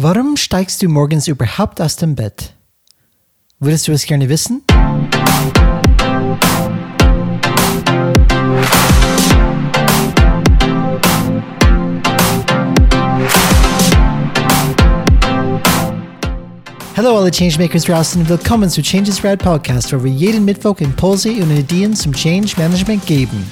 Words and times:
Warum 0.00 0.36
steigst 0.36 0.80
du 0.80 0.88
morgens 0.88 1.26
überhaupt 1.26 1.80
aus 1.80 1.96
dem 1.96 2.14
Bett? 2.14 2.54
Würdest 3.58 3.88
du 3.88 3.92
es 3.92 4.06
gerne 4.06 4.28
wissen? 4.28 4.62
Hallo 16.96 17.18
alle 17.18 17.32
Changemakers 17.32 17.82
draußen, 17.82 18.28
willkommen 18.28 18.70
zu 18.70 18.80
Changes 18.80 19.24
Rad 19.24 19.40
Podcast, 19.40 19.92
wo 19.92 20.04
wir 20.04 20.12
jeden 20.12 20.44
Mittwoch 20.44 20.78
Impulse 20.78 21.32
und 21.32 21.50
Ideen 21.50 21.96
zum 21.96 22.12
Change 22.12 22.54
Management 22.56 23.04
geben. 23.04 23.44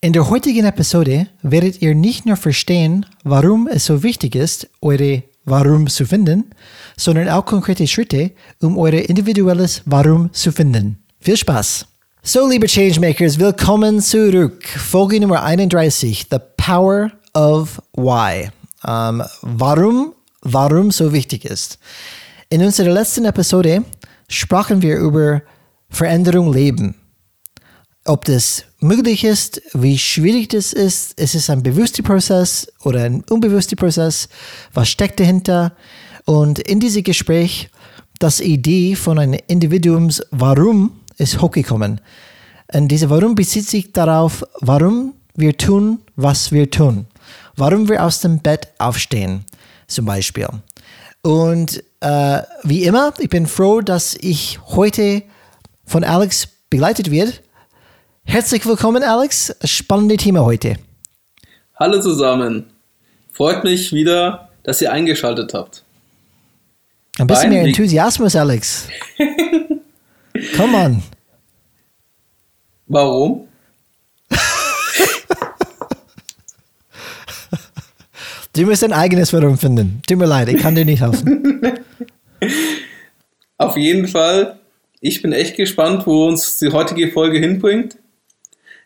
In 0.00 0.12
der 0.12 0.30
heutigen 0.30 0.64
Episode 0.64 1.26
werdet 1.42 1.82
ihr 1.82 1.92
nicht 1.92 2.24
nur 2.24 2.36
verstehen, 2.36 3.04
warum 3.24 3.66
es 3.66 3.86
so 3.86 4.04
wichtig 4.04 4.36
ist, 4.36 4.68
eure 4.80 5.24
Warum 5.44 5.88
zu 5.88 6.06
finden, 6.06 6.54
sondern 6.96 7.28
auch 7.28 7.44
konkrete 7.44 7.84
Schritte, 7.88 8.30
um 8.62 8.78
eure 8.78 9.00
individuelles 9.00 9.82
Warum 9.86 10.32
zu 10.32 10.52
finden. 10.52 11.02
Viel 11.18 11.36
Spaß! 11.36 11.86
So, 12.22 12.48
liebe 12.48 12.68
Changemakers, 12.68 13.40
willkommen 13.40 14.00
zurück. 14.00 14.68
Folge 14.68 15.18
Nummer 15.18 15.42
31, 15.42 16.26
The 16.30 16.38
Power 16.56 17.10
of 17.34 17.82
Why. 17.96 18.50
Um, 18.84 19.24
warum, 19.42 20.14
warum 20.42 20.92
so 20.92 21.12
wichtig 21.12 21.44
ist. 21.44 21.76
In 22.50 22.62
unserer 22.62 22.92
letzten 22.92 23.24
Episode 23.24 23.82
sprachen 24.28 24.80
wir 24.80 24.96
über 24.98 25.42
Veränderung 25.90 26.52
leben. 26.52 26.94
Ob 28.08 28.24
das 28.24 28.64
möglich 28.80 29.22
ist, 29.22 29.60
wie 29.74 29.98
schwierig 29.98 30.48
das 30.48 30.72
ist, 30.72 31.12
ist 31.20 31.34
es 31.34 31.50
ein 31.50 31.62
bewusster 31.62 32.02
Prozess 32.02 32.66
oder 32.82 33.02
ein 33.02 33.22
unbewusster 33.28 33.76
Prozess, 33.76 34.30
was 34.72 34.88
steckt 34.88 35.20
dahinter. 35.20 35.74
Und 36.24 36.58
in 36.60 36.80
diesem 36.80 37.02
Gespräch, 37.02 37.68
das 38.18 38.40
Idee 38.40 38.94
von 38.94 39.18
einem 39.18 39.38
Individuums 39.46 40.22
Warum 40.30 41.00
ist 41.18 41.42
hochgekommen. 41.42 42.00
Und 42.72 42.88
diese 42.88 43.10
Warum 43.10 43.34
bezieht 43.34 43.66
sich 43.66 43.92
darauf, 43.92 44.42
warum 44.60 45.12
wir 45.34 45.54
tun, 45.58 45.98
was 46.16 46.50
wir 46.50 46.70
tun. 46.70 47.04
Warum 47.56 47.90
wir 47.90 48.02
aus 48.02 48.20
dem 48.20 48.38
Bett 48.38 48.68
aufstehen, 48.78 49.44
zum 49.86 50.06
Beispiel. 50.06 50.48
Und 51.20 51.84
äh, 52.00 52.40
wie 52.62 52.84
immer, 52.84 53.12
ich 53.18 53.28
bin 53.28 53.46
froh, 53.46 53.82
dass 53.82 54.14
ich 54.14 54.60
heute 54.68 55.24
von 55.84 56.04
Alex 56.04 56.48
begleitet 56.70 57.10
werde. 57.10 57.34
Herzlich 58.30 58.64
willkommen, 58.66 59.02
Alex. 59.02 59.56
Spannende 59.64 60.18
Thema 60.18 60.44
heute. 60.44 60.76
Hallo 61.76 61.98
zusammen. 61.98 62.66
Freut 63.32 63.64
mich 63.64 63.90
wieder, 63.94 64.50
dass 64.64 64.82
ihr 64.82 64.92
eingeschaltet 64.92 65.54
habt. 65.54 65.82
Ein 67.18 67.26
bisschen 67.26 67.48
mehr 67.48 67.62
Enthusiasmus, 67.62 68.36
Alex. 68.36 68.86
Komm 70.56 70.74
on. 70.74 71.02
Warum? 72.86 73.48
du 78.52 78.66
musst 78.66 78.84
ein 78.84 78.92
eigenes 78.92 79.32
Warum 79.32 79.56
finden. 79.56 80.02
Tut 80.06 80.18
mir 80.18 80.26
leid, 80.26 80.50
ich 80.50 80.60
kann 80.60 80.74
dir 80.74 80.84
nicht 80.84 81.00
helfen. 81.00 81.62
Auf 83.56 83.78
jeden 83.78 84.06
Fall, 84.06 84.58
ich 85.00 85.22
bin 85.22 85.32
echt 85.32 85.56
gespannt, 85.56 86.06
wo 86.06 86.28
uns 86.28 86.58
die 86.58 86.70
heutige 86.70 87.10
Folge 87.10 87.38
hinbringt. 87.38 87.96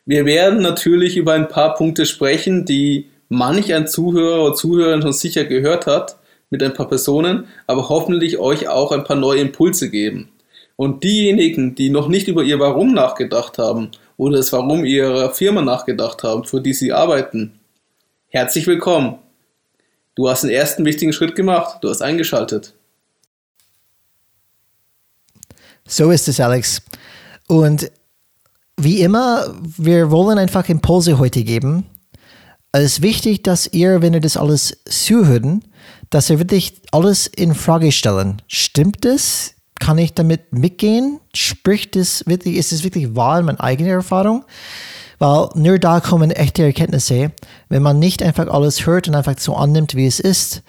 Wir 0.04 0.24
werden 0.24 0.62
natürlich 0.62 1.16
über 1.16 1.32
ein 1.34 1.48
paar 1.48 1.74
Punkte 1.74 2.06
sprechen, 2.06 2.64
die 2.64 3.08
manch 3.28 3.72
ein 3.72 3.86
Zuhörer 3.86 4.44
oder 4.44 4.54
Zuhörerin 4.54 5.02
schon 5.02 5.12
sicher 5.12 5.44
gehört 5.44 5.86
hat 5.86 6.16
mit 6.50 6.62
ein 6.62 6.74
paar 6.74 6.88
Personen, 6.88 7.46
aber 7.66 7.88
hoffentlich 7.88 8.38
euch 8.38 8.68
auch 8.68 8.92
ein 8.92 9.04
paar 9.04 9.16
neue 9.16 9.40
Impulse 9.40 9.90
geben. 9.90 10.28
Und 10.76 11.04
diejenigen, 11.04 11.74
die 11.74 11.88
noch 11.88 12.08
nicht 12.08 12.28
über 12.28 12.42
ihr 12.42 12.58
Warum 12.58 12.92
nachgedacht 12.92 13.58
haben 13.58 13.90
oder 14.16 14.38
das 14.38 14.52
Warum 14.52 14.84
ihrer 14.84 15.30
Firma 15.30 15.62
nachgedacht 15.62 16.22
haben, 16.24 16.44
für 16.44 16.60
die 16.60 16.72
sie 16.72 16.92
arbeiten, 16.92 17.60
herzlich 18.28 18.66
willkommen. 18.66 19.18
Du 20.14 20.28
hast 20.28 20.42
den 20.42 20.50
ersten 20.50 20.84
wichtigen 20.84 21.12
Schritt 21.12 21.36
gemacht, 21.36 21.78
du 21.80 21.88
hast 21.88 22.02
eingeschaltet. 22.02 22.74
So 25.86 26.10
ist 26.10 26.28
es, 26.28 26.40
Alex. 26.40 26.82
Und 27.46 27.90
wie 28.82 29.00
immer, 29.00 29.54
wir 29.62 30.10
wollen 30.10 30.38
einfach 30.38 30.68
Impulse 30.68 31.18
heute 31.18 31.44
geben. 31.44 31.86
Es 32.72 32.84
ist 32.84 33.02
wichtig, 33.02 33.42
dass 33.42 33.66
ihr, 33.72 34.02
wenn 34.02 34.14
ihr 34.14 34.20
das 34.20 34.36
alles 34.36 34.78
zuhören, 34.88 35.62
dass 36.10 36.30
ihr 36.30 36.38
wirklich 36.38 36.80
alles 36.90 37.26
in 37.26 37.54
Frage 37.54 37.92
stellen. 37.92 38.40
Stimmt 38.48 39.04
es? 39.04 39.54
Kann 39.78 39.98
ich 39.98 40.14
damit 40.14 40.52
mitgehen? 40.52 41.20
Spricht 41.34 41.96
es 41.96 42.24
wirklich, 42.26 42.56
ist 42.56 42.72
es 42.72 42.84
wirklich 42.84 43.14
wahr 43.16 43.40
in 43.40 43.46
meiner 43.46 43.62
eigenen 43.62 43.92
Erfahrung? 43.92 44.44
Weil 45.18 45.50
nur 45.54 45.78
da 45.78 46.00
kommen 46.00 46.30
echte 46.30 46.64
Erkenntnisse, 46.64 47.32
wenn 47.68 47.82
man 47.82 47.98
nicht 47.98 48.22
einfach 48.22 48.48
alles 48.48 48.86
hört 48.86 49.06
und 49.08 49.14
einfach 49.14 49.38
so 49.38 49.54
annimmt, 49.54 49.94
wie 49.94 50.06
es 50.06 50.18
ist, 50.18 50.62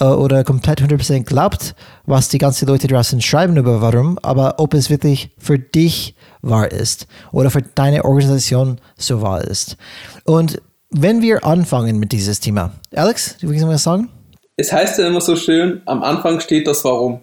äh, 0.00 0.04
oder 0.04 0.44
komplett 0.44 0.80
100% 0.80 1.24
glaubt, 1.24 1.74
was 2.06 2.28
die 2.28 2.38
ganzen 2.38 2.66
Leute 2.66 2.88
draußen 2.88 3.20
schreiben 3.20 3.56
über 3.56 3.80
warum, 3.80 4.18
aber 4.22 4.54
ob 4.58 4.74
es 4.74 4.90
wirklich 4.90 5.30
für 5.38 5.58
dich 5.58 6.14
wahr 6.42 6.70
ist 6.70 7.06
oder 7.32 7.50
für 7.50 7.62
deine 7.62 8.04
Organisation 8.04 8.80
so 8.96 9.22
wahr 9.22 9.44
ist. 9.44 9.76
Und 10.24 10.60
wenn 10.90 11.22
wir 11.22 11.44
anfangen 11.44 11.98
mit 11.98 12.12
dieses 12.12 12.40
Thema, 12.40 12.72
Alex, 12.94 13.36
du 13.40 13.48
willst 13.48 13.66
was 13.66 13.84
sagen? 13.84 14.08
Es 14.56 14.72
heißt 14.72 14.98
ja 14.98 15.06
immer 15.06 15.20
so 15.20 15.36
schön, 15.36 15.82
am 15.86 16.02
Anfang 16.02 16.40
steht 16.40 16.66
das 16.66 16.84
Warum. 16.84 17.20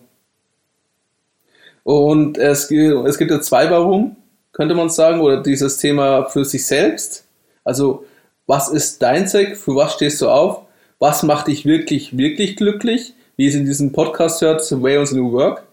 Und 1.83 2.37
es, 2.37 2.71
es 2.71 3.17
gibt 3.17 3.31
ja 3.31 3.41
zwei 3.41 3.69
Warum, 3.69 4.15
könnte 4.51 4.75
man 4.75 4.89
sagen, 4.89 5.21
oder 5.21 5.41
dieses 5.41 5.77
Thema 5.77 6.25
für 6.25 6.43
sich 6.43 6.65
selbst. 6.65 7.25
Also, 7.63 8.05
was 8.45 8.69
ist 8.69 9.01
dein 9.01 9.27
Zweck? 9.27 9.55
Für 9.57 9.75
was 9.75 9.93
stehst 9.93 10.21
du 10.21 10.29
auf? 10.29 10.66
Was 10.99 11.23
macht 11.23 11.47
dich 11.47 11.65
wirklich, 11.65 12.17
wirklich 12.17 12.55
glücklich, 12.55 13.13
wie 13.35 13.47
es 13.47 13.55
in 13.55 13.65
diesem 13.65 13.91
Podcast 13.91 14.41
hört, 14.41 14.65
The 14.65 14.81
Way 14.81 14.97
of 14.97 15.11
New 15.11 15.31
Work, 15.31 15.63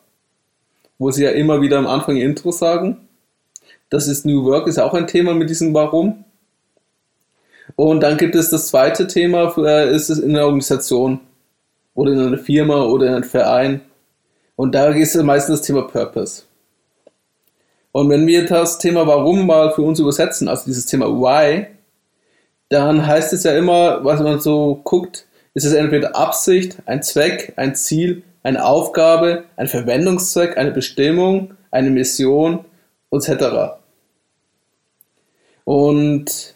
wo 0.99 1.11
sie 1.11 1.25
ja 1.25 1.31
immer 1.31 1.61
wieder 1.61 1.79
am 1.79 1.87
Anfang 1.87 2.17
ihr 2.17 2.25
Intro 2.25 2.53
sagen. 2.53 3.09
Das 3.89 4.07
ist 4.07 4.27
New 4.27 4.45
Work, 4.45 4.67
ist 4.67 4.79
auch 4.79 4.95
ein 4.95 5.07
Thema 5.07 5.35
mit 5.35 5.49
diesem 5.49 5.73
Warum. 5.73 6.25
Und 7.77 8.01
dann 8.01 8.19
gibt 8.19 8.35
es 8.35 8.51
das 8.51 8.69
zweite 8.69 9.07
Thema, 9.07 9.55
äh, 9.57 9.95
ist 9.95 10.11
es 10.11 10.19
in 10.19 10.31
einer 10.31 10.45
Organisation 10.45 11.21
oder 11.95 12.13
in 12.13 12.21
einer 12.21 12.39
Firma 12.39 12.83
oder 12.83 13.07
in 13.07 13.15
einem 13.15 13.25
Verein. 13.25 13.81
Und 14.57 14.75
da 14.75 14.89
ist 14.89 15.17
es 15.17 15.23
meistens 15.23 15.61
das 15.61 15.67
Thema 15.67 15.83
Purpose. 15.83 16.43
Und 17.93 18.11
wenn 18.11 18.27
wir 18.27 18.45
das 18.45 18.79
Thema 18.79 19.07
Warum 19.07 19.47
mal 19.47 19.73
für 19.73 19.83
uns 19.83 20.01
übersetzen, 20.01 20.49
also 20.49 20.65
dieses 20.67 20.87
Thema 20.87 21.07
Why, 21.07 21.67
dann 22.69 23.07
heißt 23.07 23.33
es 23.33 23.45
ja 23.45 23.57
immer, 23.57 24.05
was 24.05 24.21
man 24.21 24.41
so 24.41 24.81
guckt, 24.85 25.27
ist 25.55 25.65
es 25.65 25.73
entweder 25.73 26.17
Absicht, 26.17 26.79
ein 26.87 27.03
Zweck, 27.03 27.53
ein 27.57 27.75
Ziel, 27.75 28.23
eine 28.43 28.65
Aufgabe, 28.65 29.45
ein 29.57 29.69
Verwendungszweck, 29.69 30.57
eine 30.57 30.73
Bestimmung, 30.73 31.55
eine 31.71 31.91
Mission 31.91 32.65
etc. 33.11 33.77
Und 35.65 36.55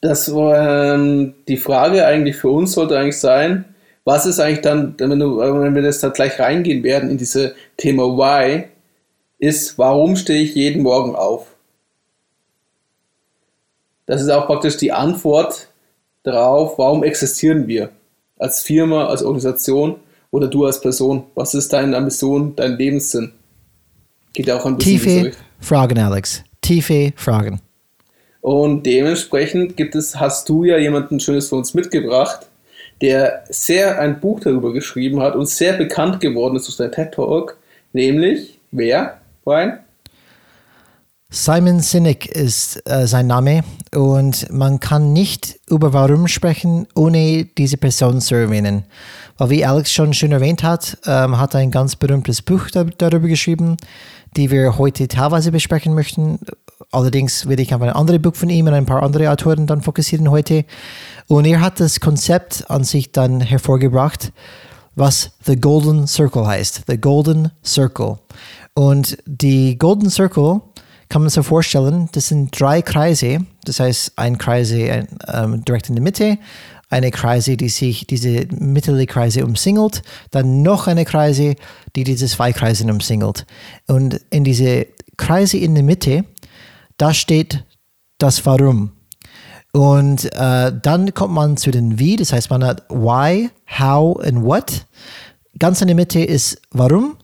das 0.00 0.34
war 0.34 0.94
ähm, 0.94 1.34
die 1.48 1.56
Frage 1.56 2.06
eigentlich 2.06 2.36
für 2.36 2.48
uns 2.50 2.72
sollte 2.72 2.98
eigentlich 2.98 3.18
sein, 3.18 3.64
was 4.04 4.24
ist 4.24 4.38
eigentlich 4.38 4.60
dann, 4.60 4.94
wenn, 4.98 5.18
du, 5.18 5.38
wenn 5.38 5.74
wir 5.74 5.82
das 5.82 6.00
da 6.00 6.10
gleich 6.10 6.38
reingehen 6.38 6.84
werden 6.84 7.10
in 7.10 7.18
diese 7.18 7.54
Thema 7.76 8.04
Why, 8.04 8.64
ist, 9.38 9.78
warum 9.78 10.16
stehe 10.16 10.42
ich 10.42 10.54
jeden 10.54 10.82
Morgen 10.82 11.16
auf? 11.16 11.55
Das 14.06 14.22
ist 14.22 14.30
auch 14.30 14.46
praktisch 14.46 14.76
die 14.76 14.92
Antwort 14.92 15.68
darauf, 16.22 16.78
warum 16.78 17.04
existieren 17.04 17.66
wir 17.66 17.90
als 18.38 18.62
Firma, 18.62 19.06
als 19.06 19.22
Organisation 19.22 19.96
oder 20.30 20.48
du 20.48 20.64
als 20.64 20.80
Person. 20.80 21.24
Was 21.34 21.54
ist 21.54 21.72
deine 21.72 22.00
Mission, 22.00 22.54
dein 22.56 22.76
Lebenssinn? 22.76 23.32
Geht 24.32 24.46
ja 24.46 24.56
auch 24.56 24.66
ein 24.66 24.76
bisschen 24.76 25.00
Tiefe 25.00 25.32
Fragen, 25.60 25.98
Alex. 25.98 26.44
Tiefe 26.60 27.12
Fragen. 27.16 27.60
Und 28.40 28.84
dementsprechend 28.84 29.76
gibt 29.76 29.94
es, 29.94 30.20
hast 30.20 30.48
du 30.48 30.64
ja 30.64 30.78
jemanden 30.78 31.18
Schönes 31.18 31.48
für 31.48 31.56
uns 31.56 31.74
mitgebracht, 31.74 32.46
der 33.00 33.44
sehr 33.48 33.98
ein 33.98 34.20
Buch 34.20 34.40
darüber 34.40 34.72
geschrieben 34.72 35.20
hat 35.20 35.34
und 35.34 35.46
sehr 35.46 35.72
bekannt 35.72 36.20
geworden 36.20 36.56
ist 36.56 36.66
durch 36.68 36.76
seinen 36.76 36.92
TED 36.92 37.12
Talk, 37.12 37.56
nämlich 37.92 38.58
wer, 38.70 39.20
Brian? 39.44 39.80
Simon 41.36 41.80
Sinek 41.80 42.24
ist 42.24 42.82
äh, 42.88 43.06
sein 43.06 43.26
Name 43.26 43.62
und 43.94 44.50
man 44.50 44.80
kann 44.80 45.12
nicht 45.12 45.60
über 45.68 45.92
Warum 45.92 46.28
sprechen, 46.28 46.86
ohne 46.94 47.44
diese 47.44 47.76
Person 47.76 48.22
zu 48.22 48.36
erwähnen. 48.36 48.84
Weil 49.36 49.50
wie 49.50 49.64
Alex 49.66 49.92
schon 49.92 50.14
schön 50.14 50.32
erwähnt 50.32 50.62
hat, 50.62 50.96
ähm, 51.04 51.38
hat 51.38 51.54
ein 51.54 51.70
ganz 51.70 51.94
berühmtes 51.94 52.40
Buch 52.40 52.70
da, 52.72 52.84
darüber 52.84 53.28
geschrieben, 53.28 53.76
die 54.34 54.50
wir 54.50 54.78
heute 54.78 55.08
teilweise 55.08 55.52
besprechen 55.52 55.94
möchten. 55.94 56.38
Allerdings 56.90 57.46
werde 57.46 57.60
ich 57.60 57.74
auf 57.74 57.82
ein 57.82 57.90
anderes 57.90 58.22
Buch 58.22 58.34
von 58.34 58.48
ihm 58.48 58.66
und 58.68 58.72
ein 58.72 58.86
paar 58.86 59.02
andere 59.02 59.30
Autoren 59.30 59.66
dann 59.66 59.82
fokussieren 59.82 60.30
heute. 60.30 60.64
Und 61.26 61.44
er 61.44 61.60
hat 61.60 61.80
das 61.80 62.00
Konzept 62.00 62.64
an 62.70 62.82
sich 62.82 63.12
dann 63.12 63.42
hervorgebracht, 63.42 64.32
was 64.94 65.32
The 65.44 65.60
Golden 65.60 66.06
Circle 66.06 66.46
heißt. 66.46 66.84
The 66.86 66.98
Golden 66.98 67.50
Circle. 67.62 68.20
Und 68.72 69.18
die 69.26 69.76
Golden 69.76 70.08
Circle 70.08 70.62
kann 71.08 71.22
man 71.22 71.30
sich 71.30 71.44
vorstellen, 71.44 72.08
das 72.12 72.28
sind 72.28 72.58
drei 72.58 72.82
Kreise. 72.82 73.46
Das 73.64 73.80
heißt, 73.80 74.12
ein 74.16 74.38
Kreise 74.38 75.06
ähm, 75.32 75.64
direkt 75.64 75.88
in 75.88 75.94
der 75.94 76.02
Mitte, 76.02 76.38
eine 76.88 77.10
Kreise, 77.10 77.56
die 77.56 77.68
sich 77.68 78.06
diese 78.06 78.46
mittlere 78.50 79.06
Kreise 79.06 79.44
umsingelt, 79.44 80.02
dann 80.30 80.62
noch 80.62 80.86
eine 80.86 81.04
Kreise, 81.04 81.56
die 81.94 82.04
diese 82.04 82.26
zwei 82.26 82.52
Kreise 82.52 82.84
umsingelt. 82.84 83.46
Und 83.88 84.20
in 84.30 84.44
diese 84.44 84.86
Kreise 85.16 85.58
in 85.58 85.74
der 85.74 85.84
Mitte, 85.84 86.24
da 86.96 87.12
steht 87.12 87.64
das 88.18 88.44
Warum. 88.46 88.92
Und 89.72 90.32
äh, 90.32 90.72
dann 90.80 91.12
kommt 91.12 91.34
man 91.34 91.56
zu 91.56 91.70
den 91.70 91.98
Wie, 91.98 92.16
das 92.16 92.32
heißt, 92.32 92.50
man 92.50 92.64
hat 92.64 92.88
Why, 92.88 93.50
How 93.78 94.16
und 94.16 94.44
What. 94.44 94.86
Ganz 95.58 95.80
in 95.80 95.88
der 95.88 95.96
Mitte 95.96 96.20
ist 96.20 96.62
Warum. 96.70 97.16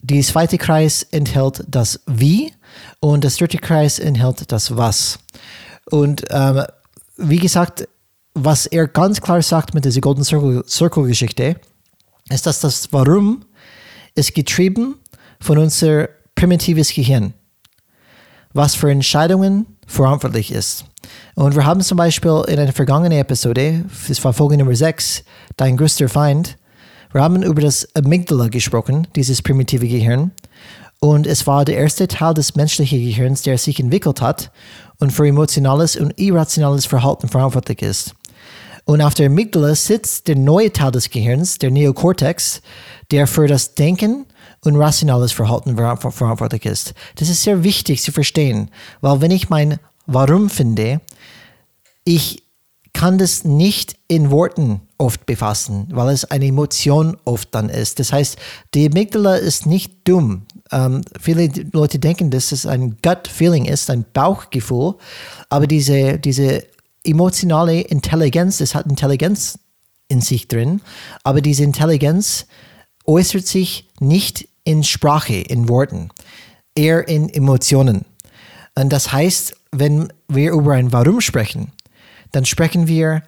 Die 0.00 0.22
zweite 0.22 0.58
Kreis 0.58 1.02
enthält 1.02 1.64
das 1.66 2.00
Wie 2.06 2.52
und 3.00 3.24
das 3.24 3.36
dritte 3.36 3.58
Kreis 3.58 3.98
enthält 3.98 4.50
das 4.50 4.76
Was. 4.76 5.18
Und 5.90 6.24
ähm, 6.30 6.64
wie 7.16 7.38
gesagt, 7.38 7.88
was 8.34 8.66
er 8.66 8.86
ganz 8.86 9.20
klar 9.20 9.42
sagt 9.42 9.74
mit 9.74 9.84
dieser 9.84 10.00
Golden 10.00 10.24
Circle, 10.24 10.64
Circle 10.66 11.06
Geschichte, 11.06 11.56
ist, 12.30 12.46
dass 12.46 12.60
das 12.60 12.92
Warum 12.92 13.44
ist 14.14 14.34
getrieben 14.34 14.96
von 15.40 15.58
unser 15.58 16.08
primitives 16.34 16.92
Gehirn, 16.92 17.34
was 18.52 18.74
für 18.74 18.90
Entscheidungen 18.90 19.66
verantwortlich 19.86 20.52
ist. 20.52 20.84
Und 21.34 21.54
wir 21.54 21.64
haben 21.64 21.80
zum 21.80 21.96
Beispiel 21.96 22.44
in 22.48 22.58
einer 22.58 22.72
vergangenen 22.72 23.18
Episode, 23.18 23.84
das 24.08 24.22
war 24.22 24.32
Folge 24.32 24.56
Nummer 24.56 24.74
6, 24.74 25.24
Dein 25.56 25.76
größter 25.76 26.08
Feind, 26.08 26.58
wir 27.12 27.22
haben 27.22 27.42
über 27.42 27.62
das 27.62 27.88
Amygdala 27.96 28.48
gesprochen, 28.48 29.06
dieses 29.16 29.40
primitive 29.40 29.88
Gehirn. 29.88 30.30
Und 31.00 31.26
es 31.26 31.46
war 31.46 31.64
der 31.64 31.76
erste 31.76 32.08
Teil 32.08 32.34
des 32.34 32.56
menschlichen 32.56 32.98
Gehirns, 32.98 33.42
der 33.42 33.56
sich 33.56 33.78
entwickelt 33.78 34.20
hat 34.20 34.50
und 34.98 35.12
für 35.12 35.26
emotionales 35.26 35.96
und 35.96 36.18
irrationales 36.18 36.86
Verhalten 36.86 37.28
verantwortlich 37.28 37.82
ist. 37.82 38.14
Und 38.84 39.02
auf 39.02 39.14
der 39.14 39.26
Amygdala 39.26 39.74
sitzt 39.74 40.28
der 40.28 40.36
neue 40.36 40.72
Teil 40.72 40.90
des 40.90 41.10
Gehirns, 41.10 41.58
der 41.58 41.70
Neokortex, 41.70 42.62
der 43.10 43.26
für 43.26 43.46
das 43.46 43.74
Denken 43.74 44.24
und 44.64 44.76
rationales 44.76 45.30
Verhalten 45.30 45.76
verantwortlich 45.76 46.64
ist. 46.64 46.94
Das 47.16 47.28
ist 47.28 47.42
sehr 47.42 47.62
wichtig 47.62 48.02
zu 48.02 48.12
verstehen, 48.12 48.70
weil 49.00 49.20
wenn 49.20 49.30
ich 49.30 49.50
mein 49.50 49.78
Warum 50.06 50.48
finde, 50.48 51.02
ich 52.04 52.42
kann 52.94 53.18
das 53.18 53.44
nicht 53.44 53.96
in 54.08 54.30
Worten 54.30 54.80
oft 54.96 55.26
befassen, 55.26 55.86
weil 55.92 56.08
es 56.08 56.24
eine 56.24 56.46
Emotion 56.46 57.16
oft 57.24 57.54
dann 57.54 57.68
ist. 57.68 58.00
Das 58.00 58.12
heißt, 58.12 58.38
die 58.74 58.86
Amygdala 58.86 59.36
ist 59.36 59.66
nicht 59.66 60.08
dumm. 60.08 60.46
Ähm, 60.72 61.02
viele 61.20 61.48
Leute 61.72 61.98
denken, 61.98 62.30
dass 62.30 62.52
es 62.52 62.66
ein 62.66 62.98
Gut-Feeling 63.02 63.64
ist, 63.64 63.90
ein 63.90 64.04
Bauchgefühl, 64.12 64.94
aber 65.48 65.66
diese, 65.66 66.18
diese 66.18 66.64
emotionale 67.04 67.80
Intelligenz, 67.80 68.60
es 68.60 68.74
hat 68.74 68.86
Intelligenz 68.86 69.58
in 70.08 70.20
sich 70.20 70.48
drin, 70.48 70.80
aber 71.22 71.40
diese 71.40 71.64
Intelligenz 71.64 72.46
äußert 73.06 73.46
sich 73.46 73.88
nicht 74.00 74.48
in 74.64 74.84
Sprache, 74.84 75.34
in 75.34 75.68
Worten, 75.68 76.10
eher 76.74 77.08
in 77.08 77.28
Emotionen. 77.28 78.04
Und 78.74 78.92
das 78.92 79.12
heißt, 79.12 79.54
wenn 79.72 80.12
wir 80.28 80.52
über 80.52 80.74
ein 80.74 80.92
Warum 80.92 81.20
sprechen, 81.20 81.72
dann 82.32 82.44
sprechen 82.44 82.86
wir 82.86 83.22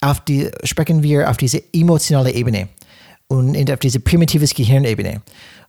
auf, 0.00 0.20
die, 0.20 0.50
sprechen 0.64 1.02
wir 1.02 1.30
auf 1.30 1.36
diese 1.36 1.62
emotionale 1.72 2.32
Ebene 2.32 2.68
und 3.28 3.70
auf 3.70 3.78
diese 3.78 4.00
primitive 4.00 4.46
Gehirnebene. 4.46 5.22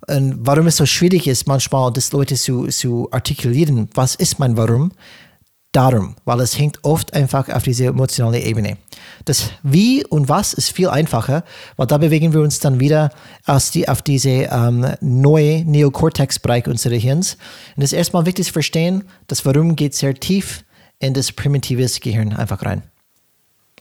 Und 0.07 0.37
warum 0.39 0.67
es 0.67 0.77
so 0.77 0.85
schwierig 0.85 1.27
ist, 1.27 1.47
manchmal 1.47 1.91
das 1.91 2.11
Leute 2.11 2.35
zu, 2.35 2.67
zu 2.67 3.07
artikulieren, 3.11 3.89
was 3.93 4.15
ist 4.15 4.39
mein 4.39 4.55
Warum, 4.55 4.91
darum, 5.75 6.15
weil 6.23 6.39
es 6.39 6.57
hängt 6.57 6.79
oft 6.83 7.13
einfach 7.13 7.49
auf 7.49 7.63
diese 7.63 7.87
emotionale 7.87 8.39
Ebene. 8.39 8.77
Das 9.25 9.51
Wie 9.63 10.05
und 10.05 10.29
Was 10.29 10.53
ist 10.53 10.71
viel 10.71 10.87
einfacher, 10.87 11.43
weil 11.75 11.87
da 11.87 11.97
bewegen 11.97 12.33
wir 12.33 12.41
uns 12.41 12.59
dann 12.59 12.79
wieder 12.79 13.11
aus 13.45 13.71
die, 13.71 13.89
auf 13.89 14.01
diese 14.01 14.29
ähm, 14.29 14.85
neue 15.01 15.65
Neokortex-Bereich 15.65 16.67
unseres 16.67 17.01
Hirns. 17.01 17.37
Und 17.75 17.83
es 17.83 17.91
ist 17.91 17.97
erstmal 17.97 18.25
wichtig 18.25 18.47
zu 18.47 18.53
verstehen, 18.53 19.03
das 19.27 19.45
Warum 19.45 19.75
geht 19.75 19.95
sehr 19.95 20.13
tief 20.13 20.63
in 20.99 21.13
das 21.13 21.31
primitive 21.31 21.85
Gehirn 21.99 22.33
einfach 22.33 22.63
rein. 22.63 22.83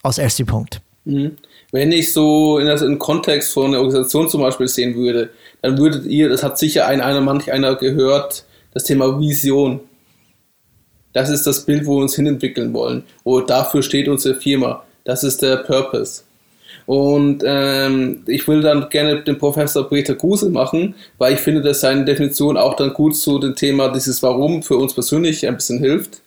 Als 0.03 0.19
erster 0.19 0.45
Punkt. 0.45 0.81
Mhm. 1.05 1.39
Wenn 1.75 1.91
ich 1.91 2.13
so 2.13 2.61
in 2.61 2.69
das, 2.69 2.83
im 2.83 3.01
Kontext 3.01 3.53
von 3.53 3.67
einer 3.67 3.79
Organisation 3.79 4.29
zum 4.29 4.43
Beispiel 4.43 4.69
sehen 4.69 4.95
würde, 4.95 5.31
dann 5.61 5.77
würdet 5.77 6.07
ihr, 6.07 6.29
das 6.29 6.45
hat 6.45 6.57
sicher 6.57 6.87
ein, 6.87 7.01
einer, 7.01 7.21
manch 7.21 7.51
einer 7.51 7.75
gehört, 7.75 8.45
das 8.73 8.85
Thema 8.85 9.19
Vision. 9.19 9.81
Das 11.15 11.31
ist 11.31 11.49
das 11.49 11.67
Bild, 11.67 11.85
wo 11.85 11.97
wir 11.97 12.03
uns 12.03 12.15
hinentwickeln 12.15 12.73
wollen. 12.73 13.03
Wo 13.25 13.41
dafür 13.41 13.83
steht 13.83 14.07
unsere 14.07 14.37
Firma. 14.37 14.85
Das 15.03 15.25
ist 15.25 15.43
der 15.43 15.57
Purpose. 15.57 16.23
Und 16.87 17.43
ähm, 17.45 18.23
ich 18.29 18.47
will 18.47 18.61
dann 18.61 18.89
gerne 18.89 19.25
den 19.25 19.39
Professor 19.39 19.89
Peter 19.89 20.15
Guse 20.15 20.51
machen, 20.51 20.95
weil 21.19 21.35
ich 21.35 21.41
finde, 21.41 21.61
dass 21.61 21.81
seine 21.81 22.05
Definition 22.05 22.57
auch 22.57 22.77
dann 22.77 22.95
gut 22.95 23.17
zu 23.17 23.41
dem 23.41 23.57
Thema 23.57 23.89
dieses 23.89 24.23
Warum 24.23 24.63
für 24.63 24.77
uns 24.77 24.95
persönlich 24.95 25.45
ein 25.45 25.57
bisschen 25.57 25.81
hilft. 25.81 26.23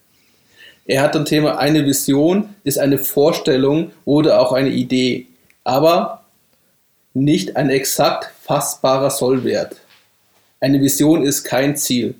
Er 0.85 1.03
hat 1.03 1.15
ein 1.15 1.23
Thema, 1.23 1.57
eine 1.57 1.85
Vision 1.85 2.49
ist 2.65 2.79
eine 2.79 2.97
Vorstellung 2.97 3.91
oder 4.03 4.41
auch 4.41 4.51
eine 4.51 4.71
Idee, 4.71 5.27
aber 5.67 6.23
nicht 7.13 7.57
ein 7.57 7.69
exakt 7.69 8.31
fassbarer 8.43 9.11
Sollwert. 9.11 9.75
Eine 10.61 10.79
Vision 10.79 11.23
ist 11.23 11.43
kein 11.43 11.75
Ziel. 11.75 12.15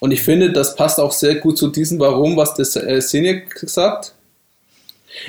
Und 0.00 0.12
ich 0.12 0.22
finde, 0.22 0.52
das 0.52 0.74
passt 0.74 0.98
auch 0.98 1.12
sehr 1.12 1.34
gut 1.34 1.58
zu 1.58 1.68
diesem 1.68 2.00
Warum, 2.00 2.38
was 2.38 2.54
der 2.54 2.64
äh, 2.88 3.02
Sinek 3.02 3.58
sagt. 3.68 4.14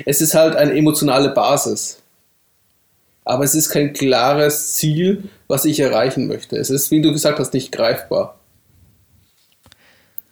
Es 0.06 0.22
ist 0.22 0.32
halt 0.32 0.56
eine 0.56 0.72
emotionale 0.72 1.30
Basis. 1.30 1.98
Aber 3.24 3.44
es 3.44 3.54
ist 3.54 3.68
kein 3.68 3.92
klares 3.92 4.76
Ziel, 4.76 5.24
was 5.48 5.66
ich 5.66 5.80
erreichen 5.80 6.28
möchte. 6.28 6.56
Es 6.56 6.70
ist, 6.70 6.90
wie 6.90 7.02
du 7.02 7.12
gesagt 7.12 7.38
hast, 7.38 7.52
nicht 7.52 7.72
greifbar. 7.72 8.38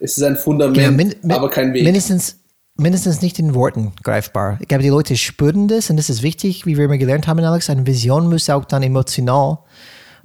Es 0.00 0.16
ist 0.16 0.22
ein 0.22 0.38
Fundament, 0.38 1.16
ja, 1.22 1.36
aber 1.36 1.50
kein 1.50 1.74
Weg. 1.74 1.84
Mindestens, 1.84 2.38
mindestens 2.78 3.20
nicht 3.20 3.38
in 3.38 3.54
Worten 3.54 3.92
greifbar. 4.02 4.56
Ich 4.60 4.68
glaube, 4.68 4.82
die 4.82 4.88
Leute 4.88 5.16
spüren 5.16 5.68
das 5.68 5.90
und 5.90 5.96
das 5.96 6.08
ist 6.08 6.22
wichtig, 6.22 6.64
wie 6.64 6.76
wir 6.76 6.86
immer 6.86 6.96
gelernt 6.96 7.26
haben, 7.26 7.40
Alex. 7.40 7.68
Eine 7.68 7.86
Vision 7.86 8.28
muss 8.28 8.48
auch 8.48 8.64
dann 8.64 8.82
emotional 8.82 9.58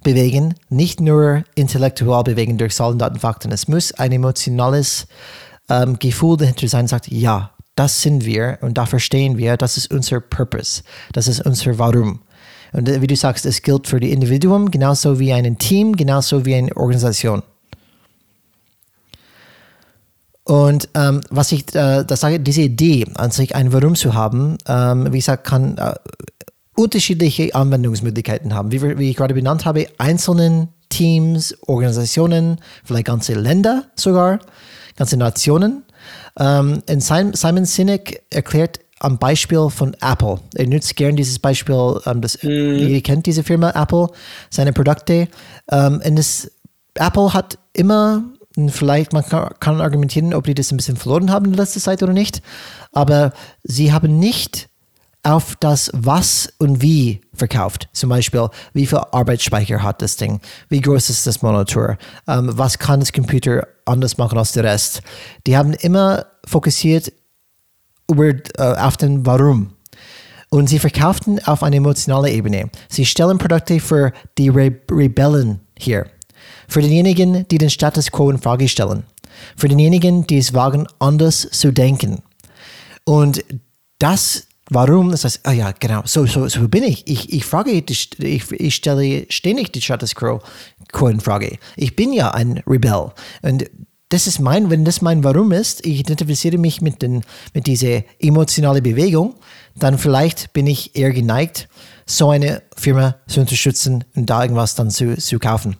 bewegen, 0.03 0.55
nicht 0.69 1.01
nur 1.01 1.43
intellektuell 1.55 2.23
bewegen 2.23 2.57
durch 2.57 2.75
Zahlen, 2.75 2.99
Daten, 2.99 3.19
Fakten. 3.19 3.51
Es 3.51 3.67
muss 3.67 3.91
ein 3.93 4.11
emotionales 4.11 5.07
ähm, 5.69 5.97
Gefühl 5.97 6.37
dahinter 6.37 6.67
sein, 6.67 6.87
sagt, 6.87 7.09
ja, 7.09 7.51
das 7.75 8.01
sind 8.01 8.25
wir 8.25 8.59
und 8.61 8.77
da 8.77 8.85
verstehen 8.85 9.37
wir, 9.37 9.57
das 9.57 9.77
ist 9.77 9.91
unser 9.91 10.19
Purpose, 10.19 10.83
das 11.11 11.27
ist 11.27 11.41
unser 11.45 11.79
Warum. 11.79 12.19
Und 12.71 12.87
äh, 12.87 13.01
wie 13.01 13.07
du 13.07 13.15
sagst, 13.15 13.45
es 13.45 13.61
gilt 13.61 13.87
für 13.87 13.99
die 13.99 14.11
Individuum 14.11 14.69
genauso 14.69 15.19
wie 15.19 15.33
ein 15.33 15.57
Team, 15.57 15.95
genauso 15.95 16.45
wie 16.45 16.55
eine 16.55 16.75
Organisation. 16.75 17.41
Und 20.53 20.87
ähm, 20.93 21.21
was 21.31 21.51
ich 21.51 21.73
äh, 21.73 22.03
das 22.03 22.19
sage, 22.19 22.39
diese 22.39 22.61
Idee 22.61 23.07
an 23.15 23.31
sich 23.31 23.55
ein 23.55 23.73
Warum 23.73 23.95
zu 23.95 24.13
haben, 24.13 24.59
ähm, 24.67 25.11
wie 25.11 25.17
gesagt, 25.17 25.45
kann 25.45 25.79
äh, 25.79 25.95
unterschiedliche 26.75 27.55
Anwendungsmöglichkeiten 27.55 28.53
haben. 28.53 28.71
Wie, 28.71 28.99
wie 28.99 29.09
ich 29.09 29.15
gerade 29.15 29.33
benannt 29.33 29.65
habe, 29.65 29.87
einzelnen 29.97 30.67
Teams, 30.89 31.57
Organisationen, 31.65 32.59
vielleicht 32.83 33.07
ganze 33.07 33.33
Länder 33.33 33.85
sogar, 33.95 34.37
ganze 34.95 35.17
Nationen. 35.17 35.85
Ähm, 36.37 36.83
und 36.87 37.01
Simon 37.01 37.65
Sinek 37.65 38.21
erklärt 38.29 38.79
am 38.99 39.17
Beispiel 39.17 39.71
von 39.71 39.95
Apple. 40.01 40.39
Er 40.53 40.67
nutzt 40.67 40.95
gern 40.95 41.15
dieses 41.15 41.39
Beispiel, 41.39 41.99
ähm, 42.05 42.21
das, 42.21 42.37
mm. 42.43 42.47
ihr 42.47 43.01
kennt 43.01 43.25
diese 43.25 43.41
Firma 43.41 43.71
Apple, 43.71 44.09
seine 44.51 44.71
Produkte. 44.71 45.29
Ähm, 45.71 45.99
und 46.05 46.15
das, 46.15 46.51
Apple 46.93 47.33
hat 47.33 47.57
immer, 47.73 48.23
vielleicht 48.69 49.13
man 49.13 49.25
kann, 49.25 49.49
kann 49.59 49.81
argumentieren, 49.81 50.33
ob 50.33 50.45
die 50.45 50.53
das 50.53 50.71
ein 50.71 50.77
bisschen 50.77 50.97
verloren 50.97 51.31
haben 51.31 51.45
in 51.45 51.53
letzter 51.53 51.79
Zeit 51.79 52.03
oder 52.03 52.13
nicht, 52.13 52.41
aber 52.91 53.33
sie 53.63 53.91
haben 53.91 54.19
nicht 54.19 54.69
auf 55.23 55.55
das 55.59 55.89
Was 55.93 56.51
und 56.59 56.81
Wie 56.81 57.21
verkauft. 57.33 57.87
Zum 57.93 58.09
Beispiel, 58.09 58.49
wie 58.73 58.85
viel 58.85 58.99
Arbeitsspeicher 59.11 59.81
hat 59.81 60.01
das 60.01 60.17
Ding? 60.17 60.41
Wie 60.67 60.81
groß 60.81 61.09
ist 61.09 61.25
das 61.25 61.41
Monitor? 61.41 61.97
Ähm, 62.27 62.49
was 62.53 62.77
kann 62.77 62.99
das 62.99 63.13
Computer 63.13 63.67
anders 63.85 64.17
machen 64.17 64.37
als 64.37 64.51
der 64.51 64.65
Rest? 64.65 65.01
Die 65.47 65.55
haben 65.55 65.73
immer 65.73 66.25
fokussiert 66.45 67.13
über, 68.09 68.25
äh, 68.27 68.41
auf 68.57 68.97
den 68.97 69.25
Warum. 69.25 69.73
Und 70.49 70.67
sie 70.67 70.77
verkauften 70.77 71.43
auf 71.45 71.63
einer 71.63 71.77
emotionalen 71.77 72.31
Ebene. 72.31 72.69
Sie 72.89 73.05
stellen 73.05 73.37
Produkte 73.37 73.79
für 73.79 74.11
die 74.37 74.49
Re 74.49 74.71
Rebellen 74.91 75.61
hier. 75.79 76.05
Für 76.67 76.81
denjenigen, 76.81 77.47
die 77.47 77.57
den 77.57 77.69
Status 77.69 78.11
quo 78.11 78.29
in 78.29 78.37
Frage 78.37 78.67
stellen. 78.67 79.03
Für 79.57 79.67
denjenigen, 79.67 80.27
die 80.27 80.37
es 80.37 80.53
wagen, 80.53 80.87
anders 80.99 81.47
zu 81.51 81.71
denken. 81.71 82.21
Und 83.05 83.43
das, 83.99 84.47
warum, 84.69 85.11
das 85.11 85.25
heißt, 85.25 85.41
ah 85.43 85.51
ja, 85.51 85.71
genau, 85.71 86.01
so, 86.05 86.25
so, 86.25 86.47
so 86.47 86.67
bin 86.67 86.83
ich. 86.83 87.07
Ich, 87.07 87.31
ich 87.33 87.45
frage, 87.45 87.71
ich, 87.71 88.51
ich 88.51 88.75
stelle 88.75 89.25
ständig 89.29 89.71
die 89.73 89.81
Status 89.81 90.15
quo 90.15 90.41
in 91.07 91.19
Frage. 91.19 91.57
Ich 91.75 91.95
bin 91.95 92.13
ja 92.13 92.31
ein 92.31 92.61
Rebell. 92.67 93.11
Und 93.41 93.69
das 94.13 94.27
ist 94.27 94.39
mein, 94.39 94.69
wenn 94.69 94.85
das 94.85 95.01
mein 95.01 95.23
Warum 95.23 95.51
ist, 95.51 95.83
ich 95.85 95.99
identifiziere 95.99 96.59
mich 96.59 96.81
mit, 96.81 97.01
den, 97.01 97.23
mit 97.55 97.65
dieser 97.65 98.03
emotionalen 98.19 98.83
Bewegung, 98.83 99.35
dann 99.75 99.97
vielleicht 99.97 100.53
bin 100.53 100.67
ich 100.67 100.95
eher 100.95 101.11
geneigt, 101.11 101.67
so 102.05 102.29
eine 102.29 102.61
Firma 102.75 103.15
zu 103.25 103.39
unterstützen 103.39 104.03
und 104.15 104.29
da 104.29 104.43
irgendwas 104.43 104.75
dann 104.75 104.91
zu, 104.91 105.17
zu 105.17 105.39
kaufen. 105.39 105.77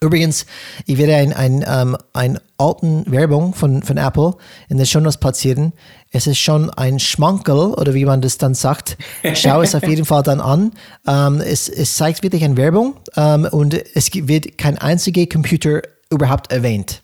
Übrigens, 0.00 0.46
ich 0.86 0.96
werde 0.98 1.16
ein, 1.16 1.32
ein, 1.32 1.64
ähm, 1.66 1.96
ein 2.12 2.38
alten 2.56 3.10
Werbung 3.10 3.52
von, 3.52 3.82
von 3.82 3.96
Apple 3.96 4.34
in 4.68 4.76
der 4.76 4.84
Show 4.84 5.00
Notes 5.00 5.16
platzieren. 5.16 5.72
Es 6.12 6.26
ist 6.26 6.38
schon 6.38 6.70
ein 6.70 7.00
Schmankel 7.00 7.74
oder 7.74 7.94
wie 7.94 8.04
man 8.04 8.20
das 8.20 8.38
dann 8.38 8.54
sagt. 8.54 8.96
Schau 9.34 9.62
es 9.62 9.74
auf 9.74 9.86
jeden 9.86 10.04
Fall 10.04 10.22
dann 10.22 10.40
an. 10.40 10.72
Ähm, 11.06 11.40
es, 11.40 11.68
es 11.68 11.96
zeigt 11.96 12.22
wirklich 12.22 12.44
eine 12.44 12.56
Werbung 12.56 12.94
ähm, 13.16 13.48
und 13.50 13.74
es 13.96 14.10
wird 14.12 14.56
kein 14.56 14.78
einziger 14.78 15.26
Computer 15.26 15.82
überhaupt 16.10 16.52
erwähnt. 16.52 17.02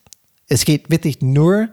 Es 0.49 0.65
geht 0.65 0.91
wirklich 0.91 1.21
nur 1.21 1.69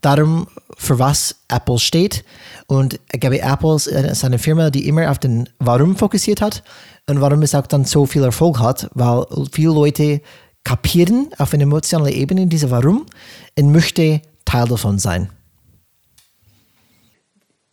darum, 0.00 0.48
für 0.76 0.98
was 0.98 1.36
Apple 1.48 1.78
steht. 1.78 2.24
Und 2.66 3.00
ich 3.12 3.20
glaube, 3.20 3.40
Apple 3.40 3.74
ist 3.74 4.24
eine 4.24 4.38
Firma, 4.38 4.70
die 4.70 4.86
immer 4.86 5.10
auf 5.10 5.18
den 5.18 5.48
Warum 5.58 5.96
fokussiert 5.96 6.40
hat 6.40 6.62
und 7.08 7.20
warum 7.20 7.42
es 7.42 7.54
auch 7.54 7.66
dann 7.66 7.84
so 7.84 8.06
viel 8.06 8.22
Erfolg 8.22 8.60
hat, 8.60 8.88
weil 8.94 9.24
viele 9.50 9.72
Leute 9.72 10.20
kapieren 10.68 11.30
auf 11.38 11.54
einer 11.54 11.62
emotionalen 11.62 12.12
Ebene 12.12 12.46
diese 12.46 12.70
Warum 12.70 13.06
und 13.58 13.72
möchte 13.72 14.20
Teil 14.44 14.68
davon 14.68 14.98
sein. 14.98 15.30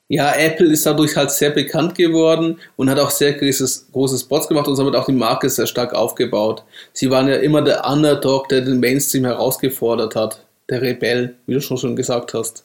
Ja, 0.08 0.34
Apple 0.34 0.68
ist 0.68 0.86
dadurch 0.86 1.18
halt 1.18 1.32
sehr 1.32 1.50
bekannt 1.50 1.96
geworden 1.96 2.58
und 2.78 2.90
hat 2.90 3.00
auch 3.00 3.10
sehr 3.10 3.34
großes, 3.34 3.88
große 3.92 4.20
Spots 4.20 4.48
gemacht 4.48 4.70
und 4.70 4.78
somit 4.78 4.96
auch 4.96 5.08
die 5.08 5.12
Marke 5.12 5.50
sehr 5.50 5.68
stark 5.68 5.94
aufgebaut. 5.94 6.64
Sie 6.94 7.10
waren 7.10 7.28
ja 7.28 7.36
immer 7.36 7.62
der 7.62 7.86
Underdog, 7.86 8.48
der 8.48 8.62
den 8.62 8.80
Mainstream 8.80 9.26
herausgefordert 9.26 10.16
hat. 10.16 10.46
Der 10.70 10.82
Rebell, 10.82 11.36
wie 11.48 11.56
du 11.56 11.62
schon, 11.62 11.78
schon 11.78 11.98
gesagt 11.98 12.34
hast. 12.34 12.64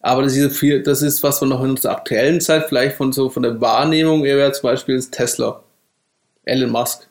Aber 0.00 0.22
das 0.22 0.34
ist, 0.34 0.56
viel, 0.56 0.82
das 0.82 1.02
ist 1.02 1.22
was 1.22 1.40
von 1.40 1.50
noch 1.50 1.62
in 1.62 1.70
unserer 1.70 1.96
aktuellen 1.96 2.40
Zeit, 2.40 2.66
vielleicht 2.68 2.96
von 2.96 3.12
so 3.12 3.28
von 3.28 3.42
der 3.42 3.60
Wahrnehmung, 3.60 4.22
wäre 4.22 4.50
zum 4.52 4.62
Beispiel 4.62 4.98
Tesla. 5.10 5.62
Elon 6.44 6.70
Musk. 6.70 7.07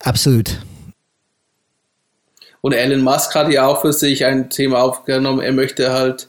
Absolut. 0.00 0.58
Und 2.60 2.72
Elon 2.72 3.02
Musk 3.02 3.34
hat 3.34 3.50
ja 3.50 3.66
auch 3.66 3.80
für 3.80 3.92
sich 3.92 4.24
ein 4.24 4.50
Thema 4.50 4.82
aufgenommen. 4.82 5.40
Er 5.40 5.52
möchte 5.52 5.92
halt 5.92 6.28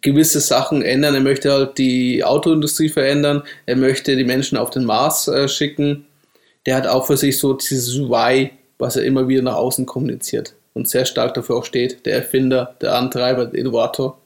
gewisse 0.00 0.40
Sachen 0.40 0.82
ändern. 0.82 1.14
Er 1.14 1.20
möchte 1.20 1.52
halt 1.52 1.78
die 1.78 2.24
Autoindustrie 2.24 2.88
verändern. 2.88 3.42
Er 3.66 3.76
möchte 3.76 4.16
die 4.16 4.24
Menschen 4.24 4.58
auf 4.58 4.70
den 4.70 4.84
Mars 4.84 5.28
äh, 5.28 5.48
schicken. 5.48 6.06
Der 6.66 6.76
hat 6.76 6.86
auch 6.86 7.06
für 7.06 7.16
sich 7.16 7.38
so 7.38 7.52
dieses 7.52 7.96
Why, 7.98 8.52
was 8.78 8.96
er 8.96 9.04
immer 9.04 9.28
wieder 9.28 9.42
nach 9.42 9.54
außen 9.54 9.86
kommuniziert 9.86 10.54
und 10.74 10.88
sehr 10.88 11.04
stark 11.04 11.34
dafür 11.34 11.56
auch 11.56 11.64
steht. 11.64 12.04
Der 12.06 12.16
Erfinder, 12.16 12.76
der 12.80 12.94
Antreiber, 12.94 13.46
der 13.46 13.58
Innovator. 13.60 14.18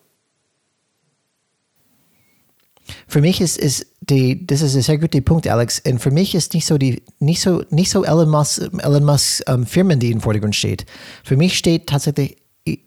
Für 3.07 3.21
mich 3.21 3.41
ist, 3.41 3.57
ist 3.59 3.87
die, 4.11 4.47
das 4.47 4.61
ist 4.62 4.75
ein 4.75 4.83
sehr 4.83 4.99
guter 4.99 5.21
Punkt, 5.21 5.47
Alex. 5.49 5.81
Und 5.87 6.00
für 6.00 6.11
mich 6.11 6.35
ist 6.35 6.55
nicht 6.55 6.67
so 6.67 6.76
die, 6.79 7.02
nicht 7.19 7.40
so, 7.40 7.62
nicht 7.71 7.90
so 7.90 8.05
Elon 8.05 8.29
Musk, 8.29 8.62
Elon 8.79 9.05
Musk 9.05 9.43
ähm, 9.47 9.67
Firmen, 9.67 9.99
die 10.00 10.11
im 10.11 10.21
Vordergrund 10.21 10.57
steht. 10.57 10.87
Für 11.25 11.37
mich 11.37 11.57
steht 11.57 11.87
tatsächlich 11.87 12.37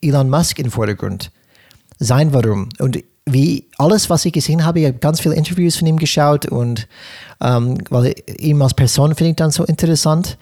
Elon 0.02 0.30
Musk 0.30 0.60
im 0.60 0.72
Vordergrund. 0.72 1.32
Sein 2.00 2.34
Warum. 2.34 2.70
Und 2.80 3.04
wie 3.26 3.68
alles, 3.78 4.10
was 4.10 4.26
ich 4.26 4.34
gesehen 4.34 4.66
habe, 4.66 4.82
ich 4.82 4.88
habe 4.88 4.98
ganz 4.98 5.22
viele 5.22 5.36
Interviews 5.36 5.78
von 5.78 5.88
ihm 5.88 5.98
geschaut 5.98 6.46
und 6.46 6.88
ähm, 7.42 7.78
weil 7.90 8.14
ihn 8.38 8.62
als 8.62 8.74
Person 8.74 9.16
finde 9.16 9.32
ich 9.32 9.36
dann 9.38 9.52
so 9.52 9.64
interessant. 9.64 10.38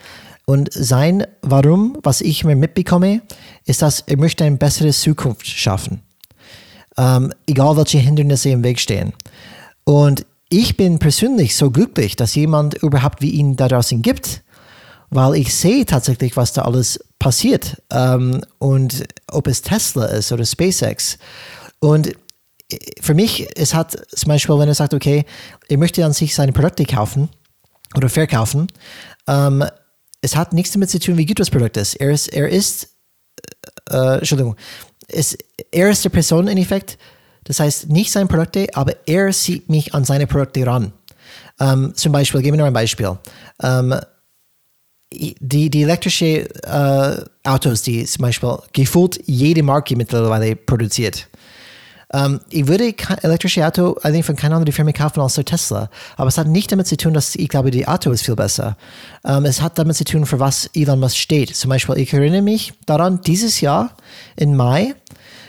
Und 0.46 0.74
sein 0.74 1.26
Warum, 1.42 1.98
was 2.04 2.22
ich 2.22 2.44
mir 2.44 2.56
mitbekomme, 2.56 3.22
ist, 3.66 3.82
dass 3.82 4.02
er 4.02 4.18
möchte 4.18 4.44
eine 4.44 4.58
bessere 4.58 4.90
Zukunft 4.90 5.46
schaffen. 5.46 6.02
Ähm, 6.98 7.32
egal 7.48 7.78
welche 7.78 8.00
Hindernisse 8.00 8.50
im 8.50 8.64
Weg 8.64 8.80
stehen. 8.80 9.14
Und 9.84 10.26
ich 10.52 10.76
bin 10.76 11.00
persönlich 11.00 11.56
so 11.56 11.72
glücklich, 11.72 12.18
dass 12.18 12.36
jemand 12.36 12.76
überhaupt 12.76 13.22
wie 13.22 13.32
ihn 13.32 13.56
da 13.56 13.70
draußen 13.70 14.02
gibt, 14.02 14.44
weil 15.10 15.36
ich 15.36 15.56
sehe 15.56 15.86
tatsächlich, 15.86 16.36
was 16.36 16.52
da 16.52 16.64
alles 16.64 17.00
passiert. 17.20 17.82
Ähm, 17.90 18.42
und 18.60 19.06
ob 19.32 19.48
es 19.48 19.62
Tesla 19.62 20.06
ist 20.06 20.32
oder 20.32 20.46
SpaceX. 20.46 21.18
Und 21.80 22.12
für 23.00 23.14
mich, 23.14 23.48
es 23.56 23.74
hat 23.74 23.98
zum 24.10 24.28
Beispiel, 24.28 24.60
wenn 24.60 24.68
er 24.68 24.76
sagt, 24.76 24.94
okay, 24.94 25.26
er 25.70 25.78
möchte 25.78 26.06
an 26.06 26.14
sich 26.14 26.36
seine 26.36 26.52
Produkte 26.52 26.86
kaufen 26.86 27.30
oder 27.96 28.10
verkaufen, 28.10 28.68
ähm, 29.28 29.64
es 30.22 30.36
hat 30.36 30.54
nichts 30.54 30.74
damit 30.74 30.90
zu 30.90 31.00
tun, 31.00 31.18
wie 31.18 31.26
gut 31.26 31.40
das 31.40 31.50
Produkt 31.50 31.78
ist. 31.78 31.96
Er 31.96 32.12
ist, 32.12 32.28
er 32.28 32.50
ist 32.50 32.90
äh, 33.90 34.18
Entschuldigung, 34.18 34.58
es, 35.08 35.38
er 35.72 35.90
ist 35.90 36.04
die 36.04 36.10
Person 36.10 36.48
im 36.48 36.58
Effekt, 36.58 36.98
das 37.52 37.60
heißt 37.60 37.90
nicht 37.90 38.14
seine 38.14 38.28
Produkte, 38.28 38.68
aber 38.76 38.94
er 39.06 39.34
sieht 39.34 39.70
mich 39.70 39.94
an 39.94 40.06
seine 40.06 40.26
Produkte 40.26 40.66
ran. 40.66 40.94
Ähm, 41.60 41.92
zum 41.96 42.14
Beispiel, 42.14 42.42
geben 42.42 42.56
wir 42.56 42.60
noch 42.62 42.68
ein 42.68 42.74
Beispiel. 42.74 43.18
Ähm, 43.62 43.94
die, 45.12 45.70
die 45.70 45.84
elektrische 45.84 46.48
äh, 46.64 47.26
Autos, 47.44 47.82
die 47.82 48.06
zum 48.06 48.22
Beispiel 48.22 48.58
gefühlt 48.72 49.20
jede 49.26 49.64
Marke 49.64 49.98
mittlerweile 49.98 50.56
produziert. 50.56 51.28
Ähm, 52.14 52.40
ich 52.50 52.68
würde 52.68 52.94
kein 52.94 53.18
elektrische 53.18 53.68
Auto 53.68 53.98
eigentlich 54.02 54.26
von 54.26 54.38
keiner 54.38 54.56
anderen 54.56 54.72
Firma 54.72 54.94
kaufen 54.94 55.20
als 55.20 55.36
Tesla. 55.36 55.90
Aber 56.16 56.30
es 56.30 56.38
hat 56.38 56.48
nicht 56.48 56.72
damit 56.72 56.88
zu 56.88 56.96
tun, 56.96 57.14
dass 57.14 57.36
ich 57.36 57.50
glaube, 57.50 57.70
die 57.72 57.86
Auto 57.86 58.12
ist 58.12 58.24
viel 58.24 58.38
besser. 58.38 58.78
Ähm, 59.26 59.44
es 59.44 59.62
hat 59.62 59.78
damit 59.78 59.98
zu 59.98 60.06
tun, 60.06 60.26
für 60.26 60.40
was 60.40 60.70
Elon 60.74 61.02
Musk 61.02 61.18
steht. 61.18 61.54
Zum 61.54 61.68
Beispiel, 61.68 61.98
ich 61.98 62.14
erinnere 62.14 62.44
mich 62.44 62.72
daran, 62.86 63.20
dieses 63.20 63.60
Jahr 63.60 63.98
im 64.38 64.56
Mai, 64.56 64.96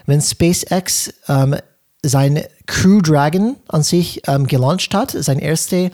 wenn 0.07 0.21
SpaceX 0.21 1.15
ähm, 1.29 1.55
sein 2.05 2.43
Crew 2.67 3.01
Dragon 3.01 3.57
an 3.69 3.83
sich 3.83 4.23
ähm, 4.27 4.47
gelauncht 4.47 4.95
hat, 4.95 5.13
sein 5.13 5.39
erster 5.39 5.91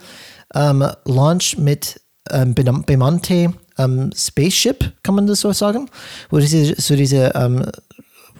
ähm, 0.55 0.87
Launch 1.05 1.59
mit 1.59 2.01
ähm, 2.31 2.55
bemannte 2.55 3.53
ähm, 3.79 4.11
Spaceship, 4.15 4.93
kann 5.03 5.15
man 5.15 5.27
das 5.27 5.41
so 5.41 5.53
sagen, 5.53 5.89
wo 6.31 6.39
diese, 6.39 6.75
so 6.81 6.97
diese, 6.97 7.33
ähm, 7.35 7.65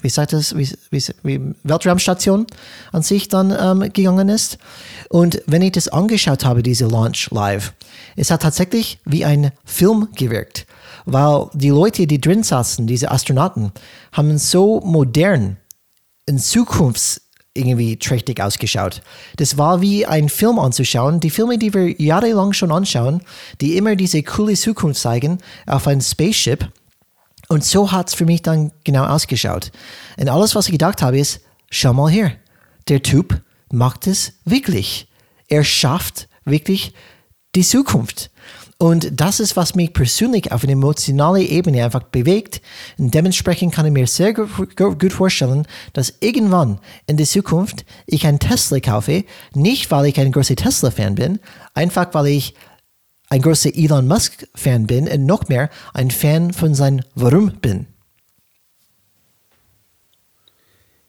wie 0.01 0.09
sagt 0.09 0.33
das, 0.33 0.57
wie, 0.57 0.69
wie, 0.91 1.55
Weltraumstation 1.63 2.47
an 2.93 3.03
sich 3.03 3.29
dann 3.29 3.55
ähm, 3.59 3.93
gegangen 3.93 4.29
ist. 4.29 4.59
Und 5.09 5.43
wenn 5.47 5.63
ich 5.63 5.73
das 5.73 5.89
angeschaut 5.89 6.45
habe, 6.45 6.63
diese 6.63 6.87
Launch 6.87 7.31
live, 7.31 7.73
es 8.17 8.31
hat 8.31 8.43
tatsächlich 8.43 8.99
wie 9.05 9.25
ein 9.25 9.53
Film 9.65 10.09
gewirkt, 10.15 10.67
weil 11.05 11.49
die 11.55 11.71
Leute, 11.71 12.07
die 12.07 12.21
drin 12.21 12.43
saßen, 12.43 12.87
diese 12.87 13.11
Astronauten, 13.11 13.73
haben 14.13 14.39
so 14.39 14.81
modern 14.81 15.57
in 16.27 16.39
Zukunfts 16.39 17.28
irgendwie 17.59 17.99
trächtig 17.99 18.41
ausgeschaut. 18.41 19.03
Das 19.37 19.59
war 19.59 19.81
wie 19.81 20.07
ein 20.07 20.29
Film 20.29 20.59
anzuschauen. 20.59 21.21
Die 21.21 21.31
Filme, 21.31 21.59
die 21.59 21.75
wir 21.75 22.01
jahrelang 22.01 22.53
schon 22.53 22.73
anschauen, 22.73 23.23
die 23.61 23.77
immer 23.77 23.97
diese 23.97 24.23
coole 24.23 24.55
Zukunft 24.55 25.01
zeigen 25.01 25.39
auf 25.67 25.87
ein 25.87 26.01
Spaceship. 26.01 26.71
Und 27.49 27.65
so 27.65 27.93
hat 27.93 28.09
es 28.09 28.15
für 28.15 28.27
mich 28.27 28.43
dann 28.43 28.73
genau 28.85 29.05
ausgeschaut. 29.05 29.73
Und 30.17 30.29
alles, 30.29 30.55
was 30.55 30.67
ich 30.67 30.73
gedacht 30.73 31.03
habe, 31.03 31.19
ist, 31.19 31.41
schau 31.71 31.93
mal 31.93 32.11
her. 32.11 32.33
Der 32.89 33.03
Typ 33.03 33.43
macht 33.71 34.07
es 34.07 34.35
wirklich. 34.45 35.09
Er 35.49 35.65
schafft 35.65 36.29
wirklich 36.45 36.95
die 37.55 37.63
Zukunft. 37.63 38.31
Und 38.81 39.21
das 39.21 39.41
ist, 39.41 39.57
was 39.57 39.75
mich 39.75 39.93
persönlich 39.93 40.53
auf 40.53 40.63
einer 40.63 40.75
emotionalen 40.75 41.45
Ebene 41.45 41.85
einfach 41.85 42.05
bewegt. 42.05 42.61
Und 42.97 43.13
dementsprechend 43.13 43.75
kann 43.75 43.87
ich 43.87 43.93
mir 43.93 44.07
sehr 44.07 44.33
gut 44.33 45.13
vorstellen, 45.13 45.67
dass 45.95 46.15
irgendwann 46.21 46.79
in 47.09 47.17
der 47.17 47.27
Zukunft 47.27 47.85
ich 48.07 48.25
ein 48.25 48.39
Tesla 48.39 48.79
kaufe, 48.79 49.25
nicht 49.53 49.91
weil 49.91 50.07
ich 50.07 50.21
ein 50.21 50.31
großer 50.31 50.55
Tesla-Fan 50.55 51.17
bin, 51.17 51.41
einfach 51.75 52.15
weil 52.15 52.29
ich 52.29 52.55
ein 53.31 53.43
großer 53.43 53.75
Elon 53.75 54.07
Musk-Fan 54.07 54.87
bin 54.87 55.09
und 55.09 55.27
noch 55.27 55.49
mehr 55.49 55.71
ein 55.93 56.13
Fan 56.13 56.53
von 56.53 56.73
seinem 56.75 57.01
Warum 57.17 57.51
bin. 57.61 57.87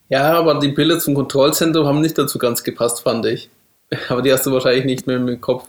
Ja, 0.09 0.33
aber 0.33 0.59
die 0.59 0.69
Bilder 0.69 0.97
zum 0.97 1.13
Kontrollzentrum 1.13 1.85
haben 1.85 2.01
nicht 2.01 2.17
dazu 2.17 2.39
ganz 2.39 2.63
gepasst, 2.63 3.01
fand 3.01 3.27
ich. 3.27 3.51
Aber 4.09 4.23
die 4.23 4.33
hast 4.33 4.43
du 4.43 4.51
wahrscheinlich 4.51 4.85
nicht 4.85 5.05
mehr 5.05 5.17
im 5.17 5.39
Kopf. 5.39 5.65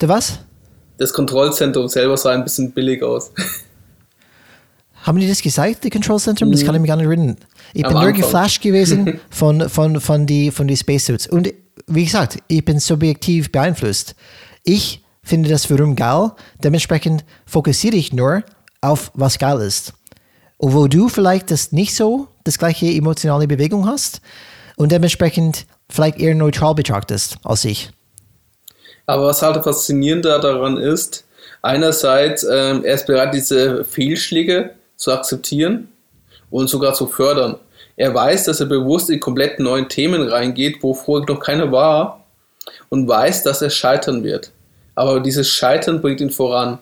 Der 0.00 0.08
was? 0.08 0.38
Das 0.96 1.12
Kontrollzentrum 1.12 1.88
selber 1.88 2.16
sah 2.16 2.32
ein 2.32 2.44
bisschen 2.44 2.72
billig 2.72 3.02
aus. 3.02 3.30
Haben 5.02 5.18
die 5.18 5.28
das 5.28 5.42
gesagt, 5.42 5.84
die 5.84 5.90
Kontrollzentrum? 5.90 6.50
Das 6.50 6.64
kann 6.64 6.74
ich 6.74 6.80
mich 6.80 6.88
gar 6.88 6.96
nicht 6.96 7.06
erinnern. 7.06 7.36
Ich 7.74 7.84
Am 7.84 7.92
bin 7.92 8.02
nur 8.02 8.12
geflasht 8.12 8.62
gewesen 8.62 9.20
von, 9.30 9.68
von, 9.68 10.00
von 10.00 10.26
die, 10.26 10.50
von 10.50 10.66
die 10.66 10.76
Spacesuits. 10.76 11.26
Und 11.26 11.52
wie 11.86 12.04
gesagt, 12.04 12.38
ich 12.48 12.64
bin 12.64 12.78
subjektiv 12.78 13.52
beeinflusst. 13.52 14.14
Ich 14.62 15.04
finde 15.22 15.50
das 15.50 15.70
Warum 15.70 15.96
geil, 15.96 16.32
dementsprechend 16.62 17.24
fokussiere 17.44 17.96
ich 17.96 18.12
nur 18.12 18.44
auf 18.80 19.10
was 19.14 19.38
geil 19.38 19.60
ist. 19.60 19.92
Und 20.56 20.74
wo 20.74 20.86
du 20.86 21.08
vielleicht 21.08 21.50
das 21.50 21.72
nicht 21.72 21.94
so, 21.94 22.28
das 22.44 22.58
gleiche 22.58 22.86
emotionale 22.86 23.46
Bewegung 23.46 23.86
hast 23.86 24.20
und 24.76 24.92
dementsprechend 24.92 25.66
vielleicht 25.90 26.18
eher 26.18 26.34
neutral 26.34 26.74
betrachtest 26.74 27.36
als 27.42 27.64
ich. 27.64 27.90
Aber 29.06 29.26
was 29.26 29.42
halt 29.42 29.62
faszinierender 29.62 30.38
daran 30.38 30.78
ist, 30.78 31.24
einerseits, 31.62 32.44
ähm, 32.44 32.84
er 32.84 32.94
ist 32.94 33.06
bereit, 33.06 33.34
diese 33.34 33.84
Fehlschläge 33.84 34.70
zu 34.96 35.12
akzeptieren 35.12 35.88
und 36.50 36.68
sogar 36.68 36.94
zu 36.94 37.06
fördern. 37.06 37.56
Er 37.96 38.14
weiß, 38.14 38.44
dass 38.44 38.60
er 38.60 38.66
bewusst 38.66 39.10
in 39.10 39.20
komplett 39.20 39.60
neuen 39.60 39.88
Themen 39.88 40.26
reingeht, 40.26 40.82
wo 40.82 40.94
vorher 40.94 41.26
noch 41.32 41.40
keiner 41.40 41.70
war 41.70 42.24
und 42.88 43.06
weiß, 43.06 43.42
dass 43.42 43.62
er 43.62 43.70
scheitern 43.70 44.24
wird. 44.24 44.50
Aber 44.94 45.20
dieses 45.20 45.48
Scheitern 45.48 46.00
bringt 46.00 46.20
ihn 46.20 46.30
voran. 46.30 46.78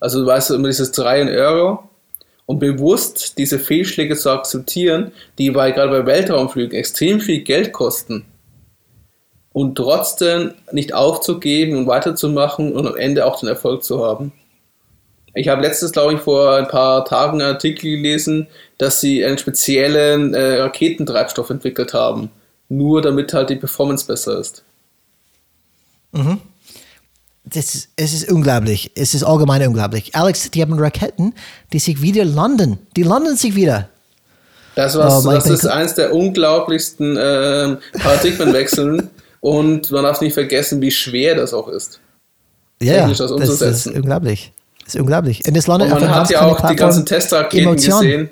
Also 0.00 0.20
du 0.20 0.26
weißt 0.26 0.52
immer 0.52 0.68
dieses 0.68 0.92
Try 0.92 1.20
and 1.20 1.30
Error 1.30 1.88
und 2.46 2.58
bewusst 2.58 3.38
diese 3.38 3.58
Fehlschläge 3.58 4.16
zu 4.16 4.30
akzeptieren, 4.30 5.12
die 5.38 5.50
bei, 5.50 5.70
gerade 5.70 5.90
bei 5.90 6.06
Weltraumflügen 6.06 6.78
extrem 6.78 7.20
viel 7.20 7.40
Geld 7.40 7.72
kosten 7.72 8.26
und 9.54 9.76
trotzdem 9.76 10.52
nicht 10.72 10.92
aufzugeben 10.92 11.78
und 11.78 11.86
weiterzumachen 11.86 12.72
und 12.72 12.86
am 12.86 12.96
Ende 12.96 13.24
auch 13.24 13.38
den 13.38 13.48
Erfolg 13.48 13.84
zu 13.84 14.04
haben. 14.04 14.32
Ich 15.32 15.48
habe 15.48 15.62
letztens, 15.62 15.92
glaube 15.92 16.14
ich, 16.14 16.20
vor 16.20 16.56
ein 16.56 16.68
paar 16.68 17.04
Tagen 17.04 17.40
einen 17.40 17.54
Artikel 17.54 17.90
gelesen, 17.96 18.48
dass 18.78 19.00
sie 19.00 19.24
einen 19.24 19.38
speziellen 19.38 20.34
äh, 20.34 20.58
Raketentreibstoff 20.60 21.50
entwickelt 21.50 21.94
haben, 21.94 22.30
nur 22.68 23.00
damit 23.00 23.32
halt 23.32 23.48
die 23.48 23.56
Performance 23.56 24.06
besser 24.06 24.38
ist. 24.38 24.64
Mhm. 26.12 26.40
Das 27.44 27.74
ist, 27.74 27.88
es 27.96 28.12
ist 28.12 28.32
unglaublich. 28.32 28.90
Es 28.96 29.14
ist 29.14 29.22
allgemein 29.22 29.66
unglaublich. 29.66 30.16
Alex, 30.16 30.50
die 30.50 30.62
haben 30.62 30.78
Raketen, 30.78 31.32
die 31.72 31.78
sich 31.78 32.02
wieder 32.02 32.24
landen. 32.24 32.78
Die 32.96 33.04
landen 33.04 33.36
sich 33.36 33.54
wieder. 33.54 33.88
Das, 34.74 34.96
was, 34.98 35.24
oh, 35.24 35.30
das 35.30 35.46
ist 35.46 35.66
eines 35.66 35.94
der 35.94 36.12
unglaublichsten 36.12 37.16
äh, 37.16 37.76
Paradigmenwechseln, 37.98 39.10
Und 39.44 39.90
man 39.90 40.04
darf 40.04 40.22
nicht 40.22 40.32
vergessen, 40.32 40.80
wie 40.80 40.90
schwer 40.90 41.34
das 41.34 41.52
auch 41.52 41.68
ist. 41.68 42.00
Ja, 42.80 43.06
das, 43.06 43.18
das 43.18 43.60
ist 43.60 43.86
unglaublich. 43.88 44.54
Das 44.82 44.94
ist 44.94 45.00
unglaublich. 45.02 45.46
Und, 45.46 45.54
das 45.54 45.68
Und 45.68 45.86
man 45.86 46.14
hat 46.14 46.30
ja 46.30 46.46
auch 46.46 46.66
die 46.66 46.74
ganzen 46.74 47.04
Testraketen 47.04 47.76
gesehen. 47.76 48.30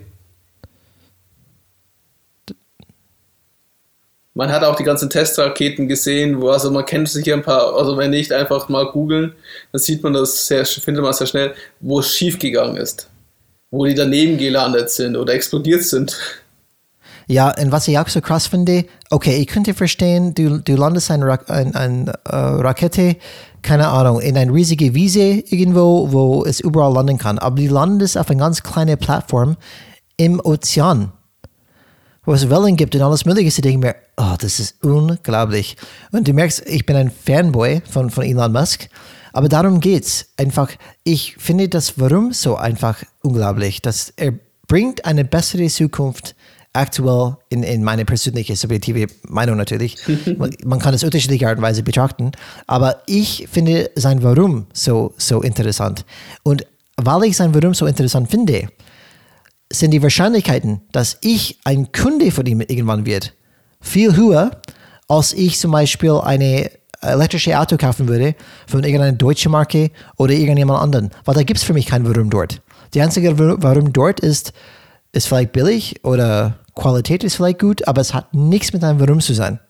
Man 4.32 4.50
hat 4.50 4.64
auch 4.64 4.74
die 4.74 4.84
ganzen 4.84 5.10
Testraketen 5.10 5.86
gesehen, 5.86 6.40
wo 6.40 6.48
also 6.48 6.70
man 6.70 6.86
kennt 6.86 7.10
sich 7.10 7.30
ein 7.30 7.42
paar, 7.42 7.76
also 7.76 7.98
wenn 7.98 8.08
nicht 8.08 8.32
einfach 8.32 8.70
mal 8.70 8.86
googeln, 8.86 9.34
dann 9.70 9.82
sieht 9.82 10.02
man 10.02 10.14
das 10.14 10.46
sehr, 10.46 10.64
findet 10.64 11.04
man 11.04 11.12
sehr 11.12 11.26
schnell, 11.26 11.52
wo 11.80 12.00
es 12.00 12.08
schief 12.08 12.38
gegangen 12.38 12.78
ist, 12.78 13.10
wo 13.70 13.84
die 13.84 13.94
daneben 13.94 14.38
gelandet 14.38 14.88
sind 14.88 15.16
oder 15.16 15.34
explodiert 15.34 15.82
sind. 15.82 16.18
Ja, 17.26 17.54
und 17.58 17.72
was 17.72 17.88
ich 17.88 17.98
auch 17.98 18.08
so 18.08 18.20
krass 18.20 18.46
finde, 18.46 18.84
okay, 19.10 19.36
ich 19.36 19.46
könnte 19.46 19.74
verstehen, 19.74 20.34
du, 20.34 20.58
du 20.58 20.76
landest 20.76 21.10
eine, 21.10 21.26
Ra 21.26 21.38
ein, 21.48 21.74
ein, 21.74 22.08
uh, 22.08 22.60
Rakete, 22.60 23.16
keine 23.62 23.88
Ahnung, 23.88 24.20
in 24.20 24.36
eine 24.36 24.52
riesige 24.52 24.94
Wiese 24.94 25.42
irgendwo, 25.46 26.12
wo 26.12 26.44
es 26.44 26.60
überall 26.60 26.92
landen 26.92 27.18
kann. 27.18 27.38
Aber 27.38 27.56
du 27.56 27.68
landest 27.68 28.18
auf 28.18 28.30
einer 28.30 28.40
ganz 28.40 28.62
kleinen 28.62 28.98
Plattform 28.98 29.56
im 30.16 30.40
Ozean, 30.40 31.12
wo 32.24 32.32
es 32.32 32.50
Wellen 32.50 32.76
gibt 32.76 32.94
und 32.94 33.02
alles 33.02 33.24
Mögliche. 33.24 33.48
Ich 33.48 33.60
denke 33.60 33.86
mir, 33.86 33.94
oh, 34.16 34.34
das 34.38 34.58
ist 34.58 34.82
unglaublich. 34.84 35.76
Und 36.10 36.26
du 36.26 36.32
merkst, 36.32 36.64
ich 36.66 36.86
bin 36.86 36.96
ein 36.96 37.10
Fanboy 37.10 37.82
von, 37.88 38.10
von 38.10 38.24
Elon 38.24 38.52
Musk. 38.52 38.88
Aber 39.32 39.48
darum 39.48 39.80
geht's. 39.80 40.26
Einfach, 40.36 40.70
ich 41.04 41.36
finde 41.38 41.68
das 41.68 41.98
Warum 41.98 42.32
so 42.32 42.56
einfach 42.56 43.02
unglaublich, 43.22 43.80
dass 43.80 44.12
er 44.16 44.34
bringt 44.68 45.04
eine 45.04 45.24
bessere 45.24 45.66
Zukunft 45.68 46.34
aktuell 46.72 47.36
in, 47.50 47.62
in 47.62 47.84
meine 47.84 48.04
persönliche 48.04 48.56
subjektive 48.56 49.06
Meinung 49.28 49.56
natürlich. 49.56 49.96
man, 50.64 50.78
kann 50.78 50.94
es 50.94 51.04
unterschiedliche 51.04 51.48
Art 51.48 51.58
und 51.58 51.62
Weise 51.62 51.82
betrachten, 51.82 52.32
aber 52.66 53.02
ich 53.06 53.48
finde 53.50 53.90
sein 53.94 54.22
Warum 54.22 54.66
so, 54.72 55.14
so 55.16 55.42
interessant. 55.42 56.04
Und 56.42 56.66
weil 56.96 57.24
ich 57.24 57.36
sein 57.36 57.54
Warum 57.54 57.74
so 57.74 57.86
interessant 57.86 58.30
finde, 58.30 58.68
sind 59.72 59.90
die 59.90 60.02
Wahrscheinlichkeiten, 60.02 60.82
dass 60.92 61.18
ich 61.22 61.58
ein 61.64 61.92
Kunde 61.92 62.30
von 62.30 62.46
ihm 62.46 62.60
irgendwann 62.60 63.06
wird, 63.06 63.34
viel 63.80 64.16
höher, 64.16 64.62
als 65.08 65.32
ich 65.32 65.58
zum 65.58 65.72
Beispiel 65.72 66.20
eine 66.22 66.70
elektrische 67.00 67.58
Auto 67.58 67.76
kaufen 67.76 68.08
würde 68.08 68.34
von 68.66 68.84
irgendeiner 68.84 69.12
deutschen 69.12 69.50
Marke 69.50 69.90
oder 70.16 70.32
irgendjemand 70.32 70.80
anderen. 70.80 71.10
Weil 71.24 71.34
da 71.34 71.42
gibt 71.42 71.58
es 71.58 71.64
für 71.64 71.72
mich 71.72 71.86
kein 71.86 72.06
Warum 72.06 72.30
dort. 72.30 72.62
Die 72.94 73.02
einzige 73.02 73.38
Warum 73.38 73.92
dort 73.92 74.20
ist, 74.20 74.52
ist 75.12 75.26
vielleicht 75.26 75.52
billig 75.52 76.04
oder 76.04 76.58
Qualität 76.74 77.24
ist 77.24 77.36
vielleicht 77.36 77.60
gut, 77.60 77.86
aber 77.86 78.00
es 78.00 78.14
hat 78.14 78.32
nichts 78.32 78.72
mit 78.72 78.82
einem 78.82 79.00
Warum 79.00 79.20
zu 79.20 79.34
sein. 79.34 79.60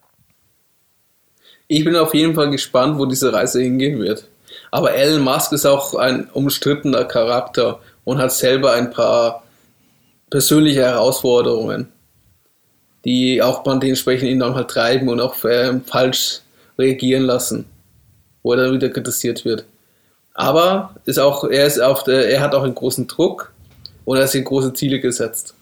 Ich 1.69 1.85
bin 1.85 1.97
auf 1.97 2.15
jeden 2.15 2.35
Fall 2.35 2.51
gespannt, 2.51 2.99
wo 2.99 3.07
diese 3.07 3.33
Reise 3.33 3.63
hingehen 3.63 3.99
wird. 3.99 4.27
Aber 4.71 4.95
Elon 4.95 5.23
Musk 5.23 5.53
ist 5.53 5.67
auch 5.67 5.95
ein 5.95 6.29
umstrittener 6.31 7.05
Charakter 7.05 7.81
und 8.05 8.19
hat 8.19 8.33
selber 8.33 8.73
ein 8.73 8.91
paar 8.91 9.43
persönliche 10.31 10.83
Herausforderungen, 10.83 11.89
die 13.05 13.43
auch 13.43 13.65
man 13.65 13.81
dementsprechend 13.81 14.29
ihn 14.29 14.41
dann 14.41 14.55
halt 14.55 14.69
treiben 14.69 15.09
und 15.09 15.21
auch 15.21 15.45
äh, 15.45 15.81
falsch 15.87 16.41
reagieren 16.79 17.25
lassen, 17.25 17.67
wo 18.43 18.53
er 18.53 18.65
dann 18.65 18.75
wieder 18.75 18.89
kritisiert 18.89 19.45
wird. 19.45 19.65
Aber 20.35 20.95
ist 21.05 21.19
auch, 21.19 21.45
er, 21.45 21.67
ist 21.67 21.81
auf 21.81 22.05
der, 22.05 22.31
er 22.31 22.41
hat 22.41 22.55
auch 22.55 22.63
einen 22.63 22.75
großen 22.75 23.07
Druck 23.07 23.53
und 24.05 24.17
er 24.17 24.25
hat 24.25 24.31
sich 24.31 24.45
große 24.45 24.73
Ziele 24.73 25.01
gesetzt. 25.01 25.55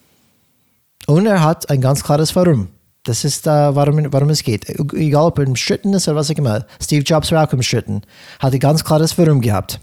Und 1.06 1.26
er 1.26 1.42
hat 1.42 1.68
ein 1.70 1.80
ganz 1.80 2.04
klares 2.04 2.34
Warum. 2.36 2.68
Das 3.04 3.24
ist, 3.24 3.46
uh, 3.46 3.74
warum, 3.74 4.12
warum 4.12 4.28
es 4.30 4.42
geht. 4.42 4.68
Egal, 4.68 5.24
ob 5.24 5.38
er 5.38 5.48
umstritten 5.48 5.94
ist 5.94 6.06
oder 6.06 6.16
was 6.16 6.30
auch 6.30 6.36
immer. 6.36 6.66
Steve 6.82 7.02
Jobs 7.02 7.32
war 7.32 7.48
auch 7.48 7.52
umstritten. 7.52 8.02
Hat 8.38 8.52
ein 8.52 8.58
ganz 8.60 8.84
klares 8.84 9.16
Warum 9.16 9.40
gehabt. 9.40 9.80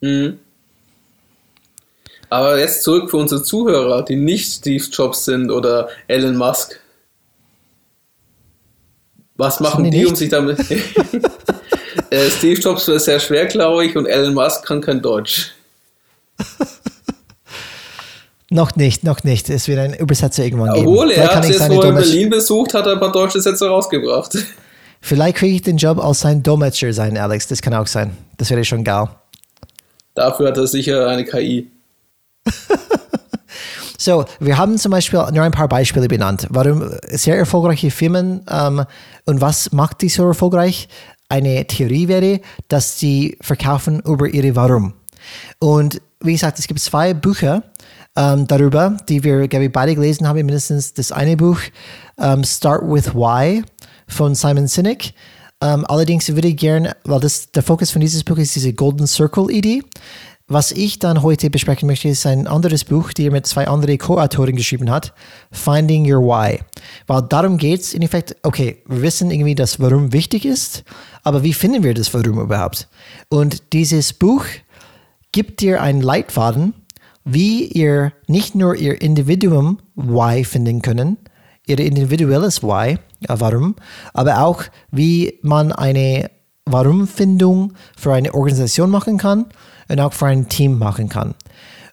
Mhm. 0.00 0.38
Aber 2.30 2.58
jetzt 2.58 2.82
zurück 2.82 3.10
für 3.10 3.18
unsere 3.18 3.42
Zuhörer, 3.42 4.02
die 4.02 4.16
nicht 4.16 4.50
Steve 4.50 4.82
Jobs 4.82 5.26
sind 5.26 5.50
oder 5.50 5.88
Elon 6.08 6.36
Musk. 6.36 6.80
Was 9.36 9.60
machen 9.60 9.84
die, 9.84 9.90
die 9.90 10.06
um 10.06 10.16
sich 10.16 10.30
damit? 10.30 10.58
Äh, 12.10 12.30
Steve 12.30 12.60
Jobs 12.60 12.86
war 12.86 12.98
sehr 13.00 13.18
schwer, 13.18 13.46
glaube 13.46 13.86
ich, 13.86 13.96
und 13.96 14.06
Elon 14.06 14.34
Musk 14.34 14.64
kann 14.64 14.80
kein 14.80 15.02
Deutsch. 15.02 15.52
Noch 18.54 18.76
nicht, 18.76 19.02
noch 19.02 19.24
nicht. 19.24 19.50
Es 19.50 19.66
wird 19.66 19.80
ein 19.80 19.94
Übersetzer 19.94 20.44
irgendwann 20.44 20.74
geben. 20.74 20.86
Obwohl, 20.86 21.10
er 21.10 21.34
hat 21.34 21.44
jetzt, 21.44 21.68
wo 21.68 21.80
er 21.82 21.88
in 21.88 21.94
Berlin 21.96 22.30
besucht, 22.30 22.72
hat 22.72 22.86
er 22.86 22.92
ein 22.92 23.00
paar 23.00 23.10
deutsche 23.10 23.40
Sätze 23.40 23.66
rausgebracht. 23.66 24.38
Vielleicht 25.00 25.38
kriege 25.38 25.56
ich 25.56 25.62
den 25.62 25.76
Job 25.76 25.98
als 25.98 26.20
sein 26.20 26.40
Dolmetscher 26.40 26.92
sein, 26.92 27.18
Alex. 27.18 27.48
Das 27.48 27.60
kann 27.60 27.74
auch 27.74 27.88
sein. 27.88 28.16
Das 28.36 28.50
wäre 28.50 28.64
schon 28.64 28.84
geil. 28.84 29.08
Dafür 30.14 30.46
hat 30.46 30.56
er 30.56 30.68
sicher 30.68 31.08
eine 31.08 31.24
KI. 31.24 31.68
so, 33.98 34.24
wir 34.38 34.56
haben 34.56 34.78
zum 34.78 34.92
Beispiel 34.92 35.18
nur 35.32 35.42
ein 35.42 35.50
paar 35.50 35.68
Beispiele 35.68 36.06
benannt. 36.06 36.46
Warum 36.48 36.94
sehr 37.08 37.36
erfolgreiche 37.36 37.90
Firmen 37.90 38.46
ähm, 38.48 38.84
und 39.24 39.40
was 39.40 39.72
macht 39.72 40.00
die 40.00 40.08
so 40.08 40.28
erfolgreich? 40.28 40.86
Eine 41.28 41.66
Theorie 41.66 42.06
wäre, 42.06 42.40
dass 42.68 43.00
sie 43.00 43.36
verkaufen 43.40 44.00
über 44.06 44.28
ihre 44.28 44.54
Warum. 44.54 44.94
Und 45.58 46.00
wie 46.20 46.34
gesagt, 46.34 46.60
es 46.60 46.68
gibt 46.68 46.78
zwei 46.78 47.14
Bücher, 47.14 47.64
ähm, 48.16 48.46
darüber, 48.46 48.96
die 49.08 49.24
wir, 49.24 49.48
glaube 49.48 49.66
ich, 49.66 49.72
beide 49.72 49.94
gelesen 49.94 50.26
haben, 50.28 50.36
mindestens 50.36 50.94
das 50.94 51.12
eine 51.12 51.36
Buch, 51.36 51.58
ähm, 52.18 52.44
Start 52.44 52.82
with 52.82 53.14
Why 53.14 53.64
von 54.06 54.34
Simon 54.34 54.68
Sinek. 54.68 55.14
Ähm, 55.60 55.84
allerdings 55.88 56.28
würde 56.28 56.48
ich 56.48 56.56
gerne, 56.56 56.96
weil 57.04 57.20
das, 57.20 57.50
der 57.50 57.62
Fokus 57.62 57.90
von 57.90 58.00
dieses 58.00 58.22
Buch 58.24 58.38
ist 58.38 58.54
diese 58.54 58.72
Golden 58.72 59.06
Circle-Idee. 59.06 59.82
Was 60.46 60.72
ich 60.72 60.98
dann 60.98 61.22
heute 61.22 61.48
besprechen 61.48 61.86
möchte, 61.86 62.08
ist 62.08 62.26
ein 62.26 62.46
anderes 62.46 62.84
Buch, 62.84 63.14
die 63.14 63.28
er 63.28 63.32
mit 63.32 63.46
zwei 63.46 63.66
anderen 63.66 63.96
Co-Autoren 63.96 64.54
geschrieben 64.54 64.90
hat, 64.90 65.14
Finding 65.50 66.04
Your 66.04 66.22
Why. 66.22 66.60
Weil 67.06 67.22
darum 67.22 67.56
geht 67.56 67.80
es 67.80 67.94
in 67.94 68.02
Effekt, 68.02 68.36
okay, 68.42 68.82
wir 68.86 69.00
wissen 69.00 69.30
irgendwie, 69.30 69.54
dass 69.54 69.80
Warum 69.80 70.12
wichtig 70.12 70.44
ist, 70.44 70.84
aber 71.22 71.42
wie 71.42 71.54
finden 71.54 71.82
wir 71.82 71.94
das 71.94 72.12
Warum 72.12 72.38
überhaupt? 72.40 72.88
Und 73.30 73.72
dieses 73.72 74.12
Buch 74.12 74.44
gibt 75.32 75.62
dir 75.62 75.80
einen 75.80 76.02
Leitfaden, 76.02 76.74
wie 77.24 77.66
ihr 77.66 78.12
nicht 78.26 78.54
nur 78.54 78.76
ihr 78.76 79.00
Individuum 79.00 79.78
Why 79.94 80.44
finden 80.44 80.82
können, 80.82 81.16
ihr 81.66 81.78
individuelles 81.78 82.62
Why, 82.62 82.92
äh, 82.92 82.98
warum, 83.38 83.76
aber 84.12 84.42
auch 84.42 84.62
wie 84.90 85.38
man 85.42 85.72
eine 85.72 86.30
Warum-Findung 86.66 87.74
für 87.96 88.14
eine 88.14 88.32
Organisation 88.34 88.90
machen 88.90 89.18
kann 89.18 89.46
und 89.88 90.00
auch 90.00 90.12
für 90.12 90.26
ein 90.26 90.48
Team 90.48 90.78
machen 90.78 91.08
kann. 91.08 91.34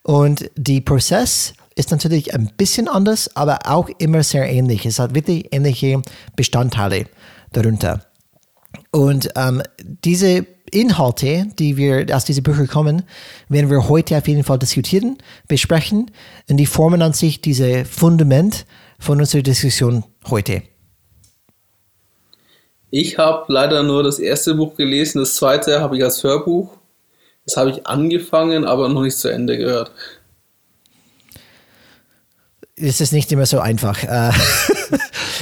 Und 0.04 0.50
der 0.56 0.82
Prozess 0.82 1.54
ist 1.76 1.92
natürlich 1.92 2.34
ein 2.34 2.52
bisschen 2.58 2.88
anders, 2.88 3.36
aber 3.36 3.60
auch 3.66 3.90
immer 3.98 4.24
sehr 4.24 4.50
ähnlich. 4.50 4.86
Es 4.86 5.00
hat 5.00 5.14
wirklich 5.16 5.54
ähnliche 5.54 6.02
Bestandteile 6.36 7.06
darunter. 7.52 8.06
Und 8.92 9.30
ähm, 9.36 9.62
diese 10.04 10.46
Inhalte, 10.72 11.48
die 11.60 11.78
wir 11.78 12.06
aus 12.16 12.26
diesen 12.26 12.44
Büchern 12.44 12.68
kommen, 12.68 13.04
werden 13.50 13.70
wir 13.70 13.88
heute 13.90 14.18
auf 14.18 14.28
jeden 14.28 14.44
Fall 14.44 14.60
diskutieren, 14.60 15.18
besprechen 15.48 16.12
und 16.50 16.58
die 16.58 16.66
formen 16.66 17.02
an 17.02 17.14
sich 17.14 17.42
diese 17.42 17.86
Fundament 17.86 18.66
von 19.00 19.20
unserer 19.20 19.44
Diskussion 19.44 20.04
heute. 20.30 20.64
Ich 22.90 23.18
habe 23.18 23.46
leider 23.48 23.84
nur 23.84 24.04
das 24.04 24.20
erste 24.20 24.54
Buch 24.56 24.76
gelesen, 24.76 25.20
das 25.20 25.36
zweite 25.36 25.80
habe 25.80 25.98
ich 25.98 26.04
als 26.04 26.24
Hörbuch. 26.24 26.78
Das 27.46 27.58
habe 27.58 27.72
ich 27.72 27.88
angefangen, 27.88 28.66
aber 28.66 28.90
noch 28.90 29.02
nicht 29.02 29.18
zu 29.18 29.30
Ende 29.30 29.58
gehört. 29.58 29.92
Es 32.76 33.02
ist 33.02 33.14
nicht 33.14 33.32
immer 33.32 33.46
so 33.46 33.60
einfach. 33.60 34.04
Äh, 34.04 34.32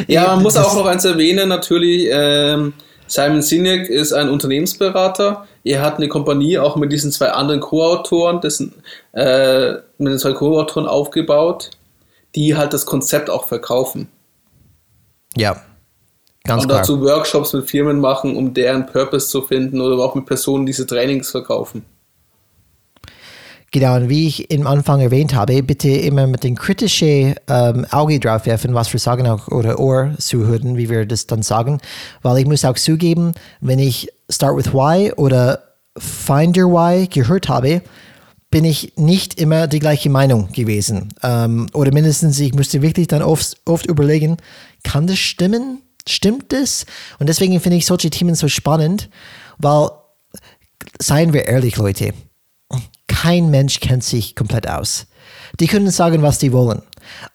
ja, 0.08 0.28
man 0.36 0.44
muss 0.44 0.58
auch 0.58 0.76
noch 0.76 0.86
eins 0.86 1.06
erwähnen, 1.06 1.50
natürlich. 1.50 2.08
Ähm, 2.12 2.74
Simon 3.10 3.42
Sinek 3.42 3.90
ist 3.90 4.14
ein 4.14 4.30
Unternehmensberater. 4.30 5.48
Er 5.64 5.82
hat 5.82 5.98
eine 5.98 6.08
Kompanie 6.08 6.60
auch 6.60 6.76
mit 6.76 6.92
diesen 6.92 7.12
zwei 7.12 7.32
anderen 7.32 7.60
Co-Autoren, 7.60 8.40
äh, 9.14 9.72
mit 9.98 10.14
den 10.14 10.20
zwei 10.20 10.34
Co-Autoren 10.34 10.86
aufgebaut, 10.86 11.72
die 12.36 12.56
halt 12.56 12.72
das 12.72 12.86
Konzept 12.86 13.32
auch 13.32 13.48
verkaufen. 13.48 14.10
Ja, 15.36 15.60
ganz 16.44 16.64
Und 16.64 16.70
klar. 16.70 16.82
dazu 16.82 17.02
Workshops 17.02 17.52
mit 17.54 17.68
Firmen 17.68 18.00
machen, 18.00 18.38
um 18.38 18.54
deren 18.54 18.86
Purpose 18.86 19.30
zu 19.30 19.42
finden 19.42 19.82
oder 19.82 19.98
auch 20.04 20.14
mit 20.14 20.28
Personen 20.28 20.68
diese 20.68 20.86
Trainings 20.86 21.32
verkaufen. 21.32 21.86
Genau, 23.72 23.96
und 23.96 24.10
wie 24.10 24.28
ich 24.28 24.50
im 24.50 24.66
Anfang 24.66 25.00
erwähnt 25.00 25.36
habe, 25.36 25.62
bitte 25.62 25.90
immer 25.90 26.26
mit 26.26 26.44
dem 26.44 26.56
kritischen 26.56 27.36
ähm, 27.48 27.86
Auge 27.92 28.20
drauf 28.20 28.48
werfen, 28.48 28.74
was 28.74 28.92
wir 28.92 29.00
sagen, 29.00 29.28
auch, 29.28 29.48
oder 29.50 29.80
Ohr 29.80 30.14
zuhören, 30.18 30.76
wie 30.76 30.90
wir 30.90 31.06
das 31.06 31.28
dann 31.28 31.44
sagen. 31.44 31.80
Weil 32.24 32.40
ich 32.40 32.48
muss 32.48 32.66
auch 32.66 32.76
zugeben, 32.76 33.34
wenn 33.62 33.78
ich 33.78 34.10
Start 34.30 34.58
with 34.58 34.74
Why 34.74 35.14
oder 35.14 35.64
Find 35.98 36.58
Your 36.58 36.72
Why 36.72 37.08
gehört 37.08 37.48
habe, 37.48 37.82
bin 38.50 38.66
ich 38.66 38.94
nicht 38.96 39.40
immer 39.40 39.68
die 39.68 39.80
gleiche 39.80 40.10
Meinung 40.10 40.52
gewesen. 40.52 41.10
Ähm, 41.22 41.68
oder 41.74 41.94
mindestens, 41.94 42.40
ich 42.40 42.54
musste 42.56 42.82
wirklich 42.82 43.08
dann 43.08 43.22
oft, 43.22 43.58
oft 43.66 43.86
überlegen, 43.86 44.38
kann 44.84 45.06
das 45.06 45.20
stimmen? 45.20 45.84
Stimmt 46.08 46.52
das? 46.52 46.88
Und 47.20 47.30
deswegen 47.30 47.60
finde 47.60 47.78
ich 47.78 47.86
solche 47.86 48.10
Themen 48.10 48.34
so 48.34 48.48
spannend, 48.48 49.10
weil, 49.60 49.90
seien 51.00 51.34
wir 51.34 51.46
ehrlich, 51.46 51.78
Leute, 51.78 52.14
kein 53.10 53.50
Mensch 53.50 53.82
kennt 53.82 54.06
sich 54.06 54.36
komplett 54.36 54.70
aus. 54.70 55.08
Die 55.60 55.68
können 55.68 55.92
sagen, 55.92 56.22
was 56.22 56.40
die 56.40 56.54
wollen. 56.54 56.82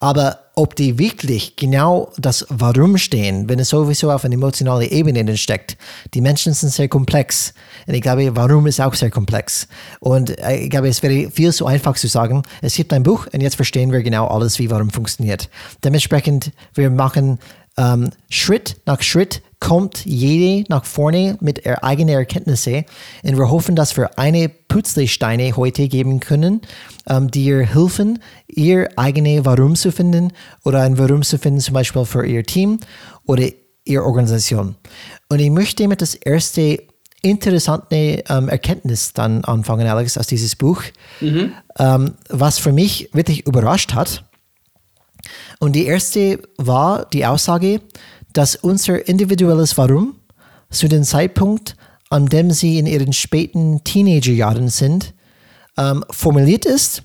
Aber 0.01 0.39
ob 0.55 0.77
die 0.77 0.99
wirklich 0.99 1.57
genau 1.57 2.13
das 2.17 2.47
Warum 2.49 2.97
stehen, 2.97 3.49
wenn 3.49 3.59
es 3.59 3.71
sowieso 3.71 4.13
auf 4.13 4.25
einer 4.25 4.35
emotionalen 4.35 4.89
Ebene 4.89 5.37
steckt, 5.37 5.77
die 6.15 6.21
Menschen 6.21 6.55
sind 6.55 6.71
sehr 6.71 6.89
komplex. 6.89 7.55
Und 7.87 7.95
ich 7.95 8.03
glaube, 8.03 8.37
Warum 8.37 8.67
ist 8.69 8.81
auch 8.81 8.95
sehr 8.95 9.11
komplex. 9.11 9.67
Und 9.99 10.39
äh, 10.39 10.59
ich 10.59 10.71
glaube, 10.71 10.89
es 10.89 11.03
wäre 11.03 11.31
viel 11.31 11.53
zu 11.53 11.67
einfach 11.67 11.97
zu 11.97 12.07
sagen, 12.07 12.43
es 12.63 12.77
gibt 12.77 12.93
ein 12.93 13.03
Buch 13.03 13.27
und 13.33 13.41
jetzt 13.41 13.57
verstehen 13.57 13.91
wir 13.91 14.03
genau 14.03 14.29
alles, 14.29 14.59
wie 14.61 14.71
Warum 14.71 14.91
funktioniert. 14.91 15.51
Dementsprechend, 15.83 16.53
wir 16.75 16.89
machen 16.89 17.41
ähm, 17.77 18.11
Schritt 18.31 18.77
nach 18.87 19.03
Schritt 19.03 19.43
kommt 19.61 20.05
jede 20.05 20.67
nach 20.69 20.85
vorne 20.85 21.39
mit 21.41 21.65
er 21.65 21.83
eigenen 21.85 22.15
Erkenntnissen 22.15 22.85
und 23.23 23.39
wir 23.39 23.51
hoffen, 23.51 23.77
dass 23.77 23.97
wir 23.97 24.19
eine 24.19 24.49
Putzlesteine 24.49 25.57
heute 25.57 25.89
geben 25.89 26.21
können, 26.21 26.61
ähm, 27.09 27.31
die 27.31 27.45
ihr 27.45 27.61
helfen, 27.61 28.19
ihr 28.47 28.91
eigene 28.97 29.45
Warum 29.47 29.75
zu 29.75 29.91
finden 29.91 30.33
oder 30.65 30.83
ein 30.83 30.99
Warum 30.99 31.23
zu 31.23 31.39
finden, 31.39 31.61
zum 31.61 31.75
Beispiel 31.75 32.05
für 32.05 32.27
ihr 32.27 32.45
Team 32.45 32.79
oder 33.25 33.49
ihre 33.85 34.05
Organisation. 34.05 34.77
Und 35.31 35.41
ich 35.41 35.51
möchte 35.51 35.89
mit 35.89 36.03
das 36.03 36.15
erste 36.15 36.83
interessante 37.23 38.23
ähm, 38.29 38.49
Erkenntnis 38.49 39.15
dann 39.15 39.45
anfangen, 39.45 39.87
Alex, 39.87 40.19
aus 40.19 40.27
dieses 40.27 40.57
Buch, 40.57 40.83
mhm. 41.21 41.53
ähm, 41.79 42.15
was 42.29 42.59
für 42.59 42.73
mich 42.73 43.09
wirklich 43.15 43.47
überrascht 43.47 43.95
hat. 43.95 44.25
Und 45.59 45.73
die 45.73 45.87
erste 45.87 46.41
war 46.57 47.07
die 47.07 47.27
Aussage, 47.27 47.81
dass 48.33 48.57
unser 48.57 49.07
individuelles 49.09 49.79
Warum 49.79 50.17
zu 50.71 50.89
dem 50.89 51.05
Zeitpunkt, 51.05 51.77
an 52.11 52.27
dem 52.27 52.51
sie 52.51 52.79
in 52.79 52.87
ihren 52.87 53.13
späten 53.13 53.83
Teenagerjahren 53.85 54.69
sind, 54.69 55.15
ähm, 55.79 56.05
formuliert 56.11 56.67
ist 56.67 57.03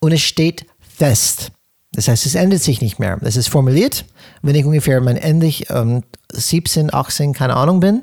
und 0.00 0.12
es 0.12 0.20
steht 0.20 0.66
fest. 0.80 1.52
Das 1.94 2.08
heißt, 2.08 2.26
es 2.26 2.34
ändert 2.34 2.62
sich 2.62 2.80
nicht 2.80 2.98
mehr. 2.98 3.18
Es 3.22 3.36
ist 3.36 3.48
formuliert, 3.48 4.06
wenn 4.40 4.54
ich 4.54 4.64
ungefähr 4.64 5.00
mein 5.00 5.16
endlich 5.16 5.68
ähm, 5.70 6.02
17, 6.32 6.92
18, 6.92 7.34
keine 7.34 7.54
Ahnung 7.54 7.80
bin. 7.80 8.02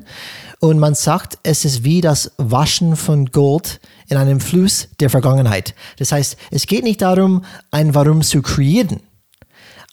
Und 0.60 0.78
man 0.78 0.94
sagt, 0.94 1.38
es 1.42 1.64
ist 1.64 1.82
wie 1.84 2.00
das 2.00 2.32
Waschen 2.36 2.94
von 2.94 3.26
Gold 3.26 3.80
in 4.08 4.16
einem 4.16 4.40
Fluss 4.40 4.88
der 5.00 5.10
Vergangenheit. 5.10 5.74
Das 5.98 6.12
heißt, 6.12 6.36
es 6.50 6.66
geht 6.66 6.84
nicht 6.84 7.02
darum, 7.02 7.44
ein 7.70 7.94
Warum 7.94 8.22
zu 8.22 8.42
kreieren 8.42 9.00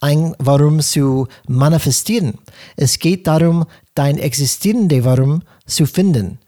ein 0.00 0.34
Warum 0.38 0.80
zu 0.80 1.26
manifestieren. 1.46 2.38
Es 2.76 2.98
geht 2.98 3.26
darum, 3.26 3.66
dein 3.94 4.18
existierende 4.18 5.04
Warum 5.04 5.42
zu 5.66 5.86
finden. 5.86 6.38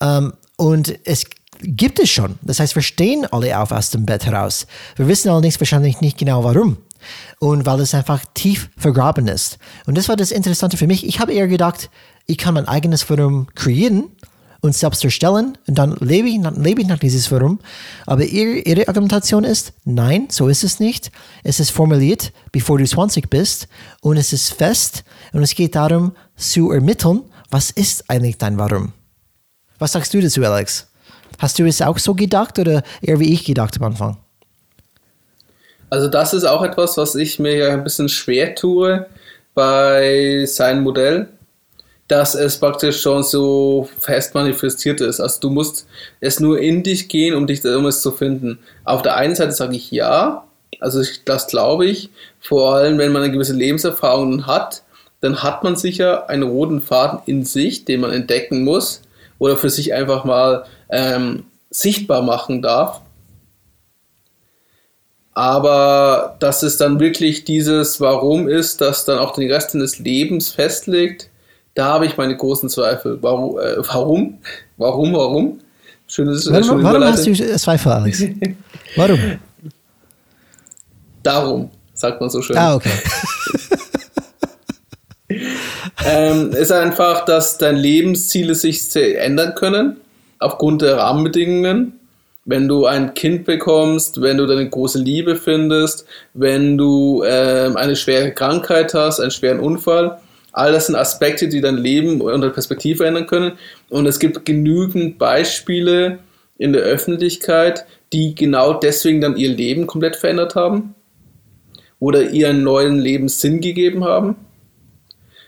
Ähm, 0.00 0.32
und 0.56 0.98
es 1.04 1.24
gibt 1.62 1.98
es 1.98 2.10
schon. 2.10 2.38
Das 2.42 2.60
heißt, 2.60 2.74
wir 2.74 2.82
stehen 2.82 3.26
alle 3.26 3.58
auf 3.58 3.72
aus 3.72 3.90
dem 3.90 4.06
Bett 4.06 4.26
heraus. 4.26 4.66
Wir 4.96 5.08
wissen 5.08 5.28
allerdings 5.28 5.60
wahrscheinlich 5.60 6.00
nicht 6.00 6.18
genau 6.18 6.44
warum. 6.44 6.76
Und 7.40 7.66
weil 7.66 7.80
es 7.80 7.94
einfach 7.94 8.24
tief 8.34 8.70
vergraben 8.76 9.26
ist. 9.26 9.58
Und 9.86 9.98
das 9.98 10.08
war 10.08 10.16
das 10.16 10.30
Interessante 10.30 10.76
für 10.76 10.86
mich. 10.86 11.04
Ich 11.04 11.18
habe 11.18 11.32
eher 11.32 11.48
gedacht, 11.48 11.90
ich 12.26 12.38
kann 12.38 12.54
mein 12.54 12.68
eigenes 12.68 13.08
Warum 13.10 13.48
kreieren 13.54 14.04
und 14.62 14.74
selbst 14.74 15.04
erstellen 15.04 15.58
und 15.66 15.76
dann 15.76 15.96
lebe 16.00 16.28
ich, 16.28 16.40
lebe 16.56 16.80
ich 16.80 16.86
nach 16.86 16.98
dieses 16.98 17.30
Warum. 17.30 17.58
Aber 18.06 18.24
ihre, 18.24 18.60
ihre 18.60 18.88
Argumentation 18.88 19.44
ist, 19.44 19.72
nein, 19.84 20.28
so 20.30 20.48
ist 20.48 20.62
es 20.62 20.80
nicht. 20.80 21.10
Es 21.42 21.60
ist 21.60 21.70
formuliert, 21.70 22.32
bevor 22.52 22.78
du 22.78 22.86
20 22.86 23.28
bist 23.28 23.68
und 24.00 24.16
es 24.16 24.32
ist 24.32 24.54
fest 24.54 25.04
und 25.32 25.42
es 25.42 25.54
geht 25.54 25.74
darum 25.74 26.12
zu 26.36 26.70
ermitteln, 26.70 27.22
was 27.50 27.70
ist 27.70 28.08
eigentlich 28.08 28.38
dein 28.38 28.56
Warum. 28.56 28.92
Was 29.78 29.92
sagst 29.92 30.14
du 30.14 30.20
dazu, 30.20 30.42
Alex? 30.44 30.88
Hast 31.38 31.58
du 31.58 31.66
es 31.66 31.82
auch 31.82 31.98
so 31.98 32.14
gedacht 32.14 32.58
oder 32.60 32.84
eher 33.00 33.18
wie 33.18 33.32
ich 33.32 33.44
gedacht 33.44 33.76
am 33.78 33.86
Anfang? 33.86 34.16
Also 35.90 36.06
das 36.06 36.32
ist 36.34 36.44
auch 36.44 36.62
etwas, 36.62 36.96
was 36.96 37.16
ich 37.16 37.40
mir 37.40 37.56
ja 37.56 37.72
ein 37.72 37.82
bisschen 37.82 38.08
schwer 38.08 38.54
tue 38.54 39.06
bei 39.54 40.44
seinem 40.46 40.84
Modell 40.84 41.28
dass 42.08 42.34
es 42.34 42.58
praktisch 42.58 43.00
schon 43.00 43.22
so 43.22 43.88
fest 43.98 44.34
manifestiert 44.34 45.00
ist. 45.00 45.20
Also 45.20 45.40
du 45.40 45.50
musst 45.50 45.86
es 46.20 46.40
nur 46.40 46.58
in 46.58 46.82
dich 46.82 47.08
gehen, 47.08 47.34
um 47.34 47.46
dich 47.46 47.64
um 47.64 47.86
es 47.86 48.02
zu 48.02 48.10
finden. 48.10 48.58
Auf 48.84 49.02
der 49.02 49.16
einen 49.16 49.34
Seite 49.34 49.52
sage 49.52 49.76
ich 49.76 49.90
ja, 49.90 50.44
also 50.80 51.00
ich, 51.00 51.24
das 51.24 51.46
glaube 51.46 51.86
ich, 51.86 52.10
vor 52.40 52.74
allem 52.74 52.98
wenn 52.98 53.12
man 53.12 53.22
eine 53.22 53.32
gewisse 53.32 53.54
Lebenserfahrung 53.54 54.46
hat, 54.46 54.82
dann 55.20 55.42
hat 55.42 55.62
man 55.62 55.76
sicher 55.76 56.28
einen 56.28 56.42
roten 56.42 56.80
Faden 56.80 57.20
in 57.26 57.44
sich, 57.44 57.84
den 57.84 58.00
man 58.00 58.12
entdecken 58.12 58.64
muss 58.64 59.02
oder 59.38 59.56
für 59.56 59.70
sich 59.70 59.94
einfach 59.94 60.24
mal 60.24 60.64
ähm, 60.90 61.44
sichtbar 61.70 62.22
machen 62.22 62.60
darf. 62.60 63.00
Aber 65.34 66.36
dass 66.40 66.62
es 66.62 66.76
dann 66.76 67.00
wirklich 67.00 67.44
dieses 67.44 68.00
Warum 68.00 68.48
ist, 68.48 68.80
das 68.80 69.04
dann 69.04 69.18
auch 69.18 69.32
den 69.32 69.50
Rest 69.50 69.72
des 69.74 69.98
Lebens 69.98 70.50
festlegt, 70.50 71.30
da 71.74 71.86
habe 71.86 72.06
ich 72.06 72.16
meine 72.16 72.36
großen 72.36 72.68
Zweifel. 72.68 73.18
Warum? 73.22 73.58
Äh, 73.58 73.76
warum? 73.78 74.38
Warum? 74.76 75.12
Warum? 75.12 75.60
Schönes, 76.06 76.50
warum, 76.50 76.64
schöne 76.64 76.84
warum 76.84 77.04
hast 77.04 77.26
du 77.26 77.56
Zweifel, 77.56 77.92
Alex? 77.92 78.22
Warum? 78.96 79.18
Darum, 81.22 81.70
sagt 81.94 82.20
man 82.20 82.28
so 82.28 82.42
schön. 82.42 82.58
Ah, 82.58 82.74
okay. 82.74 82.90
ähm, 86.04 86.50
ist 86.52 86.72
einfach, 86.72 87.24
dass 87.24 87.56
deine 87.56 87.78
Lebensziele 87.78 88.54
sich 88.54 88.94
ändern 88.94 89.54
können, 89.54 89.96
aufgrund 90.38 90.82
der 90.82 90.98
Rahmenbedingungen. 90.98 91.98
Wenn 92.44 92.68
du 92.68 92.86
ein 92.86 93.14
Kind 93.14 93.46
bekommst, 93.46 94.20
wenn 94.20 94.36
du 94.36 94.46
deine 94.46 94.68
große 94.68 94.98
Liebe 94.98 95.36
findest, 95.36 96.04
wenn 96.34 96.76
du 96.76 97.22
äh, 97.22 97.70
eine 97.74 97.96
schwere 97.96 98.32
Krankheit 98.32 98.92
hast, 98.92 99.20
einen 99.20 99.30
schweren 99.30 99.60
Unfall, 99.60 100.18
All 100.52 100.72
das 100.72 100.86
sind 100.86 100.96
Aspekte, 100.96 101.48
die 101.48 101.60
dein 101.60 101.78
Leben 101.78 102.20
und 102.20 102.30
deine 102.30 102.50
Perspektive 102.50 103.06
ändern 103.06 103.26
können. 103.26 103.52
Und 103.88 104.06
es 104.06 104.18
gibt 104.18 104.44
genügend 104.44 105.18
Beispiele 105.18 106.18
in 106.58 106.72
der 106.72 106.82
Öffentlichkeit, 106.82 107.86
die 108.12 108.34
genau 108.34 108.74
deswegen 108.74 109.20
dann 109.20 109.36
ihr 109.36 109.48
Leben 109.48 109.86
komplett 109.86 110.16
verändert 110.16 110.54
haben 110.54 110.94
oder 111.98 112.30
ihren 112.30 112.62
neuen 112.62 112.98
Lebenssinn 112.98 113.60
gegeben 113.60 114.04
haben. 114.04 114.36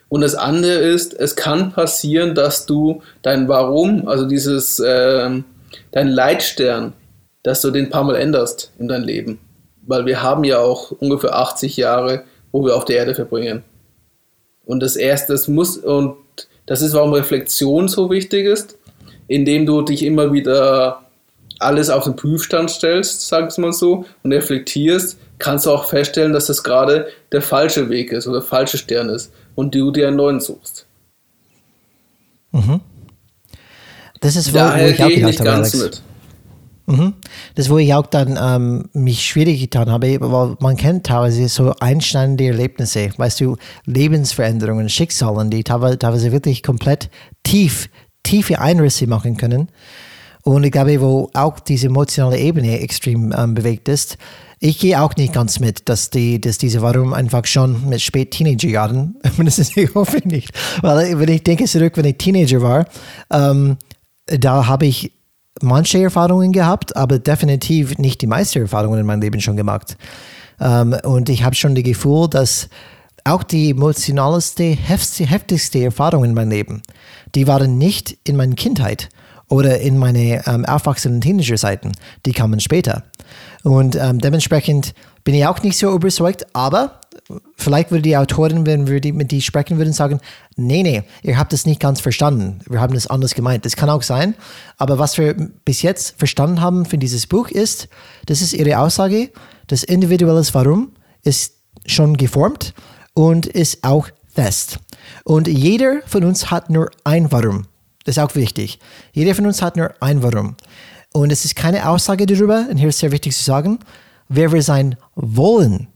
Und 0.08 0.20
das 0.20 0.34
andere 0.34 0.74
ist, 0.74 1.12
es 1.12 1.36
kann 1.36 1.72
passieren, 1.72 2.34
dass 2.34 2.66
du 2.66 3.02
dein 3.22 3.48
Warum, 3.48 4.06
also 4.08 4.26
dieses, 4.26 4.78
äh, 4.78 5.42
dein 5.90 6.08
Leitstern, 6.08 6.92
dass 7.42 7.60
du 7.60 7.70
den 7.70 7.90
paar 7.90 8.04
Mal 8.04 8.16
änderst 8.16 8.72
in 8.78 8.88
dein 8.88 9.02
Leben. 9.02 9.40
Weil 9.86 10.06
wir 10.06 10.22
haben 10.22 10.44
ja 10.44 10.60
auch 10.60 10.92
ungefähr 10.92 11.34
80 11.34 11.76
Jahre, 11.76 12.24
wo 12.52 12.64
wir 12.64 12.76
auf 12.76 12.84
der 12.84 12.96
Erde 12.96 13.14
verbringen. 13.14 13.64
Und 14.66 14.80
das 14.80 14.96
erste, 14.96 15.32
das 15.32 15.48
muss, 15.48 15.76
und 15.76 16.16
das 16.66 16.82
ist, 16.82 16.94
warum 16.94 17.12
Reflexion 17.12 17.88
so 17.88 18.10
wichtig 18.10 18.46
ist. 18.46 18.76
indem 19.26 19.64
du 19.66 19.82
dich 19.82 20.04
immer 20.04 20.32
wieder 20.32 21.00
alles 21.58 21.88
auf 21.88 22.04
den 22.04 22.16
Prüfstand 22.16 22.70
stellst, 22.70 23.26
sag 23.26 23.50
ich 23.50 23.58
mal 23.58 23.72
so, 23.72 24.04
und 24.22 24.32
reflektierst, 24.32 25.18
kannst 25.38 25.66
du 25.66 25.70
auch 25.70 25.86
feststellen, 25.86 26.32
dass 26.32 26.46
das 26.46 26.62
gerade 26.62 27.08
der 27.32 27.42
falsche 27.42 27.88
Weg 27.88 28.12
ist 28.12 28.26
oder 28.26 28.40
der 28.40 28.46
falsche 28.46 28.78
Stern 28.78 29.08
ist 29.08 29.32
und 29.54 29.74
du 29.74 29.90
dir 29.90 30.08
einen 30.08 30.16
neuen 30.16 30.40
suchst. 30.40 30.86
Mhm. 32.52 32.80
Das 34.20 34.36
ist, 34.36 34.52
wo, 34.52 34.58
Daher 34.58 34.88
wo 34.88 34.90
ich 34.92 35.02
auch 35.02 35.08
gehe 35.08 35.16
ich 35.18 35.24
nicht 35.24 35.44
ganz 35.44 35.74
Alex. 35.74 35.84
mit. 35.84 36.02
Mhm. 36.86 37.14
Das, 37.54 37.70
wo 37.70 37.78
ich 37.78 37.94
auch 37.94 38.06
dann 38.06 38.38
ähm, 38.40 38.88
mich 38.92 39.24
schwierig 39.24 39.60
getan 39.60 39.90
habe, 39.90 40.18
weil 40.20 40.56
man 40.60 40.76
kennt 40.76 41.06
teilweise 41.06 41.48
so 41.48 41.74
einschneidende 41.80 42.46
Erlebnisse, 42.46 43.10
weißt 43.16 43.40
du, 43.40 43.56
Lebensveränderungen, 43.86 44.88
Schicksalen, 44.88 45.50
die 45.50 45.64
teilweise 45.64 46.32
wirklich 46.32 46.62
komplett 46.62 47.08
tief, 47.42 47.88
tiefe 48.22 48.60
Einrisse 48.60 49.06
machen 49.06 49.36
können. 49.36 49.68
Und 50.42 50.64
ich 50.64 50.72
glaube, 50.72 51.00
wo 51.00 51.30
auch 51.32 51.58
diese 51.58 51.86
emotionale 51.86 52.38
Ebene 52.38 52.80
extrem 52.80 53.32
ähm, 53.36 53.54
bewegt 53.54 53.88
ist, 53.88 54.18
ich 54.60 54.78
gehe 54.78 55.00
auch 55.00 55.14
nicht 55.16 55.32
ganz 55.32 55.58
mit, 55.58 55.88
dass, 55.88 56.10
die, 56.10 56.40
dass 56.40 56.58
diese 56.58 56.80
Warum 56.80 57.12
einfach 57.12 57.46
schon 57.46 57.88
mit 57.88 58.00
spät 58.00 58.30
Teenagerjahren, 58.30 59.16
ich 59.76 59.94
hoffe 59.94 60.20
nicht, 60.24 60.50
weil 60.82 61.18
wenn 61.18 61.28
ich 61.28 61.42
denke 61.42 61.64
zurück, 61.64 61.96
wenn 61.96 62.04
ich 62.04 62.18
Teenager 62.18 62.62
war, 62.62 62.86
ähm, 63.30 63.76
da 64.26 64.66
habe 64.66 64.86
ich 64.86 65.12
manche 65.62 66.02
Erfahrungen 66.02 66.52
gehabt, 66.52 66.96
aber 66.96 67.18
definitiv 67.18 67.98
nicht 67.98 68.20
die 68.20 68.26
meisten 68.26 68.60
Erfahrungen 68.62 69.00
in 69.00 69.06
meinem 69.06 69.22
Leben 69.22 69.40
schon 69.40 69.56
gemacht. 69.56 69.96
Ähm, 70.60 70.96
und 71.04 71.28
ich 71.28 71.44
habe 71.44 71.54
schon 71.54 71.74
das 71.74 71.84
Gefühl, 71.84 72.28
dass 72.28 72.68
auch 73.24 73.42
die 73.42 73.70
emotionalste, 73.70 74.64
heftigste 74.64 75.82
Erfahrungen 75.82 76.30
in 76.30 76.34
meinem 76.34 76.50
Leben, 76.50 76.82
die 77.34 77.46
waren 77.46 77.78
nicht 77.78 78.18
in 78.24 78.36
meiner 78.36 78.54
Kindheit 78.54 79.08
oder 79.48 79.80
in 79.80 79.98
meine 79.98 80.46
ähm, 80.46 80.64
Erwachsenen- 80.64 81.20
Teenager-Zeiten. 81.20 81.92
Die 82.26 82.32
kamen 82.32 82.60
später. 82.60 83.04
Und 83.62 83.96
ähm, 83.96 84.18
dementsprechend 84.18 84.94
bin 85.22 85.34
ich 85.34 85.46
auch 85.46 85.62
nicht 85.62 85.78
so 85.78 85.94
überzeugt, 85.94 86.46
aber 86.54 87.00
vielleicht 87.56 87.90
würde 87.90 88.02
die 88.02 88.16
Autorin, 88.16 88.66
wenn 88.66 88.86
wir 88.86 89.00
die, 89.00 89.12
mit 89.12 89.30
die 89.30 89.42
sprechen 89.42 89.78
würden, 89.78 89.92
sagen, 89.92 90.20
nee, 90.56 90.82
nee, 90.82 91.02
ihr 91.22 91.38
habt 91.38 91.52
es 91.52 91.66
nicht 91.66 91.80
ganz 91.80 92.00
verstanden. 92.00 92.60
Wir 92.68 92.80
haben 92.80 92.94
es 92.94 93.06
anders 93.06 93.34
gemeint. 93.34 93.64
Das 93.64 93.76
kann 93.76 93.90
auch 93.90 94.02
sein. 94.02 94.34
Aber 94.76 94.98
was 94.98 95.18
wir 95.18 95.34
bis 95.64 95.82
jetzt 95.82 96.18
verstanden 96.18 96.60
haben 96.60 96.84
für 96.84 96.98
dieses 96.98 97.26
Buch 97.26 97.48
ist, 97.48 97.88
das 98.26 98.42
ist 98.42 98.52
ihre 98.52 98.78
Aussage, 98.78 99.30
das 99.66 99.82
individuelles 99.82 100.54
Warum 100.54 100.92
ist 101.22 101.54
schon 101.86 102.16
geformt 102.16 102.74
und 103.14 103.46
ist 103.46 103.84
auch 103.84 104.08
fest. 104.32 104.78
Und 105.24 105.48
jeder 105.48 106.02
von 106.06 106.24
uns 106.24 106.50
hat 106.50 106.70
nur 106.70 106.90
ein 107.04 107.30
Warum. 107.32 107.66
Das 108.04 108.16
ist 108.16 108.22
auch 108.22 108.34
wichtig. 108.34 108.78
Jeder 109.12 109.34
von 109.34 109.46
uns 109.46 109.62
hat 109.62 109.76
nur 109.76 109.94
ein 110.00 110.22
Warum. 110.22 110.56
Und 111.12 111.30
es 111.30 111.44
ist 111.44 111.56
keine 111.56 111.88
Aussage 111.88 112.26
darüber, 112.26 112.66
und 112.68 112.76
hier 112.76 112.88
ist 112.88 112.98
sehr 112.98 113.12
wichtig 113.12 113.36
zu 113.36 113.44
sagen, 113.44 113.78
wer 114.28 114.52
wir 114.52 114.62
sein 114.62 114.96
wollen. 115.14 115.88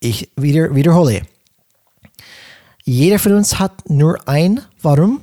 Ich 0.00 0.32
wieder, 0.36 0.74
wiederhole. 0.74 1.22
Jeder 2.84 3.18
von 3.18 3.34
uns 3.34 3.58
hat 3.58 3.88
nur 3.88 4.26
ein 4.28 4.60
Warum 4.82 5.20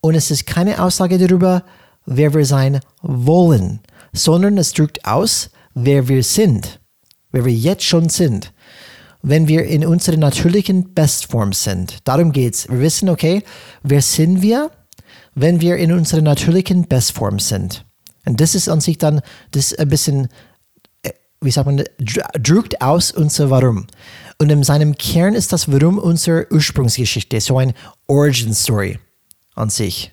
und 0.00 0.14
es 0.14 0.30
ist 0.30 0.46
keine 0.46 0.82
Aussage 0.82 1.18
darüber, 1.18 1.64
wer 2.06 2.32
wir 2.32 2.46
sein 2.46 2.80
wollen, 3.02 3.80
sondern 4.12 4.56
es 4.58 4.72
drückt 4.72 5.04
aus, 5.04 5.50
wer 5.74 6.08
wir 6.08 6.22
sind, 6.22 6.80
wer 7.32 7.44
wir 7.44 7.52
jetzt 7.52 7.84
schon 7.84 8.08
sind 8.08 8.52
wenn 9.26 9.48
wir 9.48 9.64
in 9.64 9.86
unserer 9.86 10.18
natürlichen 10.18 10.92
Bestform 10.92 11.54
sind. 11.54 11.96
Darum 12.04 12.30
geht's. 12.30 12.68
Wir 12.68 12.80
wissen, 12.80 13.08
okay, 13.08 13.42
wer 13.82 14.02
sind 14.02 14.42
wir? 14.42 14.70
wenn 15.34 15.60
wir 15.60 15.76
in 15.76 15.92
unserer 15.92 16.22
natürlichen 16.22 16.88
Bestform 16.88 17.38
sind. 17.38 17.84
Und 18.24 18.40
das 18.40 18.54
ist 18.54 18.68
an 18.68 18.80
sich 18.80 18.98
dann 18.98 19.20
das 19.50 19.74
ein 19.74 19.88
bisschen, 19.88 20.28
wie 21.44 21.50
sagt 21.50 21.66
man, 21.66 21.84
drückt 21.98 22.80
aus 22.80 23.12
unser 23.12 23.50
Warum. 23.50 23.86
Und 24.38 24.50
in 24.50 24.62
seinem 24.64 24.96
Kern 24.96 25.34
ist 25.34 25.52
das 25.52 25.70
Warum 25.70 25.98
unsere 25.98 26.46
Ursprungsgeschichte, 26.50 27.40
so 27.40 27.58
ein 27.58 27.72
Origin 28.08 28.54
Story 28.54 28.98
an 29.54 29.70
sich. 29.70 30.12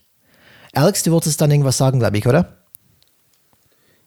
Alex, 0.73 1.03
du 1.03 1.11
wolltest 1.11 1.41
dann 1.41 1.51
irgendwas 1.51 1.77
sagen, 1.77 1.99
glaube 1.99 2.17
ich, 2.17 2.27
oder? 2.27 2.57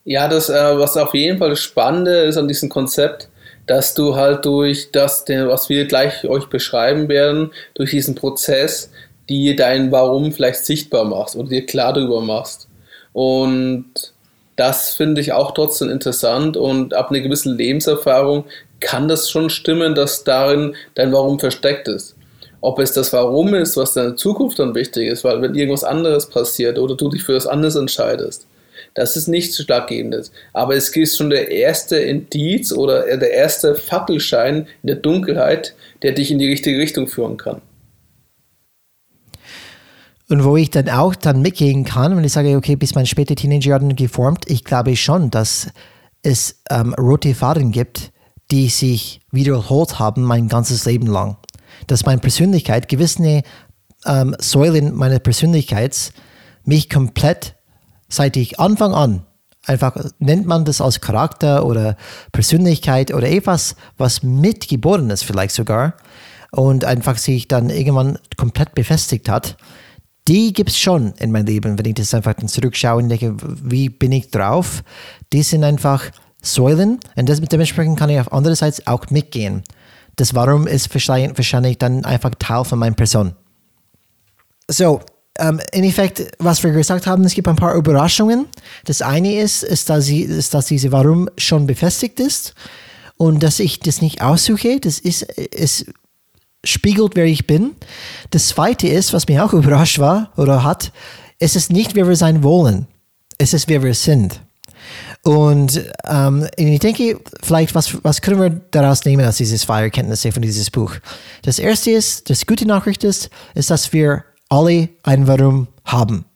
Ja, 0.05 0.29
das, 0.29 0.49
äh, 0.49 0.79
was 0.79 0.97
auf 0.97 1.15
jeden 1.15 1.39
Fall 1.39 1.51
das 1.51 1.61
Spannende 1.61 2.23
ist 2.25 2.37
an 2.37 2.49
diesem 2.49 2.69
Konzept, 2.69 3.29
dass 3.67 3.95
du 3.95 4.15
halt 4.15 4.45
durch 4.45 4.91
das, 4.93 5.25
was 5.27 5.69
wir 5.69 5.87
gleich 5.87 6.25
euch 6.25 6.47
beschreiben 6.47 7.09
werden, 7.09 7.53
durch 7.75 7.91
diesen 7.91 8.15
Prozess 8.15 8.91
die 9.29 9.57
dein 9.57 9.91
Warum 9.91 10.33
vielleicht 10.33 10.65
sichtbar 10.65 11.05
machst 11.05 11.37
oder 11.37 11.49
dir 11.49 11.67
klar 11.67 11.93
darüber 11.93 12.21
machst. 12.21 12.69
Und 13.13 14.14
das 14.57 14.95
finde 14.95 15.21
ich 15.21 15.33
auch 15.33 15.53
trotzdem 15.53 15.91
interessant 15.91 16.57
und 16.57 16.95
ab 16.95 17.11
einer 17.11 17.21
gewissen 17.21 17.57
Lebenserfahrung 17.57 18.45
kann 18.81 19.09
das 19.09 19.31
schon 19.31 19.51
stimmen, 19.51 19.95
dass 19.95 20.25
darin 20.25 20.75
dein 20.95 21.13
Warum 21.13 21.39
versteckt 21.39 21.89
ist. 21.89 22.15
Ob 22.61 22.79
es 22.79 22.93
das 22.93 23.13
Warum 23.13 23.55
ist, 23.55 23.77
was 23.77 23.95
deine 23.95 24.15
Zukunft 24.15 24.59
dann 24.59 24.75
wichtig 24.75 25.09
ist, 25.09 25.25
weil 25.25 25.43
wenn 25.43 25.55
irgendwas 25.55 25.85
anderes 25.85 26.31
passiert 26.31 26.79
oder 26.79 26.95
du 26.95 27.11
dich 27.11 27.23
für 27.23 27.35
was 27.35 27.47
anderes 27.47 27.77
entscheidest, 27.77 28.47
das 28.95 29.17
ist 29.17 29.29
nichts 29.29 29.61
Schlaggebendes. 29.63 30.31
Aber 30.53 30.75
es 30.75 30.95
ist 30.97 31.17
schon 31.17 31.31
der 31.31 31.51
erste 31.51 31.97
Indiz 31.97 32.73
oder 32.73 33.17
der 33.17 33.33
erste 33.33 33.75
Fackelschein 33.75 34.67
in 34.83 34.87
der 34.87 34.97
Dunkelheit, 34.97 35.75
der 36.03 36.13
dich 36.13 36.31
in 36.31 36.39
die 36.39 36.49
richtige 36.49 36.79
Richtung 36.79 37.07
führen 37.07 37.37
kann. 37.37 37.61
Und 40.35 40.43
wo 40.43 40.57
ich 40.57 40.69
dann 40.69 40.89
auch 40.89 41.15
dann 41.15 41.43
mitgehen 41.43 41.85
kann, 41.85 42.17
wenn 42.17 42.25
ich 42.25 42.33
sage, 42.33 42.57
okay, 42.57 42.75
bis 42.75 42.97
meine 42.97 43.07
späte 43.07 43.37
Teenagerjahren 43.37 43.95
geformt, 43.95 44.51
ich 44.51 44.65
glaube 44.65 44.97
schon, 44.97 45.31
dass 45.31 45.69
es 46.23 46.61
ähm, 46.71 46.93
rote 46.95 47.37
Faden 47.37 47.71
gibt, 47.71 48.11
die 48.51 48.69
sich 48.69 49.21
wiederholt 49.31 50.01
haben 50.01 50.25
mein 50.25 50.49
ganzes 50.49 50.87
Leben 50.87 51.07
lang. 51.07 51.37
Dass 51.87 52.05
meine 52.05 52.21
Persönlichkeit, 52.21 52.89
gewisse 52.89 53.45
ähm, 54.07 54.35
Säulen 54.41 54.93
meiner 54.97 55.21
Persönlichkeit 55.21 56.13
mich 56.65 56.91
komplett 56.91 57.55
seit 58.09 58.37
ich 58.37 58.59
Anfang 58.59 58.93
an, 58.93 59.23
einfach 59.67 59.95
nennt 60.19 60.49
man 60.49 60.65
das 60.65 60.81
als 60.81 61.01
Charakter 61.01 61.65
oder 61.65 61.97
Persönlichkeit 62.33 63.15
oder 63.15 63.31
etwas, 63.31 63.77
was 63.99 64.25
mitgeboren 64.25 65.11
ist 65.11 65.23
vielleicht 65.23 65.55
sogar 65.55 65.95
und 66.51 66.85
einfach 66.85 67.19
sich 67.19 67.47
dann 67.47 67.71
irgendwann 67.71 68.19
komplett 68.37 68.75
befestigt 68.75 69.29
hat 69.29 69.57
die 70.29 70.53
gibt 70.53 70.71
es 70.71 70.79
schon 70.79 71.13
in 71.19 71.33
meinem 71.33 71.47
Leben, 71.47 71.79
wenn 71.79 71.87
ich 71.87 71.95
das 71.95 72.15
einfach 72.15 72.35
dann 72.35 72.49
zurückschaue 72.49 73.03
und 73.03 73.09
denke, 73.11 73.37
wie 73.63 73.89
bin 73.89 74.13
ich 74.13 74.31
drauf? 74.31 74.83
Die 75.33 75.43
sind 75.43 75.65
einfach 75.65 76.11
Säulen 76.41 77.01
und 77.17 77.29
das, 77.29 77.41
dementsprechend 77.41 77.99
kann 77.99 78.11
ich 78.11 78.21
auf 78.21 78.33
andere 78.33 78.57
Seite 78.57 78.83
auch 78.87 79.11
mitgehen. 79.11 79.63
Das 80.17 80.35
Warum 80.35 80.67
ist 80.67 80.95
wahrscheinlich 80.95 81.79
dann 81.79 82.05
einfach 82.05 82.31
Teil 82.39 82.65
von 82.65 82.79
meiner 82.79 82.95
Person. 82.95 83.35
So, 84.69 85.01
um, 85.41 85.47
ähm, 85.47 85.61
in 85.73 85.85
Effekt, 85.85 86.31
was 86.39 86.63
wir 86.63 86.71
gesagt 86.71 87.07
haben, 87.07 87.25
es 87.25 87.35
gibt 87.35 87.49
ein 87.49 87.57
paar 87.57 87.75
Überraschungen. 87.75 88.47
Das 88.85 89.03
eine 89.03 89.41
ist, 89.41 89.65
ist, 89.65 89.91
dass, 89.91 90.05
sie, 90.05 90.21
ist, 90.21 90.55
dass 90.55 90.67
diese 90.67 90.93
Warum 90.93 91.29
schon 91.37 91.67
befestigt 91.67 92.21
ist 92.21 92.55
und 93.17 93.43
dass 93.43 93.59
ich 93.59 93.81
das 93.81 94.01
nicht 94.01 94.23
aussuche. 94.23 94.79
Das 94.79 95.01
ist, 95.01 95.23
ist 95.23 95.87
spiegelt, 96.65 97.17
wer 97.17 97.25
ich 97.25 97.47
bin. 97.47 97.73
Das 98.31 98.49
zweite 98.49 98.89
ist, 98.89 99.13
was 99.13 99.29
mich 99.29 99.41
auch 99.41 99.53
überrascht 99.53 99.99
war 99.99 100.33
oder 100.37 100.65
hat, 100.65 100.93
es 101.39 101.57
ist 101.57 101.73
nicht, 101.73 101.95
wer 101.95 102.09
wir 102.09 102.17
sein 102.17 102.43
wollen. 102.43 102.87
Es 103.39 103.53
ist, 103.53 103.69
wer 103.69 103.83
wir 103.83 103.95
sind. 103.95 104.41
Und 105.25 105.83
ähm, 106.05 106.47
ich 106.57 106.81
denke, 106.81 107.19
vielleicht, 107.43 107.75
was, 107.75 108.03
was 108.05 108.21
können 108.21 108.41
wir 108.41 108.51
daraus 108.71 109.05
nehmen 109.05 109.27
aus 109.27 109.39
dieses 109.39 109.63
zwei 109.63 109.91
von 109.91 110.43
dieses 110.43 110.71
Buch? 110.71 110.93
Das 111.43 111.59
erste 111.59 111.91
ist, 111.91 112.29
das 112.29 112.47
gute 112.47 112.67
Nachricht 112.67 113.05
ist, 113.05 113.31
ist, 113.55 113.71
dass 113.71 113.93
wir 113.93 114.25
alle 114.51 114.91
ein 115.03 115.27
Warum 115.27 115.69
haben. 115.85 116.27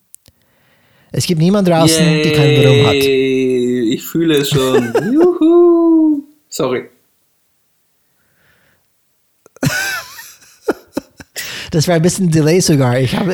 Es 1.11 1.25
gibt 1.25 1.39
niemanden 1.39 1.71
draußen, 1.71 2.05
Yay, 2.05 2.23
die 2.23 2.31
kein 2.31 2.57
Warum 2.57 2.87
hat. 2.87 2.95
Ich 2.95 4.03
fühle 4.03 4.37
es 4.37 4.49
schon. 4.49 4.93
Juhu. 5.13 6.23
Sorry. 6.49 6.89
Das 11.71 11.87
war 11.87 11.95
ein 11.95 12.01
bisschen 12.01 12.29
Delay 12.29 12.59
sogar. 12.59 12.99
Ich 12.99 13.15
habe, 13.15 13.31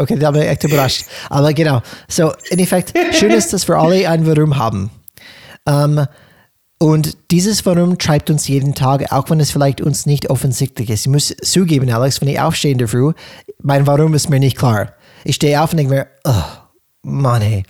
okay, 0.00 0.16
da 0.18 0.30
bin 0.30 0.42
ich 0.42 0.48
echt 0.48 0.64
überrascht. 0.64 1.04
Aber 1.28 1.52
genau. 1.52 1.82
So, 2.08 2.32
in 2.50 2.58
Effekt, 2.58 2.92
schön 3.12 3.30
ist, 3.30 3.52
dass 3.52 3.68
wir 3.68 3.76
alle 3.76 4.08
ein 4.08 4.26
Warum 4.26 4.56
haben. 4.56 4.90
Um, 5.64 5.98
ähm, 5.98 6.06
und 6.78 7.16
dieses 7.30 7.64
Warum 7.64 7.96
treibt 7.96 8.28
uns 8.28 8.48
jeden 8.48 8.74
Tag, 8.74 9.12
auch 9.12 9.30
wenn 9.30 9.38
es 9.38 9.52
vielleicht 9.52 9.80
uns 9.80 10.04
nicht 10.04 10.30
offensichtlich 10.30 10.90
ist. 10.90 11.02
Ich 11.02 11.12
muss 11.12 11.32
zugeben, 11.40 11.88
Alex, 11.92 12.20
wenn 12.20 12.26
ich 12.26 12.40
aufstehe 12.40 12.72
in 12.72 12.78
der 12.78 12.88
Früh, 12.88 13.12
mein 13.62 13.86
Warum 13.86 14.14
ist 14.14 14.28
mir 14.28 14.40
nicht 14.40 14.58
klar. 14.58 14.92
Ich 15.22 15.36
stehe 15.36 15.62
auf 15.62 15.70
und 15.70 15.76
denke 15.76 15.94
mir, 15.94 16.06
oh, 16.24 16.42
Mann, 17.02 17.40
ey, 17.42 17.62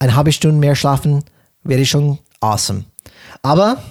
eine 0.00 0.14
halbe 0.14 0.32
Stunde 0.32 0.58
mehr 0.58 0.74
schlafen 0.74 1.24
wäre 1.64 1.86
schon 1.86 2.18
awesome. 2.40 2.84
Aber 3.40 3.82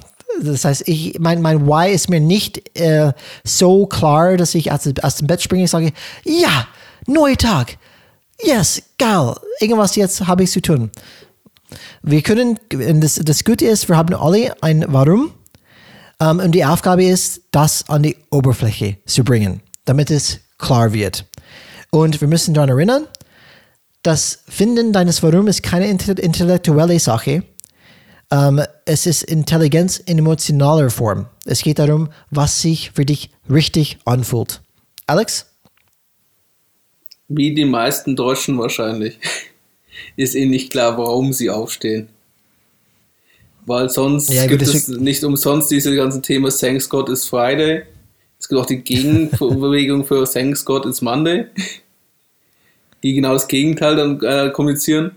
das 0.42 0.66
heißt, 0.66 0.88
ich, 0.88 1.20
mein, 1.20 1.42
mein 1.42 1.68
Why 1.68 1.92
ist 1.92 2.10
mir 2.10 2.20
nicht 2.20 2.78
äh, 2.80 3.14
so 3.44 3.86
klar, 3.86 4.38
dass 4.38 4.56
ich 4.56 4.72
aus, 4.72 4.90
aus 5.02 5.16
dem 5.16 5.28
Bett 5.28 5.42
springe 5.42 5.64
und 5.64 5.70
sage, 5.70 5.92
ja, 6.24 6.68
neuer 7.08 7.38
Tag. 7.38 7.78
yes, 8.44 8.82
geil, 8.98 9.36
irgendwas 9.60 9.96
jetzt 9.96 10.28
habe 10.28 10.44
ich 10.44 10.52
zu 10.52 10.62
tun. 10.62 10.92
Wir 12.02 12.22
können, 12.22 12.60
das, 12.70 13.16
das 13.16 13.44
Gute 13.44 13.66
ist, 13.66 13.88
wir 13.88 13.98
haben 13.98 14.14
alle 14.14 14.62
ein 14.62 14.86
Warum 14.88 15.32
um, 16.20 16.40
und 16.40 16.52
die 16.52 16.66
Aufgabe 16.66 17.04
ist, 17.04 17.42
das 17.52 17.88
an 17.90 18.04
die 18.04 18.18
Oberfläche 18.30 18.98
zu 19.06 19.24
bringen, 19.24 19.62
damit 19.86 20.12
es 20.12 20.40
klar 20.58 20.94
wird. 20.94 21.26
Und 21.90 22.22
wir 22.22 22.28
müssen 22.28 22.54
daran 22.54 22.70
erinnern, 22.70 23.08
das 24.04 24.44
Finden 24.48 24.94
deines 24.94 25.22
Warum 25.24 25.48
ist 25.48 25.64
keine 25.64 25.88
intellektuelle 25.88 27.00
Sache. 27.00 27.44
Um, 28.34 28.62
es 28.86 29.08
ist 29.08 29.24
Intelligenz 29.24 29.98
in 29.98 30.18
emotionaler 30.18 30.90
Form. 30.90 31.26
Es 31.46 31.64
geht 31.64 31.80
darum, 31.80 32.08
was 32.30 32.62
sich 32.62 32.92
für 32.92 33.06
dich 33.06 33.30
richtig 33.50 33.98
anfühlt. 34.06 34.62
Alex? 35.06 35.48
Wie 37.28 37.54
die 37.54 37.66
meisten 37.66 38.16
Deutschen 38.16 38.58
wahrscheinlich. 38.58 39.20
Ist 40.16 40.36
ihnen 40.36 40.52
nicht 40.52 40.72
klar, 40.72 40.98
warum 40.98 41.34
sie 41.34 41.50
aufstehen. 41.50 42.08
Weil 43.66 43.90
sonst 43.90 44.32
ja, 44.32 44.46
gibt 44.48 44.62
es 44.62 44.88
nicht 44.88 45.24
umsonst 45.26 45.70
diese 45.70 45.94
ganzen 45.96 46.24
Themen 46.24 46.52
Thanks 46.52 46.90
God 46.90 47.10
is 47.10 47.28
Friday. 47.28 47.84
Es 48.40 48.48
gibt 48.48 48.60
auch 48.60 48.66
die 48.66 48.82
Gegenbewegung 48.82 50.06
für 50.06 50.24
Thanks 50.24 50.64
God 50.66 50.86
is 50.86 51.02
Monday, 51.02 51.46
die 53.04 53.14
genau 53.14 53.34
das 53.34 53.48
Gegenteil 53.48 53.96
dann 53.98 54.22
äh, 54.24 54.52
kommunizieren. 54.52 55.12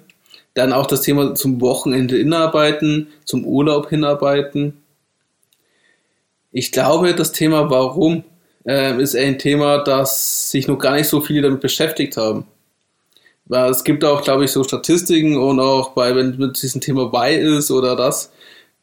Dann 0.54 0.72
auch 0.72 0.86
das 0.86 1.02
Thema 1.02 1.34
zum 1.34 1.60
Wochenende 1.60 2.16
hinarbeiten, 2.16 3.08
zum 3.24 3.44
Urlaub 3.44 3.88
hinarbeiten. 3.88 4.82
Ich 6.52 6.70
glaube, 6.70 7.14
das 7.14 7.32
Thema 7.32 7.70
Warum 7.70 8.24
äh, 8.66 9.00
ist 9.02 9.16
ein 9.16 9.38
Thema, 9.38 9.78
das 9.78 10.50
sich 10.50 10.68
noch 10.68 10.78
gar 10.78 10.94
nicht 10.94 11.08
so 11.08 11.20
viele 11.20 11.42
damit 11.42 11.60
beschäftigt 11.60 12.16
haben. 12.16 12.46
Weil 13.46 13.70
es 13.70 13.84
gibt 13.84 14.04
auch, 14.04 14.22
glaube 14.22 14.44
ich, 14.44 14.52
so 14.52 14.64
Statistiken 14.64 15.36
und 15.36 15.60
auch 15.60 15.90
bei, 15.90 16.14
wenn 16.16 16.36
mit 16.38 16.62
diesem 16.62 16.80
Thema 16.80 17.12
Why 17.12 17.34
ist 17.34 17.70
oder 17.70 17.94
das, 17.94 18.32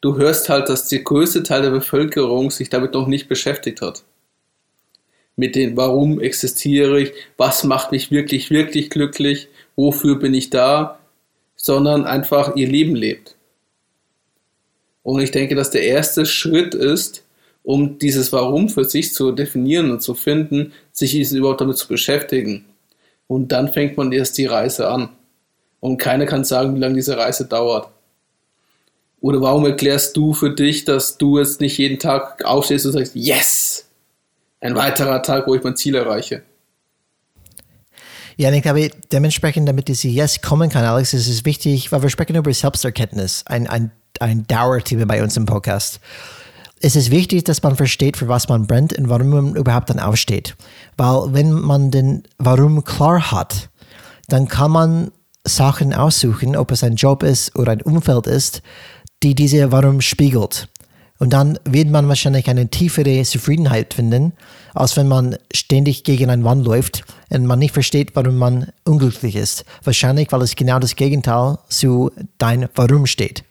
du 0.00 0.16
hörst 0.16 0.48
halt, 0.48 0.68
dass 0.68 0.88
der 0.88 1.00
größte 1.00 1.42
Teil 1.42 1.62
der 1.62 1.70
Bevölkerung 1.70 2.50
sich 2.50 2.68
damit 2.68 2.94
noch 2.94 3.08
nicht 3.08 3.28
beschäftigt 3.28 3.80
hat. 3.80 4.04
Mit 5.34 5.56
dem, 5.56 5.76
warum 5.76 6.20
existiere 6.20 7.00
ich, 7.00 7.12
was 7.38 7.64
macht 7.64 7.90
mich 7.90 8.10
wirklich, 8.10 8.50
wirklich 8.50 8.90
glücklich, 8.90 9.48
wofür 9.74 10.18
bin 10.18 10.34
ich 10.34 10.50
da, 10.50 10.98
sondern 11.62 12.06
einfach 12.06 12.56
ihr 12.56 12.66
Leben 12.66 12.96
lebt. 12.96 13.36
Und 15.04 15.20
ich 15.20 15.30
denke, 15.30 15.54
dass 15.54 15.70
der 15.70 15.84
erste 15.84 16.26
Schritt 16.26 16.74
ist, 16.74 17.22
um 17.62 18.00
dieses 18.00 18.32
Warum 18.32 18.68
für 18.68 18.82
sich 18.82 19.14
zu 19.14 19.30
definieren 19.30 19.92
und 19.92 20.02
zu 20.02 20.14
finden, 20.14 20.72
sich 20.90 21.14
überhaupt 21.32 21.60
damit 21.60 21.76
zu 21.76 21.86
beschäftigen. 21.86 22.64
Und 23.28 23.52
dann 23.52 23.68
fängt 23.68 23.96
man 23.96 24.10
erst 24.10 24.38
die 24.38 24.46
Reise 24.46 24.88
an. 24.88 25.10
Und 25.78 25.98
keiner 25.98 26.26
kann 26.26 26.42
sagen, 26.42 26.74
wie 26.74 26.80
lange 26.80 26.96
diese 26.96 27.16
Reise 27.16 27.46
dauert. 27.46 27.88
Oder 29.20 29.40
warum 29.40 29.64
erklärst 29.64 30.16
du 30.16 30.34
für 30.34 30.50
dich, 30.50 30.84
dass 30.84 31.16
du 31.16 31.38
jetzt 31.38 31.60
nicht 31.60 31.78
jeden 31.78 32.00
Tag 32.00 32.44
aufstehst 32.44 32.86
und 32.86 32.92
sagst, 32.92 33.14
yes, 33.14 33.86
ein 34.60 34.74
weiterer 34.74 35.22
Tag, 35.22 35.46
wo 35.46 35.54
ich 35.54 35.62
mein 35.62 35.76
Ziel 35.76 35.94
erreiche? 35.94 36.42
Ja, 38.42 38.50
ich 38.50 38.62
glaube, 38.62 38.90
dementsprechend, 39.12 39.68
damit 39.68 39.86
diese 39.86 40.08
Yes 40.08 40.42
kommen 40.42 40.68
kann, 40.68 40.84
Alex, 40.84 41.14
ist 41.14 41.28
es 41.28 41.44
wichtig, 41.44 41.92
weil 41.92 42.02
wir 42.02 42.10
sprechen 42.10 42.34
über 42.34 42.52
Selbsterkenntnis, 42.52 43.44
ein, 43.46 43.68
ein, 43.68 43.92
ein 44.18 44.48
Dauerthema 44.48 45.04
bei 45.04 45.22
uns 45.22 45.36
im 45.36 45.46
Podcast 45.46 46.00
es 46.84 46.96
ist 46.96 47.12
wichtig, 47.12 47.44
dass 47.44 47.62
man 47.62 47.76
versteht, 47.76 48.16
für 48.16 48.26
was 48.26 48.48
man 48.48 48.66
brennt 48.66 48.98
und 48.98 49.08
warum 49.08 49.28
man 49.28 49.54
überhaupt 49.54 49.90
dann 49.90 50.00
aufsteht. 50.00 50.56
Weil 50.96 51.32
wenn 51.32 51.52
man 51.52 51.92
den 51.92 52.24
Warum 52.38 52.82
klar 52.82 53.30
hat, 53.30 53.70
dann 54.26 54.48
kann 54.48 54.72
man 54.72 55.12
Sachen 55.46 55.94
aussuchen, 55.94 56.56
ob 56.56 56.72
es 56.72 56.82
ein 56.82 56.96
Job 56.96 57.22
ist 57.22 57.56
oder 57.56 57.70
ein 57.70 57.82
Umfeld 57.82 58.26
ist, 58.26 58.62
die 59.22 59.36
diese 59.36 59.70
Warum 59.70 60.00
spiegelt. 60.00 60.68
Und 61.22 61.32
dann 61.32 61.56
wird 61.64 61.88
man 61.88 62.08
wahrscheinlich 62.08 62.50
eine 62.50 62.66
tiefere 62.66 63.22
Zufriedenheit 63.22 63.94
finden, 63.94 64.32
als 64.74 64.96
wenn 64.96 65.06
man 65.06 65.36
ständig 65.54 66.02
gegen 66.02 66.30
einen 66.30 66.42
Wand 66.42 66.64
läuft 66.64 67.04
und 67.30 67.46
man 67.46 67.60
nicht 67.60 67.72
versteht, 67.72 68.16
warum 68.16 68.38
man 68.38 68.72
unglücklich 68.84 69.36
ist. 69.36 69.64
Wahrscheinlich, 69.84 70.32
weil 70.32 70.42
es 70.42 70.56
genau 70.56 70.80
das 70.80 70.96
Gegenteil 70.96 71.58
zu 71.68 72.10
dein 72.38 72.68
Warum 72.74 73.06
steht. 73.06 73.44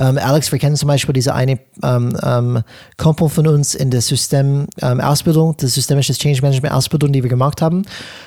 Ähm, 0.00 0.18
Alex, 0.18 0.50
wir 0.50 0.58
kennen 0.58 0.74
zum 0.74 0.88
Beispiel 0.88 1.12
diese 1.12 1.32
eine 1.32 1.60
ähm, 1.84 2.18
ähm, 2.24 2.64
Kumpel 2.96 3.28
von 3.28 3.46
uns 3.46 3.76
in 3.76 3.92
der 3.92 4.00
System-Ausbildung, 4.00 5.50
ähm, 5.50 5.56
der 5.58 5.68
systemische 5.68 6.14
Change 6.14 6.42
Management-Ausbildung, 6.42 7.12
die 7.12 7.22
wir 7.22 7.30
gemacht 7.30 7.62
haben, 7.62 7.82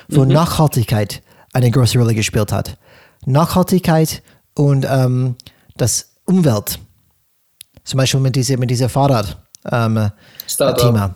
wo 0.08 0.24
mhm. 0.24 0.32
Nachhaltigkeit 0.32 1.20
eine 1.52 1.70
große 1.70 1.98
Rolle 1.98 2.14
gespielt 2.14 2.50
hat. 2.50 2.78
Nachhaltigkeit 3.26 4.22
und 4.54 4.86
ähm, 4.88 5.36
das 5.76 6.14
Umwelt 6.24 6.78
zum 7.86 7.96
Beispiel 7.96 8.20
mit 8.20 8.36
diesem 8.36 8.60
mit 8.60 8.68
dieser 8.68 8.90
Fahrrad-Thema. 8.90 10.12
Ähm, 10.52 11.14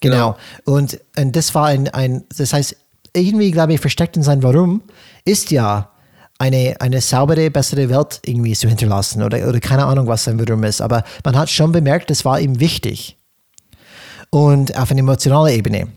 genau. 0.00 0.30
Ja. 0.30 0.36
Und, 0.64 0.98
und 1.18 1.36
das 1.36 1.54
war 1.54 1.66
ein, 1.66 1.88
ein, 1.88 2.24
das 2.34 2.54
heißt, 2.54 2.76
irgendwie, 3.12 3.50
glaube 3.50 3.74
ich, 3.74 3.80
versteckt 3.80 4.16
in 4.16 4.22
sein 4.22 4.42
Warum 4.42 4.82
ist 5.24 5.50
ja 5.50 5.90
eine, 6.38 6.76
eine 6.80 7.00
saubere, 7.00 7.50
bessere 7.50 7.88
Welt 7.88 8.20
irgendwie 8.24 8.54
zu 8.54 8.68
hinterlassen 8.68 9.22
oder, 9.22 9.48
oder 9.48 9.60
keine 9.60 9.86
Ahnung, 9.86 10.06
was 10.06 10.24
sein 10.24 10.38
Warum 10.38 10.64
ist. 10.64 10.80
Aber 10.80 11.04
man 11.24 11.36
hat 11.36 11.50
schon 11.50 11.72
bemerkt, 11.72 12.10
das 12.10 12.24
war 12.24 12.40
ihm 12.40 12.60
wichtig. 12.60 13.18
Und 14.30 14.76
auf 14.76 14.90
einer 14.90 15.00
emotionalen 15.00 15.54
Ebene. 15.54 15.88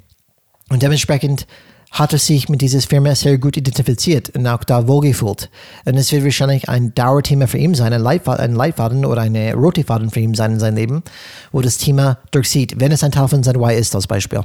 Und 0.70 0.84
dementsprechend 0.84 1.48
hat 1.92 2.14
er 2.14 2.20
sich 2.20 2.50
mit 2.50 2.62
dieser 2.62 2.82
Firma 2.82 3.16
sehr 3.16 3.38
gut 3.38 3.58
identifiziert 3.58 4.36
und 4.36 4.46
auch 4.48 4.64
da 4.64 4.88
wohlgefühlt. 4.88 5.50
Und 5.86 5.96
es 5.96 6.12
wird 6.12 6.24
wahrscheinlich 6.24 6.70
ein 6.70 6.94
Dauerthema 6.94 7.48
für 7.48 7.58
ihn 7.58 7.76
sein, 7.76 7.94
ein 7.94 8.02
Leitfaden, 8.02 8.44
ein 8.44 8.56
Leitfaden 8.56 9.06
oder 9.06 9.22
eine 9.22 9.54
rote 9.56 9.84
Faden 9.84 10.10
für 10.10 10.20
ihn 10.20 10.34
sein 10.34 10.54
in 10.54 10.60
seinem 10.60 10.76
Leben, 10.76 11.04
wo 11.52 11.62
das 11.62 11.78
Thema 11.78 12.20
durchzieht, 12.32 12.80
wenn 12.80 12.92
es 12.92 13.04
ein 13.04 13.12
Teil 13.12 13.28
von 13.28 13.44
seinem 13.44 13.62
Why 13.62 13.76
ist, 13.76 13.96
als 13.96 14.08
Beispiel. 14.08 14.44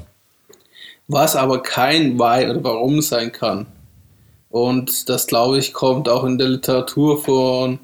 Was 1.08 1.36
aber 1.36 1.62
kein 1.62 2.18
Why 2.18 2.48
oder 2.48 2.62
Warum 2.62 3.02
sein 3.02 3.32
kann. 3.32 3.66
Und 4.48 5.08
das, 5.08 5.26
glaube 5.26 5.58
ich, 5.58 5.72
kommt 5.72 6.08
auch 6.08 6.24
in 6.24 6.38
der 6.38 6.48
Literatur 6.48 7.22
von 7.22 7.78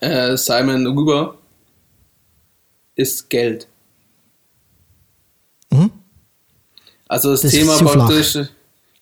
äh, 0.00 0.36
Simon 0.36 0.86
rüber, 0.86 1.34
ist 2.94 3.28
Geld. 3.30 3.68
Mhm. 5.70 5.90
Also 7.08 7.30
das, 7.30 7.42
das 7.42 7.52
Thema 7.52 7.76
praktisch, 7.78 8.32
flach. 8.32 8.48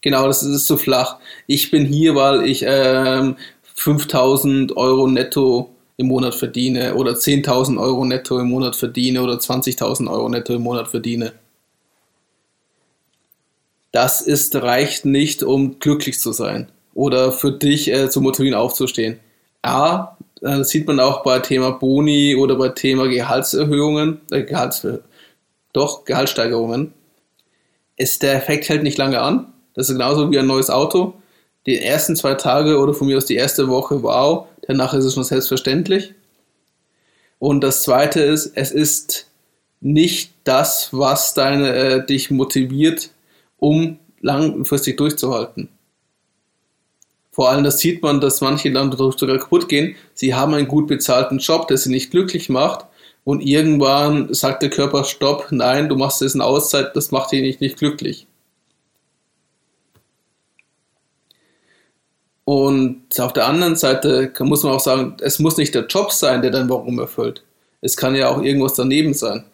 Genau, 0.07 0.29
das 0.29 0.45
ist 0.45 0.69
zu 0.69 0.77
flach. 0.77 1.16
Ich 1.49 1.73
bin 1.73 1.85
hier, 1.85 2.14
weil 2.14 2.49
ich 2.49 2.64
ähm, 2.64 3.35
5000 3.75 4.77
Euro 4.77 5.09
netto 5.09 5.71
im 5.97 6.07
Monat 6.07 6.37
verdiene 6.37 6.95
oder 6.95 7.14
10.000 7.14 7.77
Euro 7.77 8.05
netto 8.05 8.38
im 8.38 8.51
Monat 8.51 8.77
verdiene 8.77 9.21
oder 9.21 9.33
20.000 9.33 10.09
Euro 10.09 10.29
netto 10.29 10.55
im 10.55 10.62
Monat 10.62 10.87
verdiene. 10.87 11.33
Das 13.90 14.21
ist, 14.21 14.55
reicht 14.55 15.07
nicht, 15.07 15.42
um 15.42 15.81
glücklich 15.81 16.21
zu 16.21 16.31
sein 16.31 16.69
oder 16.95 17.33
für 17.33 17.51
dich 17.51 17.92
äh, 17.92 18.09
zu 18.09 18.21
motivieren 18.21 18.57
aufzustehen. 18.57 19.19
A, 19.62 20.16
das 20.40 20.61
äh, 20.61 20.62
sieht 20.62 20.87
man 20.87 21.01
auch 21.01 21.25
bei 21.25 21.40
Thema 21.40 21.73
Boni 21.73 22.37
oder 22.37 22.55
bei 22.55 22.69
Thema 22.69 23.09
Gehaltserhöhungen, 23.09 24.21
äh, 24.31 24.45
Gehalts, 24.45 24.87
doch, 25.73 26.05
Gehaltssteigerungen. 26.05 26.95
Ist 27.97 28.23
der 28.23 28.37
Effekt 28.37 28.69
hält 28.69 28.85
nicht 28.85 28.99
lange 28.99 29.21
an. 29.21 29.53
Das 29.77 29.89
ist 29.89 29.95
genauso 29.95 30.31
wie 30.33 30.39
ein 30.39 30.47
neues 30.47 30.71
Auto. 30.71 31.15
Die 31.67 31.79
ersten 31.79 32.17
zwei 32.17 32.35
Tage 32.35 32.79
oder 32.79 32.95
von 32.95 33.07
mir 33.07 33.19
aus 33.19 33.27
die 33.27 33.37
erste 33.37 33.69
Woche, 33.69 34.03
wow, 34.03 34.47
danach 34.67 34.95
ist 34.95 35.05
es 35.05 35.15
schon 35.15 35.25
selbstverständlich. 35.25 36.15
Und 37.39 37.61
das 37.62 37.83
zweite 37.83 38.21
ist, 38.21 38.53
es 38.55 38.73
ist 38.73 39.29
nicht 39.81 40.33
das, 40.45 40.89
was 40.93 41.35
deine, 41.35 41.75
äh, 41.75 42.07
dich 42.07 42.31
motiviert, 42.31 43.11
um 43.59 43.99
langfristig 44.21 44.97
durchzuhalten. 44.97 45.69
Vor 47.31 47.51
allem, 47.51 47.64
das 47.64 47.81
sieht 47.81 48.03
man, 48.03 48.22
dass 48.22 48.41
manche 48.41 48.72
dann 48.72 48.91
dadurch 48.91 49.18
sogar 49.18 49.37
kaputt 49.37 49.68
gehen. 49.68 49.95
Sie 50.14 50.35
haben 50.35 50.55
einen 50.55 50.68
gut 50.68 50.87
bezahlten 50.87 51.39
Job, 51.39 51.68
der 51.68 51.77
sie 51.77 51.91
nicht 51.91 52.11
glücklich 52.11 52.49
macht. 52.49 52.87
Und 53.24 53.43
irgendwann 53.43 54.33
sagt 54.33 54.62
der 54.62 54.70
Körper, 54.70 55.05
stopp, 55.05 55.49
nein, 55.51 55.91
du 55.91 55.97
machst 55.97 56.22
jetzt 56.22 56.35
eine 56.35 56.45
Auszeit, 56.45 56.97
das 56.97 57.11
macht 57.11 57.33
dich 57.33 57.43
nicht, 57.43 57.61
nicht 57.61 57.77
glücklich. 57.77 58.27
Und 62.47 63.18
auf 63.18 63.32
der 63.32 63.49
anderen 63.49 63.74
Seite 63.74 64.32
muss 64.38 64.62
man 64.62 64.72
auch 64.72 64.80
sagen, 64.80 65.16
es 65.20 65.40
muss 65.40 65.57
nicht 65.57 65.74
der 65.74 65.86
Job 65.86 66.12
sein, 66.12 66.42
der 66.42 66.53
dein 66.53 66.68
Warum 66.70 67.01
erfüllt. 67.01 67.42
Es 67.80 67.97
kann 67.97 68.14
ja 68.14 68.28
auch 68.28 68.40
irgendwas 68.40 68.74
daneben 68.74 69.14
sein. 69.14 69.44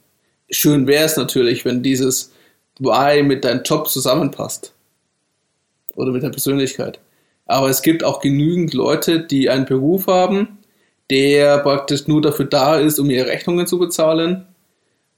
Schön 0.51 0.87
wäre 0.87 1.07
es 1.07 1.17
natürlich, 1.17 1.65
wenn 1.65 1.83
dieses 1.83 2.33
Why 2.79 3.23
mit 3.23 3.45
deinem 3.45 3.63
Job 3.63 3.89
zusammenpasst. 3.89 4.75
Oder 5.95 6.13
mit 6.13 6.23
der 6.23 6.29
Persönlichkeit. 6.29 7.01
Aber 7.47 7.71
es 7.71 7.81
gibt 7.81 8.05
auch 8.05 8.21
genügend 8.21 8.75
Leute, 8.75 9.21
die 9.21 9.49
einen 9.49 9.65
Beruf 9.65 10.07
haben, 10.07 10.59
der 11.09 11.61
praktisch 11.61 12.07
nur 12.09 12.21
dafür 12.21 12.45
da 12.45 12.79
ist, 12.79 12.99
um 12.99 13.09
ihre 13.09 13.27
Rechnungen 13.27 13.67
zu 13.67 13.79
bezahlen 13.79 14.47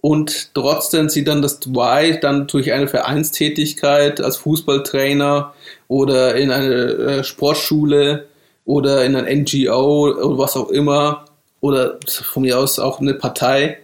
und 0.05 0.51
trotzdem 0.53 1.09
sie 1.09 1.25
dann 1.25 1.41
das 1.41 1.61
Why 1.63 2.21
dann 2.21 2.47
durch 2.47 2.71
eine 2.71 2.89
Vereinstätigkeit 2.89 4.21
als 4.21 4.37
Fußballtrainer 4.37 5.55
oder 5.89 6.35
in 6.35 6.51
eine 6.51 6.75
äh, 6.75 7.25
Sportschule 7.25 8.27
oder 8.67 9.03
in 9.07 9.17
ein 9.17 9.25
NGO 9.25 10.11
oder 10.11 10.37
was 10.37 10.59
auch 10.59 10.69
immer 10.69 11.25
oder 11.63 11.99
von 12.07 12.43
mir 12.43 12.59
aus 12.59 12.79
auch 12.79 13.01
eine 13.01 13.15
Partei 13.15 13.79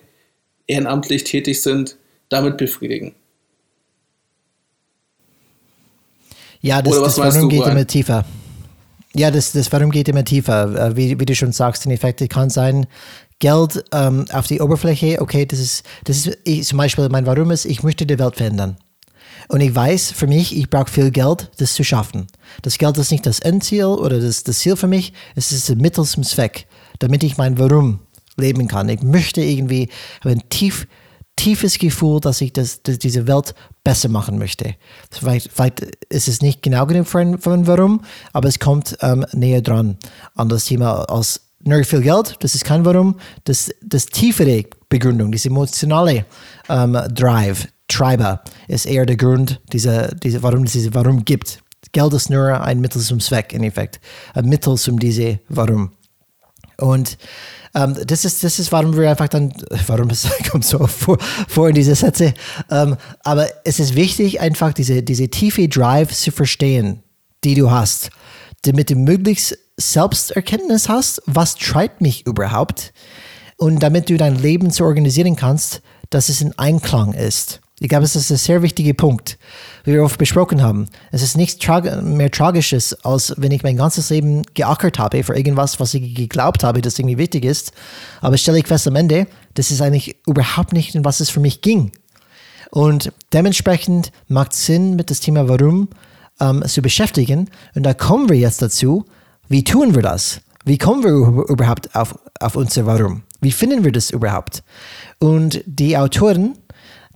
ehrenamtlich 0.67 1.25
tätig 1.25 1.63
sind, 1.63 1.97
damit 2.29 2.59
befriedigen. 2.59 3.15
Ja, 6.61 6.83
das, 6.83 7.01
das 7.01 7.17
Warum 7.17 7.49
geht 7.49 7.67
immer 7.67 7.87
tiefer. 7.87 8.27
Ja, 9.15 9.31
das, 9.31 9.53
das 9.53 9.73
Warum 9.73 9.91
geht 9.91 10.11
immer 10.11 10.27
tiefer. 10.27 10.91
Äh, 10.91 10.97
wie, 10.97 11.19
wie 11.19 11.25
du 11.25 11.35
schon 11.35 11.53
sagst, 11.53 11.87
in 11.87 11.93
Effekt 11.93 12.29
kann 12.29 12.51
sein, 12.51 12.87
Geld 13.41 13.85
ähm, 13.93 14.27
auf 14.33 14.47
die 14.47 14.61
Oberfläche, 14.61 15.21
okay, 15.21 15.45
das 15.47 15.59
ist, 15.59 15.85
das 16.05 16.27
ist 16.27 16.39
ich, 16.45 16.67
zum 16.67 16.79
Beispiel 16.79 17.09
mein 17.09 17.27
Warum 17.27 17.51
ist, 17.51 17.65
ich 17.65 17.83
möchte 17.83 18.07
die 18.07 18.19
Welt 18.19 18.37
verändern. 18.37 18.77
Und 19.49 19.61
ich 19.63 19.75
weiß 19.75 20.13
für 20.13 20.27
mich, 20.29 20.57
ich 20.57 20.71
brauche 20.71 20.91
viel 20.91 21.11
Geld, 21.11 21.51
das 21.57 21.75
zu 21.75 21.83
schaffen. 21.83 22.29
Das 22.63 22.79
Geld 22.79 22.97
ist 22.99 23.11
nicht 23.11 23.27
das 23.27 23.41
Endziel 23.41 23.87
oder 23.87 24.21
das, 24.21 24.45
das 24.45 24.59
Ziel 24.61 24.77
für 24.77 24.87
mich, 24.87 25.13
es 25.35 25.51
ist 25.51 25.69
ein 25.71 25.79
Mittel 25.79 26.05
zum 26.05 26.23
Zweck, 26.23 26.69
damit 27.01 27.25
ich 27.25 27.37
mein 27.37 27.59
Warum 27.59 28.01
leben 28.37 28.69
kann. 28.69 28.89
Ich 28.89 29.03
möchte 29.03 29.41
irgendwie, 29.41 29.89
ein 30.23 30.43
tief, 30.51 30.87
tiefes 31.37 31.79
Gefühl, 31.79 32.21
dass 32.21 32.41
ich 32.41 32.53
das, 32.53 32.83
das, 32.83 32.99
diese 32.99 33.27
Welt 33.27 33.55
besser 33.83 34.09
machen 34.09 34.39
möchte. 34.39 34.75
Vielleicht, 35.11 35.51
vielleicht 35.53 35.81
ist 36.11 36.29
es 36.29 36.43
nicht 36.43 36.63
genau 36.63 36.87
genug 36.87 37.07
für 37.07 37.21
ein, 37.21 37.39
für 37.39 37.53
ein 37.53 37.67
Warum, 37.67 38.03
aber 38.33 38.49
es 38.49 38.59
kommt 38.59 38.99
ähm, 39.01 39.25
näher 39.33 39.63
dran 39.63 39.97
an 40.35 40.49
das 40.49 40.67
Thema 40.67 41.09
als 41.09 41.50
nur 41.63 41.85
viel 41.85 42.01
Geld, 42.01 42.37
das 42.41 42.55
ist 42.55 42.65
kein 42.65 42.85
Warum. 42.85 43.17
Das, 43.45 43.71
das 43.83 44.07
tiefere 44.07 44.65
Begründung, 44.89 45.31
diese 45.31 45.49
emotionale 45.49 46.25
ähm, 46.69 46.99
Drive, 47.13 47.69
Treiber, 47.89 48.43
ist 48.69 48.87
eher 48.87 49.07
der 49.07 49.17
Grund, 49.17 49.61
diese, 49.73 50.17
diese, 50.23 50.43
warum 50.43 50.65
es 50.65 50.73
diese 50.73 50.95
Warum 50.95 51.25
gibt. 51.25 51.63
Geld 51.93 52.13
ist 52.15 52.31
nur 52.31 52.61
ein 52.61 52.81
Mittel 52.81 53.03
zum 53.03 53.21
Zweck, 53.21 53.53
in 53.53 53.65
Effekt. 53.65 54.01
Ein 54.35 54.47
Mittel 54.49 54.77
zum 54.77 54.99
diese 54.99 55.41
Warum. 55.49 55.91
Und 56.79 57.19
ähm, 57.75 57.97
das, 58.07 58.25
ist, 58.25 58.43
das 58.43 58.59
ist, 58.59 58.73
warum 58.73 58.97
wir 58.97 59.11
einfach 59.11 59.29
dann, 59.29 59.53
warum 59.87 60.11
es 60.11 60.29
kommt 60.51 60.65
so 60.65 60.87
vor, 60.87 61.19
vor 61.49 61.69
in 61.69 61.75
diese 61.75 61.95
Sätze. 61.95 62.35
Ähm, 62.71 62.97
aber 63.23 63.49
es 63.65 63.81
ist 63.81 63.95
wichtig, 63.95 64.41
einfach 64.41 64.73
diese, 64.73 65.03
diese 65.03 65.29
tiefe 65.29 65.69
Drive 65.69 66.13
zu 66.15 66.31
verstehen, 66.33 67.03
die 67.45 67.55
du 67.55 67.71
hast, 67.71 68.11
damit 68.63 68.91
du 68.91 68.97
möglichst 68.97 69.59
Selbsterkenntnis 69.81 70.89
hast, 70.89 71.23
was 71.27 71.57
treibt 71.57 72.01
mich 72.01 72.27
überhaupt 72.27 72.93
und 73.57 73.83
damit 73.83 74.09
du 74.09 74.17
dein 74.17 74.37
Leben 74.37 74.71
so 74.71 74.85
organisieren 74.85 75.37
kannst, 75.37 75.83
dass 76.11 76.29
es 76.29 76.41
in 76.41 76.59
Einklang 76.59 77.15
ist. 77.15 77.61
Ich 77.83 77.89
glaube, 77.89 78.05
es 78.05 78.15
ist 78.15 78.31
ein 78.31 78.37
sehr 78.37 78.61
wichtiger 78.61 78.93
Punkt, 78.93 79.39
wie 79.85 79.95
wir 79.95 80.05
oft 80.05 80.19
besprochen 80.19 80.63
haben. 80.63 80.87
Es 81.13 81.23
ist 81.23 81.37
nichts 81.37 81.65
trag 81.65 82.03
mehr 82.03 82.31
Tragisches, 82.31 82.93
als 83.05 83.33
wenn 83.39 83.53
ich 83.53 83.63
mein 83.63 83.79
ganzes 83.79 84.11
Leben 84.11 84.43
geackert 84.53 84.99
habe 84.99 85.25
für 85.25 85.35
irgendwas, 85.35 85.81
was 85.81 85.95
ich 85.95 86.15
geglaubt 86.15 86.63
habe, 86.63 86.83
das 86.83 86.99
irgendwie 86.99 87.17
wichtig 87.17 87.47
ist. 87.47 87.73
Aber 88.21 88.37
stelle 88.37 88.59
ich 88.59 88.67
fest 88.67 88.87
am 88.87 88.97
Ende, 88.97 89.27
das 89.55 89.71
ist 89.71 89.81
eigentlich 89.81 90.17
überhaupt 90.27 90.75
nicht, 90.75 90.95
in 90.95 91.07
was 91.07 91.21
es 91.21 91.31
für 91.31 91.41
mich 91.41 91.63
ging. 91.63 91.93
Und 92.71 93.13
dementsprechend 93.33 94.13
macht 94.29 94.53
Sinn, 94.53 94.95
mit 94.95 95.11
das 95.11 95.21
Thema 95.21 95.49
Warum 95.49 95.89
ähm, 96.39 96.63
zu 96.67 96.83
beschäftigen. 96.83 97.49
Und 97.75 97.85
da 97.85 97.95
kommen 97.95 98.29
wir 98.29 98.37
jetzt 98.37 98.61
dazu, 98.61 99.07
wie 99.51 99.65
tun 99.65 99.97
wir 99.97 100.03
das? 100.03 100.41
Wie 100.65 100.79
kommen 100.79 101.03
wir 101.03 101.45
überhaupt 101.49 101.95
auf, 101.97 102.17
auf 102.39 102.55
unser 102.55 102.87
Warum? 102.87 103.25
Wie 103.41 103.51
finden 103.51 103.85
wir 103.85 103.91
das 103.91 104.11
überhaupt? 104.11 104.63
Und 105.19 105.63
die 105.67 105.99
Autoren, 105.99 106.57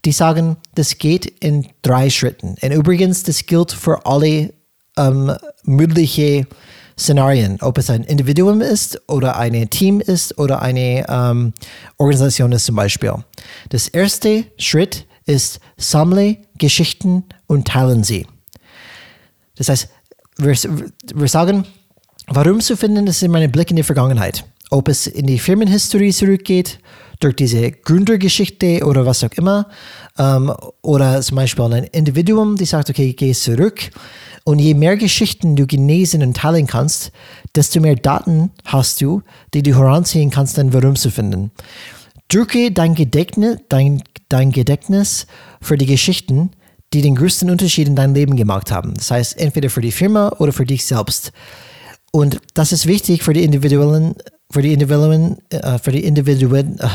die 0.05 0.11
sagen, 0.11 0.57
das 0.75 0.99
geht 0.99 1.27
in 1.27 1.69
drei 1.83 2.11
Schritten. 2.11 2.57
Und 2.61 2.73
übrigens, 2.73 3.23
das 3.23 3.47
gilt 3.47 3.71
für 3.71 4.05
alle 4.05 4.53
ähm, 4.97 5.33
mögliche 5.63 6.49
Szenarien, 6.99 7.59
ob 7.61 7.79
es 7.79 7.89
ein 7.89 8.03
Individuum 8.03 8.61
ist 8.61 9.01
oder 9.09 9.37
ein 9.37 9.71
Team 9.71 10.01
ist 10.01 10.37
oder 10.37 10.61
eine 10.61 11.07
ähm, 11.09 11.53
Organisation 11.99 12.51
ist 12.51 12.67
zum 12.67 12.75
Beispiel. 12.75 13.15
Das 13.69 13.87
erste 13.87 14.45
Schritt 14.59 15.07
ist, 15.25 15.61
sammle 15.77 16.39
Geschichten 16.59 17.27
und 17.47 17.69
teilen 17.69 18.03
sie. 18.03 18.27
Das 19.55 19.69
heißt, 19.69 19.89
wir, 20.37 20.57
wir 21.15 21.29
sagen, 21.29 21.65
Warum 22.27 22.61
zu 22.61 22.77
finden, 22.77 23.07
ist 23.07 23.23
immer 23.23 23.39
ein 23.39 23.53
Blick 23.53 23.71
in 23.71 23.77
die 23.77 23.83
Vergangenheit. 23.83 24.45
Ob 24.71 24.89
es 24.89 25.07
in 25.07 25.27
die 25.27 25.39
Firmenhistorie 25.39 26.13
zurückgeht, 26.13 26.79
durch 27.21 27.37
diese 27.37 27.71
Gründergeschichte 27.71 28.85
oder 28.85 29.07
was 29.07 29.23
auch 29.23 29.33
immer, 29.37 29.69
ähm, 30.19 30.53
oder 30.83 31.21
zum 31.21 31.37
Beispiel 31.37 31.65
ein 31.65 31.85
Individuum, 31.85 32.57
die 32.57 32.65
sagt, 32.65 32.91
okay, 32.91 33.13
gehe 33.13 33.35
zurück. 33.35 33.91
Und 34.45 34.59
je 34.59 34.75
mehr 34.75 34.97
Geschichten 34.97 35.57
du 35.57 35.67
genesen 35.67 36.23
und 36.23 36.37
teilen 36.37 36.67
kannst, 36.67 37.13
desto 37.55 37.81
mehr 37.81 37.95
Daten 37.95 38.51
hast 38.65 39.01
du, 39.01 39.23
die 39.55 39.63
du 39.63 39.75
heranziehen 39.75 40.31
kannst, 40.31 40.59
dein 40.59 40.73
Warum 40.73 40.97
zu 40.97 41.11
finden. 41.11 41.51
Drücke 42.29 42.73
dein 42.73 42.95
Gedächtnis, 42.95 43.59
dein, 43.69 44.03
dein 44.29 44.51
Gedächtnis 44.51 45.27
für 45.61 45.79
die 45.79 45.87
Geschichten, 45.87 46.51
die 46.93 47.03
den 47.03 47.17
größten 47.17 47.51
Unterschied 47.51 47.89
in 47.89 47.97
deinem 47.97 48.15
Leben 48.15 48.37
gemacht 48.37 48.71
haben. 48.71 48.95
Das 48.95 49.11
heißt, 49.11 49.39
entweder 49.39 49.71
für 49.71 49.81
die 49.81 49.93
Firma 49.93 50.31
oder 50.39 50.53
für 50.53 50.65
dich 50.65 50.85
selbst. 50.85 51.33
Und 52.15 52.41
das 52.55 52.71
ist 52.71 52.87
wichtig 52.87 53.25
für 53.25 53.33
die 53.33 53.43
Individuen, 53.43 54.15
für 54.49 54.63
die 54.63 54.73
Individuen, 54.73 55.39
äh, 55.51 55.81
für 55.81 55.91
die 55.91 56.05
Individuen, 56.05 56.79
äh, 56.79 56.87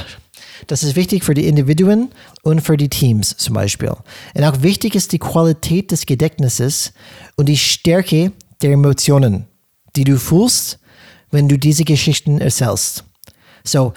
das 0.67 0.82
ist 0.82 0.95
wichtig 0.95 1.26
für 1.26 1.34
die 1.34 1.45
Individuen 1.45 2.07
und 2.43 2.61
für 2.61 2.78
die 2.78 2.88
Teams 2.88 3.36
zum 3.36 3.55
Beispiel. 3.55 3.91
Und 4.34 4.43
auch 4.45 4.61
wichtig 4.61 4.95
ist 4.95 5.11
die 5.11 5.20
Qualität 5.20 5.91
des 5.91 6.05
Gedächtnisses 6.05 6.93
und 7.36 7.49
die 7.49 7.57
Stärke 7.57 8.32
der 8.61 8.72
Emotionen, 8.72 9.45
die 9.97 10.05
du 10.05 10.17
fühlst, 10.17 10.80
wenn 11.32 11.49
du 11.49 11.59
diese 11.59 11.84
Geschichten 11.84 12.39
erzählst. 12.39 13.03
So, 13.65 13.91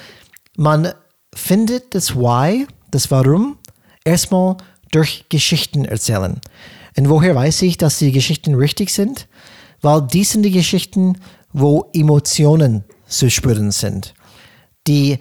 man 0.57 0.93
findet 1.33 1.95
das 1.95 2.16
Why, 2.16 2.66
das 2.91 3.12
Warum, 3.12 3.59
erstmal 4.05 4.57
durch 4.91 5.27
Geschichten 5.29 5.85
erzählen. 5.85 6.41
Und 6.97 7.09
woher 7.09 7.37
weiß 7.37 7.62
ich, 7.62 7.79
dass 7.79 8.01
die 8.01 8.11
Geschichten 8.11 8.57
richtig 8.57 8.91
sind? 8.91 9.29
Weil 9.83 10.03
dies 10.03 10.30
sind 10.30 10.45
die 10.45 10.51
Geschichten, 10.51 11.18
wo 11.53 11.91
Emotionen 11.93 12.85
zu 13.07 13.30
spüren 13.30 13.72
sind. 13.72 14.14
Die 14.87 15.18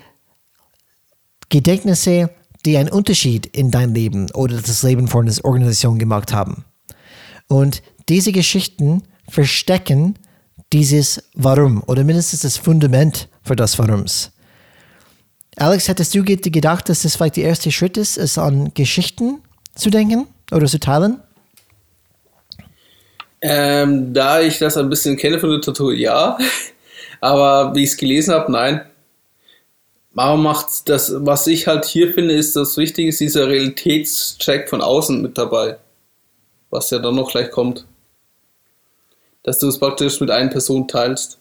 Gedächtnisse, 1.50 2.30
die 2.66 2.78
einen 2.78 2.90
Unterschied 2.90 3.46
in 3.48 3.72
dein 3.72 3.94
Leben 3.94 4.32
oder 4.32 4.62
das 4.62 4.84
Leben 4.84 5.08
von 5.08 5.28
einer 5.28 5.44
Organisation 5.44 6.00
gemacht 6.00 6.32
haben. 6.32 6.64
Und 7.48 7.84
diese 8.08 8.32
Geschichten 8.32 9.04
verstecken 9.28 10.18
dieses 10.72 11.24
Warum 11.34 11.84
oder 11.88 12.04
mindestens 12.04 12.42
das 12.42 12.58
Fundament 12.58 13.28
für 13.44 13.56
das 13.56 13.78
Warums. 13.78 14.32
Alex, 15.58 15.90
hättest 15.90 16.16
du 16.16 16.24
gedacht, 16.24 16.88
dass 16.88 17.02
das 17.02 17.18
vielleicht 17.18 17.36
der 17.36 17.44
erste 17.44 17.72
Schritt 17.72 17.98
ist, 17.98 18.18
es 18.18 18.38
an 18.38 18.74
Geschichten 18.74 19.42
zu 19.76 19.90
denken 19.90 20.28
oder 20.52 20.68
zu 20.68 20.80
teilen? 20.80 21.20
Ähm, 23.42 24.14
da 24.14 24.40
ich 24.40 24.60
das 24.60 24.78
ein 24.78 24.90
bisschen 24.90 25.18
kenne 25.18 25.40
von 25.40 25.50
der 25.50 25.62
Tattoo, 25.62 25.92
ja. 25.92 26.38
Aber 27.20 27.76
wie 27.76 27.84
ich 27.84 27.92
es 27.92 27.98
gelesen 27.98 28.34
habe, 28.34 28.52
nein. 28.52 28.82
Warum 30.14 30.44
macht 30.44 30.90
das, 30.90 31.14
was 31.18 31.48
ich 31.48 31.68
halt 31.68 31.86
hier 31.86 32.14
finde, 32.14 32.36
ist 32.36 32.56
das 32.56 32.78
Wichtige, 32.78 33.10
ist 33.10 33.20
dieser 33.20 33.48
Realitätscheck 33.48 34.70
von 34.70 34.82
außen 34.82 35.22
mit 35.22 35.38
dabei. 35.38 35.78
Was 36.70 36.90
ja 36.90 37.00
dann 37.00 37.16
noch 37.16 37.32
gleich 37.32 37.50
kommt. 37.50 37.86
Dass 39.44 39.58
du 39.58 39.68
es 39.68 39.80
praktisch 39.80 40.20
mit 40.20 40.30
einer 40.30 40.50
Person 40.50 40.88
teilst. 40.88 41.40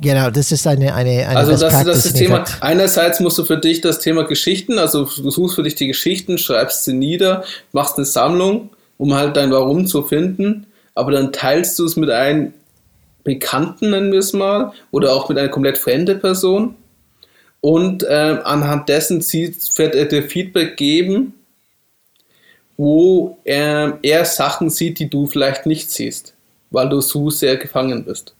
Genau, 0.00 0.30
das 0.30 0.52
ist 0.52 0.66
eine, 0.66 0.94
eine, 0.94 1.26
eine 1.26 1.36
Also 1.36 1.52
das, 1.52 1.84
das 1.84 1.98
ist 1.98 2.06
das 2.06 2.12
Thema. 2.14 2.44
Einerseits 2.60 3.20
musst 3.20 3.38
du 3.38 3.44
für 3.44 3.58
dich 3.58 3.80
das 3.80 4.00
Thema 4.00 4.24
Geschichten, 4.24 4.78
also 4.78 5.04
du 5.04 5.30
suchst 5.30 5.54
für 5.54 5.62
dich 5.62 5.76
die 5.76 5.86
Geschichten, 5.86 6.36
schreibst 6.36 6.84
sie 6.84 6.94
nieder, 6.94 7.44
machst 7.72 7.96
eine 7.96 8.04
Sammlung 8.04 8.70
um 9.04 9.12
halt 9.12 9.36
dein 9.36 9.52
Warum 9.52 9.86
zu 9.86 10.02
finden, 10.02 10.66
aber 10.94 11.12
dann 11.12 11.30
teilst 11.30 11.78
du 11.78 11.84
es 11.84 11.94
mit 11.94 12.08
einem 12.08 12.54
Bekannten, 13.22 13.90
nennen 13.90 14.12
wir 14.12 14.20
es 14.20 14.32
mal, 14.32 14.72
oder 14.92 15.12
auch 15.12 15.28
mit 15.28 15.36
einer 15.36 15.50
komplett 15.50 15.76
fremden 15.76 16.18
Person. 16.18 16.74
Und 17.60 18.02
äh, 18.02 18.38
anhand 18.44 18.88
dessen 18.88 19.20
wird 19.20 19.94
er 19.94 20.06
dir 20.06 20.22
Feedback 20.22 20.78
geben, 20.78 21.34
wo 22.78 23.36
er, 23.44 23.98
er 24.00 24.24
Sachen 24.24 24.70
sieht, 24.70 24.98
die 24.98 25.10
du 25.10 25.26
vielleicht 25.26 25.66
nicht 25.66 25.90
siehst, 25.90 26.32
weil 26.70 26.88
du 26.88 27.02
so 27.02 27.28
sehr 27.28 27.58
gefangen 27.58 28.06
bist. 28.06 28.34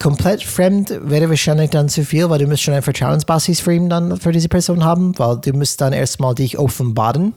Komplett 0.00 0.42
fremd 0.42 0.98
wäre 1.00 1.28
wahrscheinlich 1.28 1.70
dann 1.70 1.88
zu 1.88 2.04
viel, 2.04 2.28
weil 2.28 2.40
du 2.40 2.48
musst 2.48 2.62
schon 2.62 2.74
eine 2.74 2.82
Vertrauensbasis 2.82 3.60
für 3.60 3.72
ihn 3.72 3.88
dann 3.88 4.16
für 4.16 4.32
diese 4.32 4.48
Person 4.48 4.84
haben, 4.84 5.16
weil 5.16 5.36
du 5.36 5.52
musst 5.52 5.80
dann 5.80 5.92
erstmal 5.92 6.34
dich 6.34 6.58
offenbaren 6.58 7.34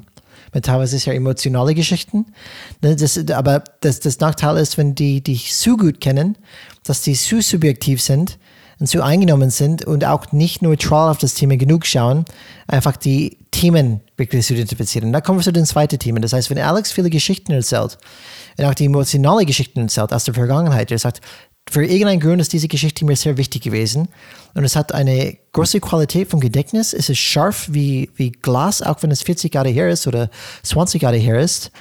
mit 0.54 0.66
teilweise 0.66 0.98
sehr 0.98 1.16
emotionale 1.16 1.76
Geschichten. 1.76 2.26
Ne, 2.82 2.96
das, 2.96 3.18
aber 3.32 3.64
das, 3.82 4.00
das 4.00 4.20
Nachteil 4.20 4.58
ist, 4.58 4.78
wenn 4.78 4.96
die 4.96 5.22
dich 5.22 5.56
zu 5.56 5.78
gut 5.78 6.02
kennen, 6.02 6.38
dass 6.84 7.02
die 7.02 7.14
zu 7.14 7.42
subjektiv 7.42 8.02
sind, 8.02 8.38
und 8.80 8.88
zu 8.88 9.04
eingenommen 9.04 9.50
sind 9.50 9.86
und 9.86 10.06
auch 10.06 10.32
nicht 10.32 10.62
neutral 10.62 11.10
auf 11.10 11.18
das 11.18 11.34
Thema 11.34 11.58
genug 11.58 11.86
schauen, 11.86 12.26
einfach 12.68 12.96
die 12.96 13.38
Themen 13.52 14.02
wirklich 14.18 14.46
zu 14.46 14.54
identifizieren. 14.54 15.12
Da 15.12 15.22
kommen 15.22 15.40
wir 15.40 15.44
zu 15.44 15.52
den 15.52 15.66
zweiten 15.66 15.98
Themen. 15.98 16.22
Das 16.22 16.34
heißt, 16.34 16.50
wenn 16.50 16.60
Alex 16.60 16.92
viele 16.92 17.10
Geschichten 17.10 17.54
erzählt 17.54 17.98
und 18.58 18.66
auch 18.66 18.76
die 18.76 18.86
emotionale 18.86 19.46
Geschichten 19.46 19.80
erzählt 19.82 20.14
aus 20.14 20.26
der 20.26 20.36
Vergangenheit, 20.36 20.92
er 20.92 21.00
sagt, 21.00 21.22
für 21.70 21.84
irgendeinen 21.84 22.20
Grund 22.20 22.42
ist 22.42 22.54
diese 22.54 22.68
Geschichte 22.68 23.06
mir 23.06 23.16
sehr 23.16 23.38
wichtig 23.38 23.64
gewesen 23.64 24.08
und 24.54 24.64
es 24.64 24.76
hat 24.76 24.94
eine 24.94 25.38
große 25.52 25.80
Qualität 25.80 26.30
vom 26.30 26.40
Gedächtnis. 26.40 26.94
Es 26.94 27.10
ist 27.10 27.20
scharf 27.20 27.68
wie, 27.70 28.10
wie 28.16 28.32
Glas, 28.32 28.82
auch 28.82 29.04
wenn 29.04 29.12
es 29.12 29.22
40 29.22 29.54
Jahre 29.54 29.70
her 29.70 29.90
ist 29.90 30.08
oder 30.08 30.30
20 30.64 31.02
Jahre 31.02 31.18
her 31.18 31.40
ist. 31.40 31.72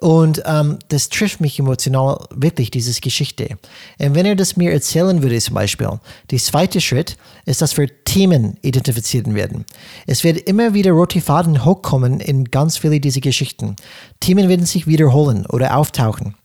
Und 0.00 0.42
ähm, 0.46 0.78
das 0.88 1.08
trifft 1.08 1.40
mich 1.40 1.58
emotional 1.58 2.24
wirklich, 2.30 2.70
diese 2.70 3.00
Geschichte. 3.00 3.58
Und 3.98 4.14
wenn 4.14 4.26
er 4.26 4.36
das 4.36 4.56
mir 4.56 4.72
erzählen 4.72 5.22
würde 5.22 5.40
zum 5.40 5.54
Beispiel, 5.54 5.90
der 6.30 6.38
zweite 6.38 6.80
Schritt 6.80 7.16
ist, 7.46 7.62
dass 7.62 7.76
wir 7.76 7.88
Themen 8.04 8.58
identifizieren 8.62 9.34
werden. 9.34 9.64
Es 10.06 10.22
wird 10.22 10.38
immer 10.48 10.72
wieder 10.72 10.92
rote 10.92 11.20
Faden 11.20 11.64
hochkommen 11.64 12.20
in 12.20 12.44
ganz 12.44 12.76
viele 12.76 13.00
dieser 13.00 13.20
Geschichten. 13.20 13.74
Themen 14.20 14.48
werden 14.48 14.66
sich 14.66 14.86
wiederholen 14.86 15.46
oder 15.46 15.76
auftauchen. 15.76 16.36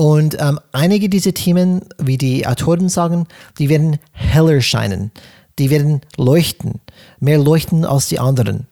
Und 0.00 0.36
ähm, 0.40 0.58
einige 0.72 1.10
dieser 1.10 1.34
Themen, 1.34 1.82
wie 1.98 2.16
die 2.16 2.46
Autoren 2.46 2.88
sagen, 2.88 3.26
die 3.58 3.68
werden 3.68 3.98
heller 4.12 4.60
scheinen. 4.62 5.10
Die 5.58 5.68
werden 5.68 6.00
leuchten, 6.16 6.80
mehr 7.18 7.38
leuchten 7.38 7.84
als 7.84 8.08
die 8.08 8.18
anderen. 8.18 8.66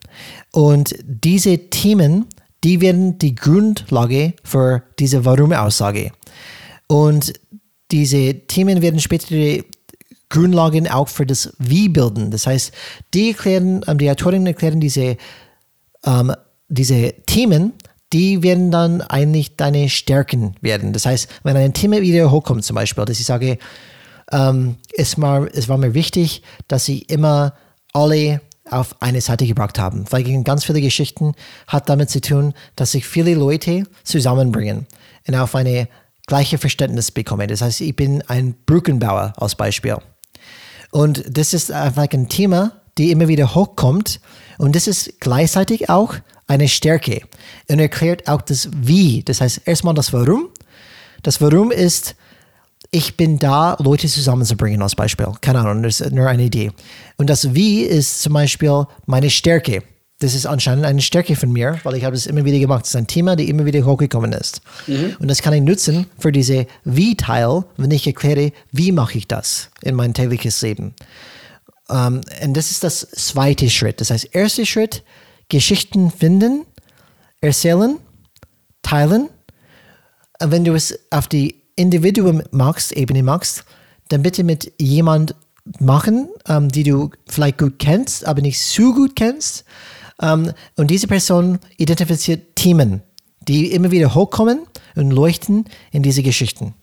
Und 0.51 0.95
diese 1.03 1.69
Themen 1.69 2.25
die 2.63 2.81
werden 2.81 3.17
die 3.17 3.35
Grundlage 3.35 4.33
für 4.43 4.83
diese 4.99 5.23
Warum-Aussage. 5.25 6.11
Und 6.87 7.33
diese 7.91 8.33
Themen 8.47 8.81
werden 8.81 8.99
später 8.99 9.27
die 9.29 9.63
Grundlagen 10.29 10.87
auch 10.87 11.07
für 11.07 11.25
das 11.25 11.53
Wie 11.57 11.89
bilden. 11.89 12.31
Das 12.31 12.45
heißt, 12.45 12.73
die 13.13 13.29
erklären, 13.29 13.83
ähm, 13.87 13.97
die 13.97 14.11
Autorinnen 14.11 14.47
erklären 14.47 14.79
diese, 14.79 15.17
ähm, 16.05 16.33
diese 16.67 17.13
Themen, 17.25 17.73
die 18.13 18.41
werden 18.41 18.71
dann 18.71 19.01
eigentlich 19.01 19.55
deine 19.55 19.89
Stärken 19.89 20.55
werden. 20.61 20.93
Das 20.93 21.05
heißt, 21.05 21.29
wenn 21.43 21.57
ein 21.57 21.73
Thema 21.73 22.01
wieder 22.01 22.31
hochkommt, 22.31 22.63
zum 22.63 22.75
Beispiel, 22.75 23.05
dass 23.05 23.19
ich 23.19 23.25
sage, 23.25 23.57
ähm, 24.31 24.77
es, 24.93 25.19
war, 25.19 25.47
es 25.53 25.69
war 25.69 25.77
mir 25.77 25.93
wichtig, 25.93 26.41
dass 26.67 26.87
ich 26.89 27.09
immer 27.09 27.53
alle 27.93 28.41
auf 28.69 28.95
eine 29.01 29.21
Seite 29.21 29.45
gebracht 29.45 29.79
haben. 29.79 30.05
Weil 30.09 30.43
ganz 30.43 30.63
viele 30.63 30.81
Geschichten 30.81 31.33
hat 31.67 31.89
damit 31.89 32.09
zu 32.09 32.21
tun, 32.21 32.53
dass 32.75 32.91
sich 32.91 33.05
viele 33.05 33.33
Leute 33.33 33.83
zusammenbringen 34.03 34.87
und 35.27 35.35
auf 35.35 35.55
eine 35.55 35.87
gleiche 36.27 36.57
Verständnis 36.57 37.11
bekommen. 37.11 37.47
Das 37.47 37.61
heißt, 37.61 37.81
ich 37.81 37.95
bin 37.95 38.21
ein 38.27 38.55
Brückenbauer 38.65 39.33
als 39.37 39.55
Beispiel. 39.55 39.97
Und 40.91 41.23
das 41.29 41.53
ist 41.53 41.71
einfach 41.71 42.07
ein 42.11 42.29
Thema, 42.29 42.73
die 42.97 43.11
immer 43.11 43.27
wieder 43.27 43.55
hochkommt. 43.55 44.19
Und 44.57 44.75
das 44.75 44.87
ist 44.87 45.19
gleichzeitig 45.19 45.89
auch 45.89 46.15
eine 46.49 46.67
Stärke 46.67 47.21
und 47.69 47.79
erklärt 47.79 48.27
auch 48.27 48.41
das 48.41 48.69
Wie. 48.75 49.23
Das 49.23 49.39
heißt, 49.39 49.61
erstmal 49.65 49.93
das 49.93 50.11
Warum. 50.11 50.49
Das 51.21 51.39
Warum 51.41 51.71
ist, 51.71 52.15
ich 52.91 53.15
bin 53.15 53.37
da, 53.37 53.77
Leute 53.79 54.07
zusammenzubringen 54.07 54.81
als 54.81 54.95
Beispiel. 54.95 55.27
Keine 55.41 55.59
Ahnung, 55.59 55.83
das 55.83 56.01
ist 56.01 56.11
nur 56.11 56.27
eine 56.27 56.43
Idee. 56.43 56.71
Und 57.17 57.29
das 57.29 57.53
Wie 57.53 57.83
ist 57.83 58.21
zum 58.21 58.33
Beispiel 58.33 58.85
meine 59.05 59.29
Stärke. 59.29 59.83
Das 60.21 60.33
ist 60.33 60.45
anscheinend 60.45 60.85
eine 60.85 61.01
Stärke 61.01 61.35
von 61.35 61.51
mir, 61.51 61.79
weil 61.83 61.95
ich 61.95 62.03
habe 62.03 62.15
es 62.15 62.25
immer 62.25 62.43
wieder 62.43 62.59
gemacht. 62.59 62.81
Das 62.81 62.89
ist 62.89 62.95
ein 62.95 63.07
Thema, 63.07 63.35
das 63.35 63.45
immer 63.45 63.65
wieder 63.65 63.85
hochgekommen 63.85 64.33
ist. 64.33 64.61
Mhm. 64.87 65.15
Und 65.19 65.29
das 65.29 65.41
kann 65.41 65.53
ich 65.53 65.61
nutzen 65.61 66.07
für 66.17 66.31
diese 66.31 66.67
Wie-Teil, 66.83 67.63
wenn 67.77 67.91
ich 67.91 68.05
erkläre, 68.05 68.51
wie 68.71 68.91
mache 68.91 69.19
ich 69.19 69.27
das 69.27 69.69
in 69.81 69.95
mein 69.95 70.13
tägliches 70.13 70.61
Leben. 70.61 70.93
Um, 71.87 71.95
ähm, 71.97 72.21
und 72.43 72.57
das 72.57 72.69
ist 72.69 72.83
das 72.83 73.07
zweite 73.11 73.69
Schritt. 73.69 73.99
Das 73.99 74.11
heißt, 74.11 74.29
erster 74.31 74.65
Schritt, 74.65 75.03
Geschichten 75.49 76.11
finden, 76.11 76.65
erzählen, 77.41 77.97
teilen. 78.81 79.29
Wenn 80.39 80.63
du 80.63 80.73
es 80.73 80.97
auf 81.11 81.27
die 81.27 81.61
Individuum 81.75 82.43
machst, 82.51 82.91
Ebene 82.91 83.23
machst, 83.23 83.65
dann 84.09 84.23
bitte 84.23 84.43
mit 84.43 84.71
jemand 84.79 85.35
machen, 85.79 86.29
ähm, 86.47 86.69
die 86.69 86.83
du 86.83 87.11
vielleicht 87.27 87.57
gut 87.57 87.79
kennst, 87.79 88.25
aber 88.25 88.41
nicht 88.41 88.61
so 88.61 88.93
gut 88.93 89.15
kennst. 89.15 89.65
Ähm, 90.21 90.51
und 90.77 90.91
diese 90.91 91.07
Person 91.07 91.59
identifiziert 91.77 92.55
Themen, 92.55 93.01
die 93.47 93.71
immer 93.71 93.91
wieder 93.91 94.13
hochkommen 94.15 94.61
und 94.95 95.11
leuchten 95.11 95.65
in 95.91 96.03
diese 96.03 96.23
Geschichten. 96.23 96.73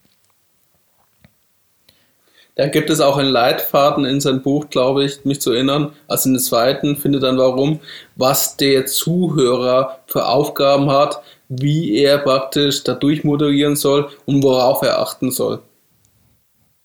Dann 2.56 2.70
gibt 2.70 2.88
es 2.88 3.00
auch 3.00 3.18
einen 3.18 3.28
Leitfaden 3.28 4.06
in 4.06 4.20
seinem 4.20 4.42
Buch, 4.42 4.70
glaube 4.70 5.04
ich, 5.04 5.24
mich 5.24 5.42
zu 5.42 5.52
erinnern. 5.52 5.92
Also 6.08 6.30
in 6.30 6.34
der 6.34 6.42
zweiten 6.42 6.96
findet 6.96 7.22
dann 7.22 7.36
warum, 7.36 7.80
was 8.16 8.56
der 8.56 8.86
Zuhörer 8.86 9.98
für 10.06 10.26
Aufgaben 10.26 10.90
hat, 10.90 11.20
wie 11.50 11.96
er 11.96 12.18
praktisch 12.18 12.82
dadurch 12.82 13.24
moderieren 13.24 13.76
soll 13.76 14.08
und 14.24 14.42
worauf 14.42 14.82
er 14.82 14.98
achten 15.00 15.30
soll. 15.30 15.60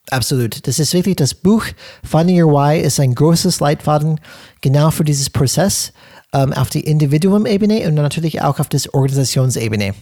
Absolut. 0.10 0.68
Das 0.68 0.78
ist 0.78 0.94
wirklich 0.94 1.16
das 1.16 1.34
Buch 1.34 1.64
Finding 2.04 2.44
Your 2.44 2.52
Why 2.52 2.82
ist 2.82 3.00
ein 3.00 3.16
großes 3.16 3.62
Leitfaden 3.62 4.20
genau 4.60 4.92
für 4.92 5.06
dieses 5.06 5.30
Prozess 5.30 5.94
ähm, 6.34 6.52
auf 6.52 6.70
die 6.70 6.82
Individuum-Ebene 6.82 7.88
und 7.88 7.96
natürlich 7.96 8.42
auch 8.42 8.60
auf 8.60 8.68
das 8.68 8.94
Organisationsebene. 8.94 9.94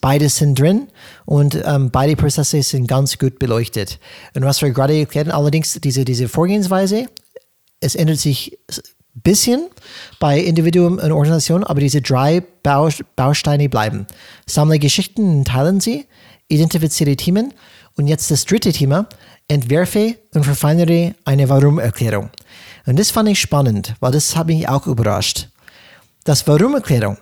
Beides 0.00 0.36
sind 0.36 0.58
drin 0.58 0.88
und 1.24 1.60
ähm, 1.64 1.90
beide 1.90 2.16
Prozesse 2.16 2.62
sind 2.62 2.86
ganz 2.86 3.18
gut 3.18 3.38
beleuchtet. 3.38 3.98
Und 4.34 4.44
was 4.44 4.62
wir 4.62 4.70
gerade 4.70 4.98
erklären, 4.98 5.30
allerdings 5.30 5.78
diese, 5.80 6.04
diese 6.04 6.28
Vorgehensweise, 6.28 7.06
es 7.80 7.94
ändert 7.94 8.18
sich 8.18 8.58
bisschen 9.22 9.68
bei 10.20 10.38
Individuum 10.38 10.98
und 10.98 11.12
Organisation, 11.12 11.64
aber 11.64 11.80
diese 11.80 12.02
drei 12.02 12.42
Bausteine 12.62 13.68
bleiben. 13.68 14.06
Sammle 14.46 14.78
Geschichten 14.78 15.38
und 15.38 15.48
teilen 15.48 15.80
sie, 15.80 16.06
identifiziere 16.48 17.16
Themen 17.16 17.54
und 17.96 18.08
jetzt 18.08 18.30
das 18.30 18.44
dritte 18.44 18.72
Thema, 18.72 19.08
entwerfe 19.48 20.16
und 20.34 20.44
verfeinere 20.44 21.14
eine 21.24 21.48
Warum-Erklärung. 21.48 22.30
Und 22.84 22.98
das 22.98 23.10
fand 23.10 23.28
ich 23.28 23.40
spannend, 23.40 23.94
weil 24.00 24.12
das 24.12 24.36
hat 24.36 24.48
mich 24.48 24.68
auch 24.68 24.86
überrascht. 24.86 25.48
Das 26.24 26.46
Warum-Erklärung 26.46 27.16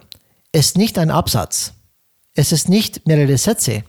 ist 0.53 0.77
nicht 0.77 0.99
ein 0.99 1.11
Absatz. 1.11 1.75
Es 2.35 2.53
ist 2.53 2.69
nicht 2.69 3.07
mehrere 3.07 3.39
Sätze. 3.39 3.85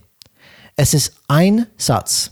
Es 0.76 0.94
ist 0.94 1.14
ein 1.28 1.68
Satz. 1.78 2.32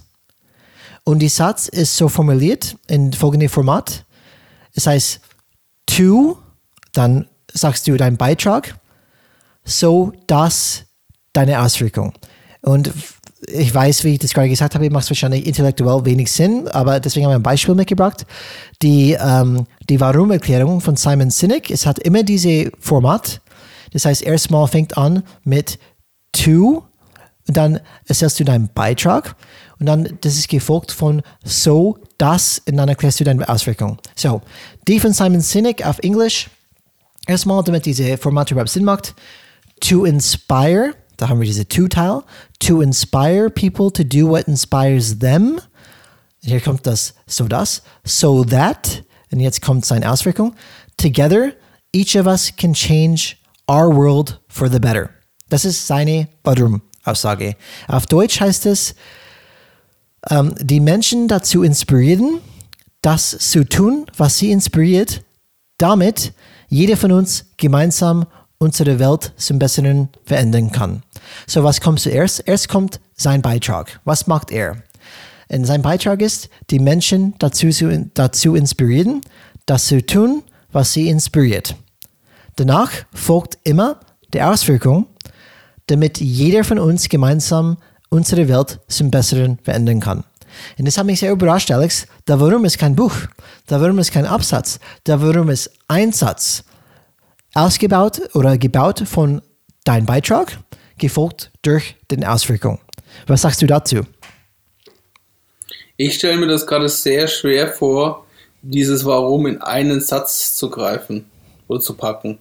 Und 1.03 1.19
die 1.19 1.29
Satz 1.29 1.67
ist 1.67 1.97
so 1.97 2.07
formuliert 2.07 2.77
in 2.87 3.11
folgendem 3.11 3.49
Format. 3.49 4.05
Es 4.73 4.87
heißt, 4.87 5.19
to, 5.85 6.37
dann 6.93 7.27
sagst 7.51 7.87
du 7.87 7.97
deinen 7.97 8.17
Beitrag, 8.17 8.79
so 9.63 10.13
dass 10.27 10.85
deine 11.33 11.61
Auswirkung. 11.61 12.13
Und 12.61 12.91
ich 13.47 13.73
weiß, 13.73 14.03
wie 14.03 14.13
ich 14.13 14.19
das 14.19 14.33
gerade 14.33 14.49
gesagt 14.49 14.75
habe, 14.75 14.89
macht 14.89 15.03
es 15.03 15.09
wahrscheinlich 15.09 15.45
intellektuell 15.45 16.05
wenig 16.05 16.31
Sinn, 16.31 16.67
aber 16.69 16.99
deswegen 16.99 17.25
habe 17.25 17.33
ich 17.33 17.39
ein 17.39 17.43
Beispiel 17.43 17.75
mitgebracht. 17.75 18.25
Die, 18.81 19.17
ähm, 19.19 19.67
die 19.89 19.99
Warum-Erklärung 19.99 20.79
von 20.79 20.95
Simon 20.95 21.29
Sinek, 21.29 21.69
es 21.69 21.85
hat 21.85 21.99
immer 21.99 22.23
diese 22.23 22.71
Format. 22.79 23.41
Das 23.91 24.05
heißt, 24.05 24.23
erstmal 24.23 24.67
fängt 24.67 24.97
an 24.97 25.23
mit 25.43 25.77
to, 26.33 26.85
und 27.47 27.57
dann 27.57 27.79
erzählst 28.05 28.39
du 28.39 28.45
deinen 28.45 28.69
Beitrag 28.73 29.35
und 29.79 29.85
dann 29.85 30.17
das 30.21 30.37
ist 30.37 30.47
gefolgt 30.47 30.91
von 30.91 31.21
so, 31.43 31.97
das 32.17 32.61
und 32.67 32.77
dann 32.77 32.87
erklärst 32.87 33.19
du 33.19 33.23
deine 33.23 33.47
Auswirkungen. 33.49 33.97
So, 34.15 34.41
die 34.87 34.99
von 34.99 35.13
Simon 35.13 35.41
Sinek 35.41 35.85
auf 35.85 35.99
Englisch. 35.99 36.49
Erstmal, 37.27 37.63
damit 37.63 37.85
diese 37.85 38.17
Format 38.17 38.51
überhaupt 38.51 38.69
Sinn 38.69 38.83
macht. 38.83 39.13
To 39.81 40.05
inspire, 40.05 40.93
da 41.17 41.29
haben 41.29 41.39
wir 41.39 41.47
diese 41.47 41.67
To-Teil. 41.67 42.21
To 42.59 42.81
inspire 42.81 43.49
people 43.49 43.91
to 43.91 44.03
do 44.03 44.27
what 44.27 44.47
inspires 44.47 45.19
them. 45.19 45.55
Und 46.43 46.49
hier 46.49 46.61
kommt 46.61 46.85
das 46.85 47.13
so 47.25 47.47
das. 47.47 47.81
So 48.03 48.43
that, 48.45 49.03
und 49.31 49.39
jetzt 49.39 49.61
kommt 49.61 49.85
seine 49.85 50.09
Auswirkung. 50.09 50.55
Together, 50.97 51.53
each 51.93 52.17
of 52.17 52.25
us 52.25 52.53
can 52.55 52.73
change 52.73 53.37
our 53.69 53.93
world 53.93 54.41
for 54.47 54.69
the 54.69 54.79
better. 54.79 55.09
Das 55.53 55.65
ist 55.65 55.85
seine 55.85 56.29
Warum-Aussage. 56.43 57.55
Auf 57.87 58.07
Deutsch 58.07 58.41
heißt 58.41 58.65
es, 58.65 58.95
ähm, 60.31 60.55
die 60.59 60.79
Menschen 60.79 61.27
dazu 61.27 61.61
inspirieren, 61.61 62.39
das 63.01 63.37
zu 63.37 63.63
tun, 63.63 64.07
was 64.17 64.39
sie 64.39 64.49
inspiriert, 64.49 65.21
damit 65.77 66.33
jeder 66.69 66.97
von 66.97 67.11
uns 67.11 67.45
gemeinsam 67.57 68.25
unsere 68.57 68.97
Welt 68.97 69.31
zum 69.37 69.59
Besseren 69.59 70.09
verändern 70.25 70.71
kann. 70.71 71.03
So, 71.45 71.63
was 71.63 71.81
kommt 71.81 71.99
zuerst? 71.99 72.47
Erst 72.47 72.67
kommt 72.67 72.99
sein 73.13 73.43
Beitrag. 73.43 74.01
Was 74.05 74.25
macht 74.25 74.49
er? 74.49 74.81
Und 75.49 75.65
sein 75.65 75.83
Beitrag 75.83 76.23
ist, 76.23 76.49
die 76.71 76.79
Menschen 76.79 77.35
dazu, 77.37 77.67
dazu 78.15 78.55
inspirieren, 78.55 79.21
das 79.67 79.85
zu 79.85 80.03
tun, 80.03 80.41
was 80.71 80.93
sie 80.93 81.09
inspiriert. 81.09 81.75
Danach 82.55 82.89
folgt 83.13 83.59
immer 83.63 83.99
die 84.33 84.41
Auswirkung, 84.41 85.05
damit 85.87 86.19
jeder 86.19 86.63
von 86.63 86.79
uns 86.79 87.09
gemeinsam 87.09 87.77
unsere 88.09 88.47
Welt 88.47 88.79
zum 88.87 89.11
Besseren 89.11 89.57
verändern 89.63 89.99
kann. 89.99 90.23
Und 90.77 90.85
das 90.85 90.97
hat 90.97 91.05
mich 91.05 91.19
sehr 91.19 91.31
überrascht, 91.31 91.71
Alex. 91.71 92.05
Der 92.27 92.39
Warum 92.39 92.65
ist 92.65 92.77
kein 92.77 92.95
Buch. 92.95 93.13
Der 93.69 93.81
Warum 93.81 93.99
ist 93.99 94.11
kein 94.11 94.25
Absatz. 94.25 94.79
Der 95.05 95.21
Warum 95.21 95.49
ist 95.49 95.71
ein 95.87 96.11
Satz. 96.11 96.63
Ausgebaut 97.55 98.21
oder 98.35 98.57
gebaut 98.57 99.03
von 99.05 99.41
deinem 99.83 100.05
Beitrag, 100.05 100.57
gefolgt 100.97 101.51
durch 101.61 101.95
den 102.09 102.23
Auswirkungen. 102.23 102.79
Was 103.27 103.41
sagst 103.41 103.61
du 103.61 103.67
dazu? 103.67 104.01
Ich 105.97 106.15
stelle 106.15 106.37
mir 106.37 106.47
das 106.47 106.65
gerade 106.65 106.89
sehr 106.89 107.27
schwer 107.27 107.67
vor, 107.67 108.25
dieses 108.61 109.05
Warum 109.05 109.45
in 109.45 109.61
einen 109.61 110.01
Satz 110.01 110.55
zu 110.55 110.69
greifen 110.69 111.29
oder 111.67 111.79
zu 111.79 111.93
packen. 111.95 112.39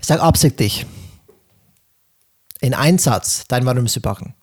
Ich 0.00 0.06
sage 0.06 0.22
absichtlich, 0.22 0.86
in 2.60 2.74
einen 2.74 2.98
Satz 2.98 3.44
dein 3.48 3.64
Warum 3.66 3.86
zu 3.86 4.00
packen. 4.00 4.34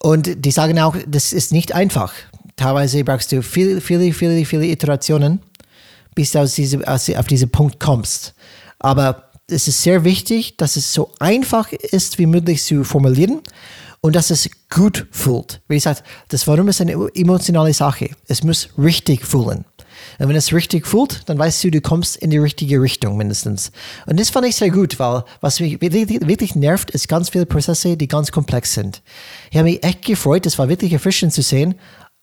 Und 0.00 0.44
die 0.44 0.50
sagen 0.50 0.78
auch, 0.78 0.96
das 1.06 1.32
ist 1.32 1.52
nicht 1.52 1.72
einfach. 1.72 2.12
Teilweise 2.56 3.02
brauchst 3.04 3.32
du 3.32 3.42
viele, 3.42 3.80
viele, 3.80 4.12
viele, 4.12 4.44
viele 4.44 4.66
Iterationen, 4.66 5.40
bis 6.14 6.32
du 6.32 6.40
aus 6.40 6.54
diese, 6.54 6.86
aus, 6.86 7.08
auf 7.10 7.26
diesen 7.26 7.50
Punkt 7.50 7.80
kommst. 7.80 8.34
Aber 8.78 9.30
es 9.48 9.68
ist 9.68 9.82
sehr 9.82 10.04
wichtig, 10.04 10.56
dass 10.56 10.76
es 10.76 10.92
so 10.92 11.10
einfach 11.18 11.72
ist 11.72 12.18
wie 12.18 12.26
möglich 12.26 12.62
zu 12.62 12.84
formulieren 12.84 13.40
und 14.00 14.14
dass 14.14 14.30
es 14.30 14.48
gut 14.68 15.06
fühlt. 15.10 15.62
Wie 15.68 15.76
gesagt, 15.76 16.04
das 16.28 16.46
Warum 16.46 16.68
ist 16.68 16.80
eine 16.80 16.92
emotionale 17.14 17.72
Sache. 17.72 18.10
Es 18.28 18.42
muss 18.42 18.68
richtig 18.76 19.26
fühlen. 19.26 19.64
Und 20.18 20.28
wenn 20.28 20.36
es 20.36 20.52
richtig 20.52 20.86
fühlt, 20.86 21.28
dann 21.28 21.38
weißt 21.38 21.64
du, 21.64 21.70
du 21.70 21.80
kommst 21.80 22.16
in 22.16 22.30
die 22.30 22.38
richtige 22.38 22.80
Richtung 22.80 23.16
mindestens. 23.16 23.72
Und 24.06 24.18
das 24.18 24.30
fand 24.30 24.46
ich 24.46 24.56
sehr 24.56 24.70
gut, 24.70 24.98
weil 24.98 25.24
was 25.40 25.60
mich 25.60 25.80
wirklich, 25.80 26.08
wirklich 26.26 26.54
nervt, 26.54 26.90
ist 26.90 27.08
ganz 27.08 27.30
viele 27.30 27.46
Prozesse, 27.46 27.96
die 27.96 28.08
ganz 28.08 28.32
komplex 28.32 28.74
sind. 28.74 29.02
Ich 29.50 29.56
habe 29.56 29.68
mich 29.68 29.84
echt 29.84 30.04
gefreut, 30.04 30.46
es 30.46 30.58
war 30.58 30.68
wirklich 30.68 30.92
erfrischend 30.92 31.32
zu 31.32 31.42
sehen. 31.42 31.74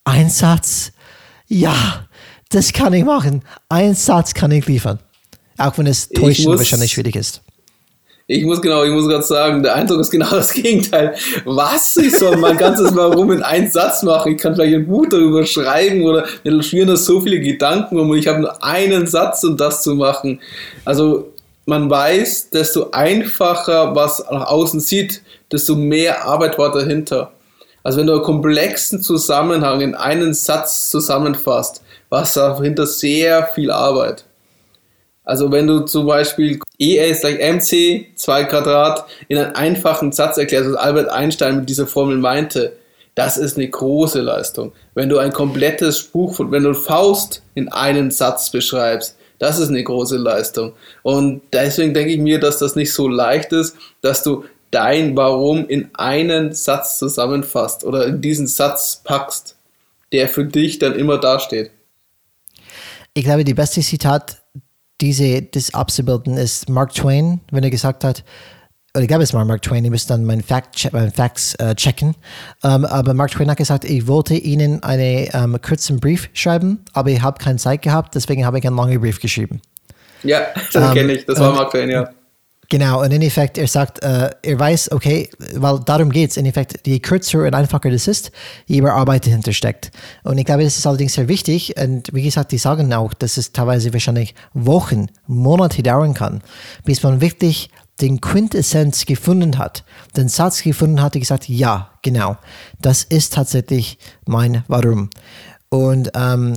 Ein 0.03 0.29
Satz, 0.29 0.91
ja, 1.47 2.07
das 2.49 2.73
kann 2.73 2.93
ich 2.93 3.03
machen. 3.03 3.43
Ein 3.69 3.95
Satz 3.95 4.33
kann 4.33 4.51
ich 4.51 4.65
liefern. 4.65 4.99
Auch 5.57 5.77
wenn 5.77 5.87
es 5.87 6.09
täuschend 6.09 6.57
wahrscheinlich 6.57 6.91
schwierig 6.91 7.15
ist. 7.15 7.41
Ich 8.27 8.45
muss 8.45 8.61
genau, 8.61 8.83
ich 8.83 8.91
muss 8.91 9.07
gerade 9.07 9.23
sagen, 9.23 9.63
der 9.63 9.75
Eindruck 9.75 9.99
ist 9.99 10.11
genau 10.11 10.29
das 10.31 10.53
Gegenteil. 10.53 11.15
Was? 11.45 11.97
Ich 11.97 12.17
soll 12.17 12.37
mein 12.37 12.57
ganzes 12.57 12.95
Warum 12.95 13.31
in 13.31 13.43
einen 13.43 13.69
Satz 13.69 14.03
machen. 14.03 14.33
Ich 14.33 14.41
kann 14.41 14.55
vielleicht 14.55 14.75
ein 14.75 14.87
Buch 14.87 15.07
darüber 15.09 15.45
schreiben 15.45 16.03
oder 16.03 16.25
mir 16.43 16.63
schwirren 16.63 16.89
da 16.89 16.95
so 16.95 17.21
viele 17.21 17.39
Gedanken 17.39 17.99
um 17.99 18.09
und 18.09 18.17
ich 18.17 18.27
habe 18.27 18.39
nur 18.39 18.63
einen 18.63 19.07
Satz, 19.07 19.43
um 19.43 19.57
das 19.57 19.83
zu 19.83 19.95
machen. 19.95 20.39
Also 20.85 21.31
man 21.65 21.89
weiß, 21.89 22.49
desto 22.49 22.91
einfacher 22.91 23.95
was 23.95 24.23
nach 24.31 24.47
außen 24.47 24.79
sieht, 24.79 25.21
desto 25.51 25.75
mehr 25.75 26.25
Arbeit 26.25 26.57
war 26.57 26.71
dahinter. 26.71 27.31
Also 27.83 27.99
wenn 27.99 28.07
du 28.07 28.13
einen 28.13 28.23
komplexen 28.23 29.01
Zusammenhang 29.01 29.81
in 29.81 29.95
einen 29.95 30.33
Satz 30.33 30.89
zusammenfasst, 30.89 31.81
war 32.09 32.23
es 32.23 32.33
dahinter 32.33 32.85
sehr 32.85 33.47
viel 33.47 33.71
Arbeit. 33.71 34.25
Also 35.31 35.49
wenn 35.49 35.65
du 35.65 35.79
zum 35.85 36.07
Beispiel 36.07 36.59
E 36.77 36.97
ist 37.09 37.21
gleich 37.21 37.39
mc, 37.39 38.05
2 38.17 38.43
Quadrat, 38.43 39.05
in 39.29 39.37
einem 39.37 39.55
einfachen 39.55 40.11
Satz 40.11 40.37
erklärst, 40.37 40.71
was 40.71 40.75
Albert 40.75 41.07
Einstein 41.07 41.59
mit 41.59 41.69
dieser 41.69 41.87
Formel 41.87 42.17
meinte, 42.17 42.75
das 43.15 43.37
ist 43.37 43.55
eine 43.55 43.69
große 43.69 44.19
Leistung. 44.19 44.73
Wenn 44.93 45.07
du 45.07 45.19
ein 45.19 45.31
komplettes 45.31 46.03
Buch, 46.03 46.37
wenn 46.37 46.63
du 46.63 46.73
Faust 46.73 47.43
in 47.55 47.71
einen 47.71 48.11
Satz 48.11 48.51
beschreibst, 48.51 49.15
das 49.39 49.57
ist 49.57 49.69
eine 49.69 49.81
große 49.81 50.17
Leistung. 50.17 50.73
Und 51.01 51.43
deswegen 51.53 51.93
denke 51.93 52.11
ich 52.11 52.19
mir, 52.19 52.41
dass 52.41 52.57
das 52.57 52.75
nicht 52.75 52.91
so 52.91 53.07
leicht 53.07 53.53
ist, 53.53 53.77
dass 54.01 54.23
du 54.23 54.43
dein 54.69 55.15
Warum 55.15 55.65
in 55.65 55.91
einen 55.93 56.51
Satz 56.51 56.99
zusammenfasst 56.99 57.85
oder 57.85 58.05
in 58.05 58.19
diesen 58.19 58.47
Satz 58.47 58.99
packst, 59.01 59.55
der 60.11 60.27
für 60.27 60.43
dich 60.43 60.77
dann 60.77 60.95
immer 60.95 61.19
dasteht. 61.19 61.71
Ich 63.13 63.23
glaube, 63.23 63.45
die 63.45 63.53
beste 63.53 63.79
Zitat 63.79 64.40
diese, 65.01 65.41
das 65.41 65.73
abzubilden, 65.73 66.37
ist 66.37 66.69
Mark 66.69 66.93
Twain, 66.93 67.41
wenn 67.51 67.63
er 67.63 67.69
gesagt 67.69 68.03
hat, 68.03 68.23
oder 68.95 69.07
gab 69.07 69.21
es 69.21 69.31
mal 69.31 69.45
Mark 69.45 69.61
Twain, 69.61 69.85
ich 69.85 69.91
muss 69.91 70.05
dann 70.05 70.25
meinen 70.25 70.43
Fact 70.43 70.91
mein 70.91 71.11
Facts 71.11 71.55
äh, 71.55 71.75
checken. 71.75 72.15
Ähm, 72.63 72.83
aber 72.85 73.13
Mark 73.13 73.31
Twain 73.31 73.49
hat 73.49 73.57
gesagt, 73.57 73.85
ich 73.85 74.07
wollte 74.07 74.35
Ihnen 74.35 74.83
einen 74.83 75.29
ähm, 75.33 75.57
kurzen 75.61 75.99
Brief 75.99 76.29
schreiben, 76.33 76.83
aber 76.93 77.09
ich 77.09 77.21
habe 77.21 77.41
keine 77.41 77.57
Zeit 77.57 77.81
gehabt, 77.81 78.15
deswegen 78.15 78.45
habe 78.45 78.59
ich 78.59 78.67
einen 78.67 78.75
langen 78.75 78.99
Brief 78.99 79.19
geschrieben. 79.19 79.61
Ja, 80.23 80.41
das 80.73 80.89
ähm, 80.89 80.93
kenne 80.93 81.13
ich, 81.13 81.25
das 81.25 81.39
war 81.39 81.53
Mark 81.53 81.71
Twain, 81.71 81.89
ja. 81.89 82.09
Genau, 82.71 83.01
und 83.01 83.11
in 83.11 83.21
Effekt, 83.21 83.57
er 83.57 83.67
sagt, 83.67 84.01
äh, 84.01 84.29
er 84.41 84.57
weiß, 84.57 84.93
okay, 84.93 85.29
weil 85.55 85.79
darum 85.79 86.09
geht 86.09 86.29
es, 86.29 86.37
in 86.37 86.45
Effekt, 86.45 86.87
je 86.87 86.99
kürzer 86.99 87.39
und 87.39 87.53
einfacher 87.53 87.91
das 87.91 88.07
ist, 88.07 88.31
je 88.65 88.81
mehr 88.81 88.93
Arbeit 88.93 89.25
dahinter 89.25 89.51
steckt. 89.51 89.91
Und 90.23 90.37
ich 90.37 90.45
glaube, 90.45 90.63
das 90.63 90.77
ist 90.77 90.87
allerdings 90.87 91.15
sehr 91.15 91.27
wichtig. 91.27 91.75
Und 91.77 92.13
wie 92.13 92.23
gesagt, 92.23 92.53
die 92.53 92.57
sagen 92.57 92.93
auch, 92.93 93.13
dass 93.13 93.35
es 93.35 93.51
teilweise 93.51 93.91
wahrscheinlich 93.91 94.35
Wochen, 94.53 95.07
Monate 95.27 95.83
dauern 95.83 96.13
kann, 96.13 96.41
bis 96.85 97.03
man 97.03 97.19
wirklich 97.19 97.69
den 97.99 98.21
Quintessenz 98.21 99.05
gefunden 99.05 99.57
hat, 99.57 99.83
den 100.15 100.29
Satz 100.29 100.63
gefunden 100.63 101.01
hat, 101.01 101.15
die 101.15 101.19
gesagt, 101.19 101.49
ja, 101.49 101.91
genau, 102.03 102.37
das 102.79 103.03
ist 103.03 103.33
tatsächlich 103.33 103.97
mein 104.25 104.63
Warum. 104.69 105.09
Und 105.67 106.09
ähm, 106.15 106.53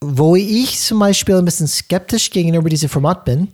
wo 0.00 0.34
ich 0.34 0.80
zum 0.80 0.98
Beispiel 0.98 1.36
ein 1.36 1.44
bisschen 1.44 1.68
skeptisch 1.68 2.30
gegenüber 2.30 2.68
diesem 2.68 2.88
Format 2.88 3.24
bin, 3.24 3.52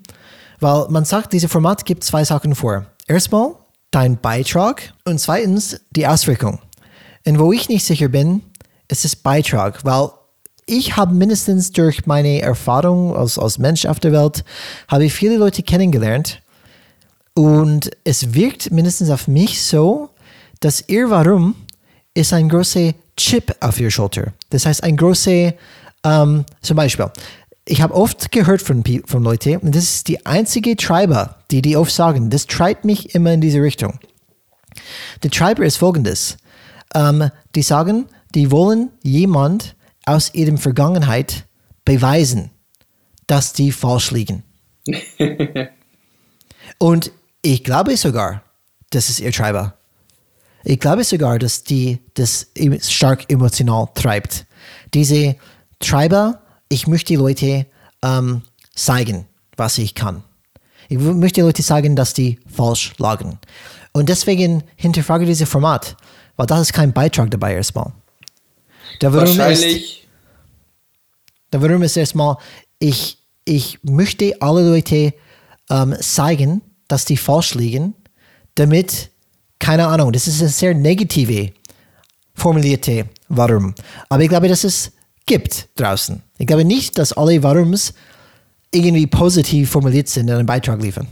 weil 0.60 0.86
man 0.88 1.04
sagt, 1.04 1.32
dieses 1.32 1.50
Format 1.50 1.84
gibt 1.84 2.04
zwei 2.04 2.24
Sachen 2.24 2.54
vor. 2.54 2.86
Erstmal 3.06 3.54
dein 3.90 4.20
Beitrag 4.20 4.94
und 5.04 5.18
zweitens 5.18 5.80
die 5.90 6.06
Auswirkung. 6.06 6.60
Und 7.26 7.38
wo 7.38 7.52
ich 7.52 7.68
nicht 7.68 7.84
sicher 7.84 8.08
bin, 8.08 8.42
ist 8.88 9.04
das 9.04 9.16
Beitrag, 9.16 9.84
weil 9.84 10.10
ich 10.66 10.96
habe 10.96 11.14
mindestens 11.14 11.72
durch 11.72 12.06
meine 12.06 12.40
Erfahrung 12.40 13.16
als, 13.16 13.38
als 13.38 13.58
Mensch 13.58 13.86
auf 13.86 13.98
der 13.98 14.12
Welt, 14.12 14.44
habe 14.88 15.04
ich 15.04 15.12
viele 15.12 15.36
Leute 15.36 15.62
kennengelernt 15.62 16.42
und 17.34 17.90
es 18.04 18.34
wirkt 18.34 18.70
mindestens 18.70 19.10
auf 19.10 19.26
mich 19.26 19.62
so, 19.62 20.10
dass 20.60 20.88
ihr 20.88 21.10
Warum 21.10 21.56
ist 22.14 22.32
ein 22.32 22.48
großer 22.48 22.92
Chip 23.16 23.54
auf 23.60 23.80
ihr 23.80 23.90
Schulter. 23.90 24.32
Das 24.50 24.66
heißt, 24.66 24.82
ein 24.82 24.96
großer, 24.96 25.54
ähm, 26.04 26.44
zum 26.60 26.76
Beispiel, 26.76 27.10
ich 27.70 27.82
habe 27.82 27.94
oft 27.94 28.32
gehört 28.32 28.60
von, 28.60 28.82
von 29.06 29.22
Leuten, 29.22 29.58
und 29.58 29.76
das 29.76 29.84
ist 29.84 30.08
die 30.08 30.26
einzige 30.26 30.76
Treiber, 30.76 31.36
die 31.52 31.62
die 31.62 31.76
oft 31.76 31.92
sagen, 31.92 32.28
das 32.28 32.46
treibt 32.46 32.84
mich 32.84 33.14
immer 33.14 33.32
in 33.32 33.40
diese 33.40 33.62
Richtung. 33.62 34.00
Der 35.22 35.30
Treiber 35.30 35.64
ist 35.64 35.76
folgendes. 35.76 36.36
Ähm, 36.94 37.30
die 37.54 37.62
sagen, 37.62 38.06
die 38.34 38.50
wollen 38.50 38.90
jemand 39.02 39.76
aus 40.04 40.34
ihrem 40.34 40.58
Vergangenheit 40.58 41.46
beweisen, 41.84 42.50
dass 43.28 43.52
die 43.52 43.70
falsch 43.70 44.10
liegen. 44.10 44.42
und 46.78 47.12
ich 47.42 47.62
glaube 47.62 47.96
sogar, 47.96 48.42
das 48.90 49.08
ist 49.08 49.20
ihr 49.20 49.30
Treiber. 49.30 49.74
Ich 50.64 50.80
glaube 50.80 51.04
sogar, 51.04 51.38
dass 51.38 51.62
die 51.62 52.00
das 52.14 52.48
stark 52.80 53.30
emotional 53.30 53.88
treibt. 53.94 54.46
Diese 54.92 55.36
Treiber 55.78 56.42
ich 56.70 56.86
möchte 56.86 57.14
Leute 57.16 57.66
ähm, 58.02 58.42
zeigen, 58.74 59.26
was 59.56 59.76
ich 59.76 59.94
kann. 59.94 60.22
Ich 60.88 60.98
möchte 60.98 61.42
Leute 61.42 61.62
sagen, 61.62 61.94
dass 61.94 62.14
die 62.14 62.38
falsch 62.48 62.94
lagen. 62.96 63.38
Und 63.92 64.08
deswegen 64.08 64.62
hinterfrage 64.76 65.26
dieses 65.26 65.48
Format, 65.48 65.96
weil 66.36 66.46
das 66.46 66.62
ist 66.62 66.72
kein 66.72 66.92
Beitrag 66.92 67.30
dabei 67.30 67.54
erstmal. 67.54 67.92
Der 69.02 69.12
Warum 69.12 69.28
Wahrscheinlich. 69.28 70.02
Ist, 70.02 70.08
der 71.52 71.60
Warum 71.60 71.82
ist 71.82 71.96
erstmal, 71.96 72.36
ich, 72.78 73.18
ich 73.44 73.78
möchte 73.82 74.34
alle 74.40 74.68
Leute 74.68 75.12
ähm, 75.68 75.94
zeigen, 76.00 76.62
dass 76.88 77.04
die 77.04 77.16
falsch 77.16 77.54
liegen, 77.54 77.94
damit, 78.54 79.10
keine 79.58 79.86
Ahnung, 79.86 80.12
das 80.12 80.26
ist 80.26 80.40
eine 80.40 80.50
sehr 80.50 80.74
negative 80.74 81.52
formulierte 82.34 83.08
Warum. 83.28 83.74
Aber 84.08 84.22
ich 84.22 84.28
glaube, 84.28 84.48
das 84.48 84.64
ist 84.64 84.92
gibt 85.30 85.68
draußen. 85.76 86.20
Ich 86.38 86.46
glaube 86.48 86.64
nicht, 86.64 86.98
dass 86.98 87.12
alle 87.12 87.40
Warums 87.44 87.94
irgendwie 88.74 89.06
positiv 89.06 89.70
formuliert 89.70 90.08
sind 90.08 90.26
in 90.26 90.34
einem 90.34 90.46
Beitrag 90.46 90.82
liefern. 90.82 91.06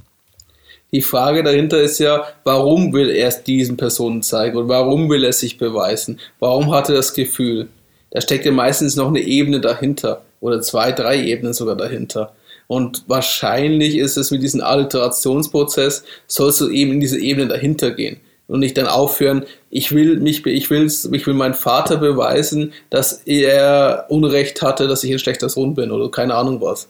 Die 0.91 1.03
Frage 1.03 1.45
dahinter 1.45 1.81
ist 1.81 2.01
ja, 2.01 2.27
warum 2.43 2.93
will 2.93 3.11
er 3.11 3.29
es 3.29 3.45
diesen 3.45 3.77
Personen 3.77 4.25
zeigen 4.25 4.57
und 4.57 4.69
warum 4.69 5.09
will 5.09 5.23
er 5.23 5.33
sich 5.33 5.57
beweisen? 5.57 6.19
Warum 6.41 6.73
hat 6.73 6.89
er 6.89 6.97
das 6.97 7.15
Gefühl? 7.15 7.69
Da 8.11 8.21
steckt 8.21 8.45
ja 8.45 8.51
meistens 8.51 8.97
noch 8.97 9.07
eine 9.07 9.21
Ebene 9.21 9.61
dahinter 9.61 10.23
oder 10.41 10.61
zwei, 10.63 10.91
drei 10.91 11.23
Ebenen 11.23 11.55
sogar 11.55 11.77
dahinter. 11.77 12.33
Und 12.67 13.05
wahrscheinlich 13.07 13.99
ist 13.99 14.17
es 14.17 14.33
mit 14.33 14.43
diesem 14.43 14.63
Alterationsprozess, 14.63 16.03
sollst 16.27 16.61
du 16.61 16.71
eben 16.71 16.95
in 16.95 17.01
diese 17.01 17.21
Ebene 17.21 17.47
dahinter 17.47 17.93
gehen 17.93 18.19
und 18.49 18.61
nicht 18.61 18.77
dann 18.77 18.87
aufhören, 18.89 19.45
ich 19.71 19.93
will 19.93 20.19
mich, 20.19 20.45
ich 20.47 20.69
will's, 20.71 21.05
ich 21.05 21.27
will 21.27 21.35
meinen 21.35 21.55
Vater 21.55 21.99
beweisen, 21.99 22.73
dass 22.91 23.13
er 23.25 24.07
Unrecht 24.09 24.61
hatte, 24.63 24.89
dass 24.89 25.05
ich 25.05 25.13
ein 25.13 25.19
schlechter 25.21 25.49
Sohn 25.49 25.75
bin 25.75 25.91
oder 25.93 26.11
keine 26.11 26.35
Ahnung 26.35 26.61
was. 26.61 26.89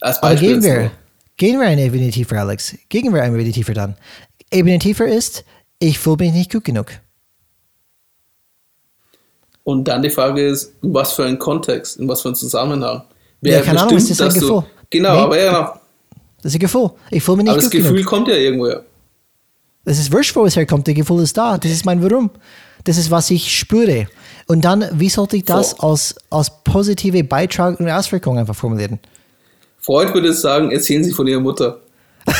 Als 0.00 0.20
Beispiel 0.20 0.52
Aber 0.52 0.60
gehen 0.60 0.62
wir, 0.62 0.90
gehen 1.36 1.58
wir 1.60 1.66
eine 1.66 1.82
Ebene 1.82 2.10
tiefer, 2.10 2.38
Alex. 2.40 2.76
Gehen 2.88 3.12
wir 3.12 3.22
eine 3.22 3.34
Ebene 3.36 3.50
tiefer 3.52 3.72
dann. 3.74 3.96
Ebene 4.52 4.78
tiefer 4.78 5.06
ist, 5.06 5.44
ich 5.78 5.98
fühle 5.98 6.16
mich 6.20 6.32
nicht 6.32 6.52
gut 6.52 6.64
genug. 6.64 6.86
Und 9.64 9.84
dann 9.86 10.02
die 10.02 10.10
Frage 10.10 10.44
ist, 10.46 10.72
in 10.82 10.92
was 10.92 11.12
für 11.12 11.24
ein 11.24 11.38
Kontext, 11.38 11.98
in 11.98 12.08
was 12.08 12.22
für 12.22 12.30
ein 12.30 12.34
Zusammenhang. 12.34 13.02
Wer 13.40 13.58
Ja, 13.58 13.62
keine 13.62 13.80
Ahnung, 13.80 13.96
ist 13.96 14.10
das 14.10 14.20
ein 14.20 14.26
dass 14.26 14.34
du- 14.34 14.40
Gefühl? 14.40 14.64
Genau, 14.90 15.14
Nee. 15.14 15.20
aber 15.20 15.38
ja, 15.40 15.50
genau. 15.50 15.80
Das 16.42 16.52
ist 16.52 16.56
ein 16.56 16.60
Gefühl. 16.60 16.90
Ich 17.10 17.22
fühle 17.22 17.36
mich 17.38 17.44
nicht 17.44 17.52
Aber 17.52 17.60
das 17.62 17.70
gut 17.70 17.80
Gefühl 17.80 17.96
genug. 17.96 18.06
kommt 18.06 18.28
ja 18.28 18.34
irgendwoher. 18.34 18.84
Das 19.84 19.98
ist 19.98 20.12
wurscht, 20.12 20.36
wo 20.36 20.44
es 20.44 20.56
herkommt. 20.56 20.86
Das 20.86 20.94
Gefühl 20.94 21.22
ist 21.22 21.36
da. 21.36 21.58
Das 21.58 21.70
ist 21.70 21.84
mein 21.84 22.02
Warum. 22.02 22.30
Das 22.84 22.96
ist, 22.96 23.10
was 23.10 23.30
ich 23.30 23.56
spüre. 23.56 24.06
Und 24.46 24.64
dann, 24.64 24.84
wie 24.92 25.08
sollte 25.08 25.36
ich 25.36 25.44
das 25.44 25.72
Voll. 25.74 25.90
als, 25.90 26.14
als 26.30 26.50
positive 26.64 27.24
Beitrag 27.24 27.78
und 27.78 27.88
Auswirkung 27.88 28.38
einfach 28.38 28.54
formulieren? 28.54 28.98
Freud 29.78 30.14
würde 30.14 30.32
sagen, 30.32 30.70
erzählen 30.70 31.02
Sie 31.02 31.12
von 31.12 31.26
Ihrer 31.26 31.40
Mutter. 31.40 31.80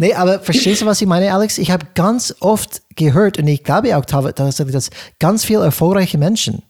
Nee, 0.00 0.14
aber 0.14 0.38
verstehst 0.38 0.80
du, 0.80 0.86
was 0.86 1.02
ich 1.02 1.08
meine, 1.08 1.34
Alex? 1.34 1.58
Ich 1.58 1.72
habe 1.72 1.84
ganz 1.96 2.32
oft 2.38 2.82
gehört, 2.94 3.36
und 3.36 3.48
ich 3.48 3.64
glaube 3.64 3.96
auch 3.96 4.04
tatsächlich, 4.04 4.72
dass 4.72 4.90
ganz 5.18 5.44
viele 5.44 5.64
erfolgreiche 5.64 6.18
Menschen, 6.18 6.62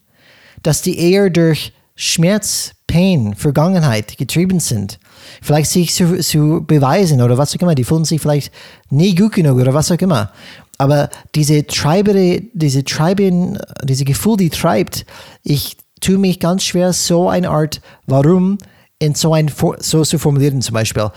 dass 0.63 0.81
die 0.81 0.99
eher 0.99 1.29
durch 1.29 1.75
Schmerz, 1.95 2.73
Pain, 2.87 3.35
Vergangenheit 3.35 4.17
getrieben 4.17 4.61
sind. 4.61 4.99
Vielleicht 5.43 5.71
sich 5.71 5.95
zu, 5.95 6.19
zu 6.21 6.65
beweisen 6.67 7.23
oder 7.23 7.39
was 7.39 7.55
auch 7.55 7.61
immer. 7.61 7.75
Die 7.75 7.85
fühlen 7.85 8.05
sich 8.05 8.21
vielleicht 8.21 8.53
nie 8.91 9.15
gut 9.15 9.33
genug 9.33 9.59
oder 9.59 9.75
was 9.75 9.91
auch 9.91 9.99
immer. 9.99 10.33
Aber 10.79 11.11
diese 11.35 11.67
Treibere, 11.67 12.43
diese 12.53 12.85
Treiben, 12.85 13.59
diese 13.83 14.05
Gefühl, 14.05 14.37
die 14.37 14.51
treibt, 14.51 15.05
ich 15.43 15.77
tue 16.01 16.19
mich 16.19 16.39
ganz 16.39 16.63
schwer, 16.63 16.93
so 16.93 17.29
eine 17.29 17.51
Art 17.51 17.81
Warum 18.07 18.59
in 19.01 19.15
so 19.15 19.35
ein 19.35 19.51
so 19.79 20.05
zu 20.05 20.19
formulieren 20.19 20.63
zum 20.63 20.75
Beispiel. 20.75 21.11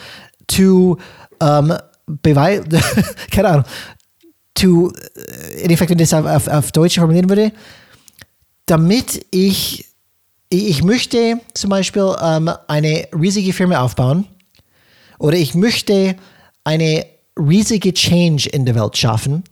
To 0.48 0.98
ähm, 1.40 1.74
beweisen, 2.08 2.66
keine 3.32 3.50
Ahnung, 3.50 3.66
to, 4.56 4.92
äh, 4.92 5.62
in 5.64 5.72
Effekt, 5.72 5.92
wenn 5.92 6.00
ich 6.00 6.10
das 6.10 6.20
auf, 6.20 6.26
auf, 6.26 6.48
auf 6.48 6.72
Deutsch 6.72 6.96
formulieren 6.98 7.30
würde, 7.30 7.52
damit 8.66 9.26
ich, 9.32 9.86
ich 10.54 10.84
möchte 10.84 11.40
zum 11.54 11.70
Beispiel 11.70 12.14
ähm, 12.22 12.52
eine 12.68 13.08
riesige 13.20 13.54
Firma 13.54 13.80
aufbauen 13.82 14.28
oder 15.18 15.38
ich 15.38 15.56
möchte 15.56 16.16
eine 16.64 17.06
riesige 17.40 17.94
Change 17.94 18.50
in 18.50 18.66
der 18.66 18.76
Welt 18.76 18.98
schaffen, 18.98 19.44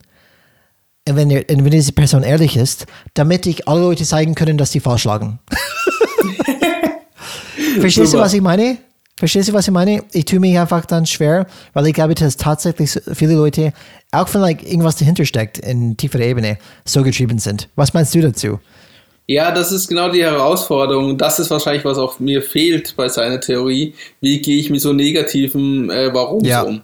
und 1.08 1.16
wenn, 1.16 1.30
der- 1.30 1.44
wenn 1.48 1.64
diese 1.64 1.92
Person 1.92 2.22
ehrlich 2.22 2.56
ist, 2.56 2.86
damit 3.14 3.46
ich 3.46 3.66
alle 3.66 3.80
Leute 3.80 4.04
zeigen 4.04 4.34
können, 4.34 4.58
dass 4.58 4.70
die 4.70 4.80
falsch 4.80 5.04
lagen. 5.04 5.38
Verstehst 7.80 8.12
du, 8.14 8.18
was 8.18 8.34
ich 8.34 8.40
meine? 8.42 8.78
Verstehst 9.16 9.48
du, 9.48 9.52
was 9.52 9.66
ich 9.66 9.72
meine? 9.72 10.02
Ich 10.12 10.24
tue 10.24 10.40
mich 10.40 10.58
einfach 10.58 10.84
dann 10.86 11.04
schwer, 11.06 11.46
weil 11.72 11.86
ich 11.86 11.94
glaube, 11.94 12.14
dass 12.14 12.36
tatsächlich 12.36 12.98
viele 13.12 13.34
Leute, 13.34 13.72
auch 14.12 14.32
wenn 14.32 14.40
like, 14.40 14.62
irgendwas 14.62 14.96
dahinter 14.96 15.24
steckt 15.24 15.58
in 15.58 15.96
tieferer 15.96 16.24
Ebene, 16.24 16.58
so 16.84 17.02
getrieben 17.02 17.38
sind. 17.38 17.68
Was 17.76 17.92
meinst 17.92 18.14
du 18.14 18.20
dazu? 18.22 18.60
Ja, 19.30 19.52
das 19.52 19.70
ist 19.70 19.86
genau 19.86 20.10
die 20.10 20.24
Herausforderung. 20.24 21.16
Das 21.16 21.38
ist 21.38 21.52
wahrscheinlich, 21.52 21.84
was 21.84 21.98
auch 21.98 22.18
mir 22.18 22.42
fehlt 22.42 22.96
bei 22.96 23.08
seiner 23.08 23.38
Theorie. 23.38 23.94
Wie 24.20 24.42
gehe 24.42 24.58
ich 24.58 24.70
mit 24.70 24.80
so 24.80 24.92
negativen 24.92 25.88
äh, 25.88 26.12
Warums 26.12 26.48
Ja. 26.48 26.62
um? 26.62 26.80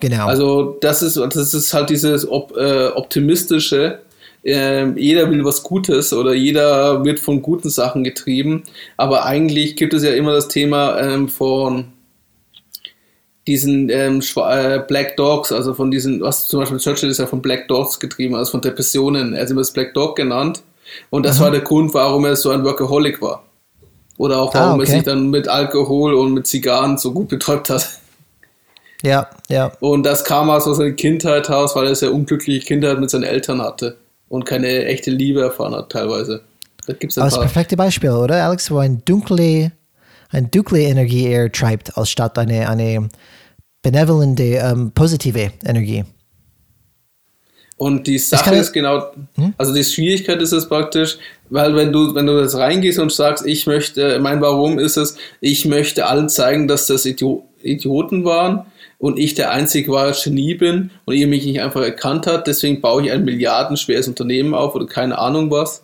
Genau. 0.00 0.26
Also 0.26 0.78
das 0.80 1.02
ist, 1.02 1.16
das 1.16 1.54
ist 1.54 1.72
halt 1.72 1.90
dieses 1.90 2.28
op 2.28 2.56
äh, 2.56 2.88
optimistische. 2.88 4.00
Ähm, 4.42 4.96
jeder 4.98 5.30
will 5.30 5.44
was 5.44 5.62
Gutes 5.62 6.12
oder 6.12 6.34
jeder 6.34 7.04
wird 7.04 7.20
von 7.20 7.40
guten 7.40 7.70
Sachen 7.70 8.02
getrieben. 8.02 8.64
Aber 8.96 9.24
eigentlich 9.24 9.76
gibt 9.76 9.94
es 9.94 10.02
ja 10.02 10.10
immer 10.10 10.32
das 10.32 10.48
Thema 10.48 11.00
ähm, 11.00 11.28
von 11.28 11.92
diesen 13.46 13.90
ähm, 13.90 14.20
äh, 14.34 14.80
Black 14.80 15.16
Dogs, 15.16 15.52
also 15.52 15.72
von 15.72 15.92
diesen, 15.92 16.20
was 16.20 16.48
zum 16.48 16.58
Beispiel 16.58 16.80
Churchill 16.80 17.10
ist 17.10 17.18
ja 17.18 17.26
von 17.26 17.42
Black 17.42 17.68
Dogs 17.68 18.00
getrieben, 18.00 18.34
also 18.34 18.50
von 18.50 18.60
Depressionen. 18.60 19.34
Er 19.34 19.42
hat 19.42 19.50
immer 19.50 19.60
das 19.60 19.72
Black 19.72 19.94
Dog 19.94 20.16
genannt. 20.16 20.64
Und 21.10 21.24
das 21.26 21.40
war 21.40 21.50
der 21.50 21.60
Grund, 21.60 21.92
warum 21.94 22.24
er 22.24 22.36
so 22.36 22.50
ein 22.50 22.64
Workaholic 22.64 23.20
war. 23.22 23.42
Oder 24.18 24.40
auch 24.40 24.54
Ah, 24.54 24.60
warum 24.60 24.80
okay. 24.80 24.90
er 24.90 24.94
sich 24.96 25.02
dann 25.04 25.28
mit 25.30 25.48
Alkohol 25.48 26.14
und 26.14 26.32
mit 26.32 26.46
Zigarren 26.46 26.96
so 26.98 27.12
gut 27.12 27.28
betäubt 27.28 27.68
hat. 27.70 27.86
ja, 29.02 29.28
ja. 29.48 29.72
Und 29.80 30.04
das 30.04 30.24
kam 30.24 30.48
aus 30.50 30.64
seiner 30.64 30.92
Kindheit 30.92 31.48
heraus, 31.48 31.76
weil 31.76 31.86
er 31.86 31.94
sehr 31.94 32.12
unglückliche 32.12 32.64
Kindheit 32.66 32.98
mit 32.98 33.10
seinen 33.10 33.24
Eltern 33.24 33.60
hatte 33.60 33.96
und 34.28 34.44
keine 34.46 34.86
echte 34.86 35.10
Liebe 35.10 35.40
erfahren 35.42 35.74
hat 35.74 35.90
teilweise. 35.90 36.42
Da 36.86 36.92
gibt 36.94 37.12
es 37.12 37.18
ein 37.18 37.22
Aber 37.22 37.28
das 37.30 37.34
paar. 37.38 37.44
perfekte 37.44 37.76
Beispiel, 37.76 38.10
oder, 38.10 38.44
Alex? 38.44 38.70
Wo 38.70 38.78
ein 38.78 39.02
dunkle, 39.04 39.72
eine 40.30 40.48
dunkle 40.48 40.80
Energie 40.80 41.26
eher 41.26 41.50
treibt, 41.52 41.96
als 41.98 42.10
statt 42.10 42.38
eine, 42.38 42.68
eine 42.68 43.08
benevolente, 43.82 44.42
ähm, 44.44 44.92
positive 44.92 45.50
Energie. 45.64 46.04
Und 47.78 48.06
die 48.06 48.18
Sache 48.18 48.52
Hm? 48.52 48.58
ist 48.60 48.72
genau, 48.72 49.10
also 49.58 49.74
die 49.74 49.84
Schwierigkeit 49.84 50.40
ist 50.40 50.52
es 50.52 50.66
praktisch, 50.68 51.18
weil 51.50 51.76
wenn 51.76 51.92
du, 51.92 52.14
wenn 52.14 52.26
du 52.26 52.34
das 52.40 52.56
reingehst 52.56 52.98
und 52.98 53.12
sagst, 53.12 53.46
ich 53.46 53.66
möchte, 53.66 54.18
mein 54.18 54.40
Warum 54.40 54.78
ist 54.78 54.96
es, 54.96 55.16
ich 55.40 55.66
möchte 55.66 56.06
allen 56.06 56.28
zeigen, 56.30 56.68
dass 56.68 56.86
das 56.86 57.04
Idio 57.04 57.44
Idioten 57.62 58.24
waren 58.24 58.66
und 58.98 59.18
ich 59.18 59.34
der 59.34 59.50
einzig 59.50 59.88
wahre 59.88 60.12
Genie 60.12 60.54
bin 60.54 60.90
und 61.04 61.14
ihr 61.16 61.26
mich 61.26 61.44
nicht 61.44 61.60
einfach 61.60 61.82
erkannt 61.82 62.26
hat, 62.26 62.46
deswegen 62.46 62.80
baue 62.80 63.04
ich 63.04 63.10
ein 63.12 63.24
milliardenschweres 63.24 64.06
Unternehmen 64.08 64.54
auf 64.54 64.74
oder 64.74 64.86
keine 64.86 65.18
Ahnung 65.18 65.50
was. 65.50 65.82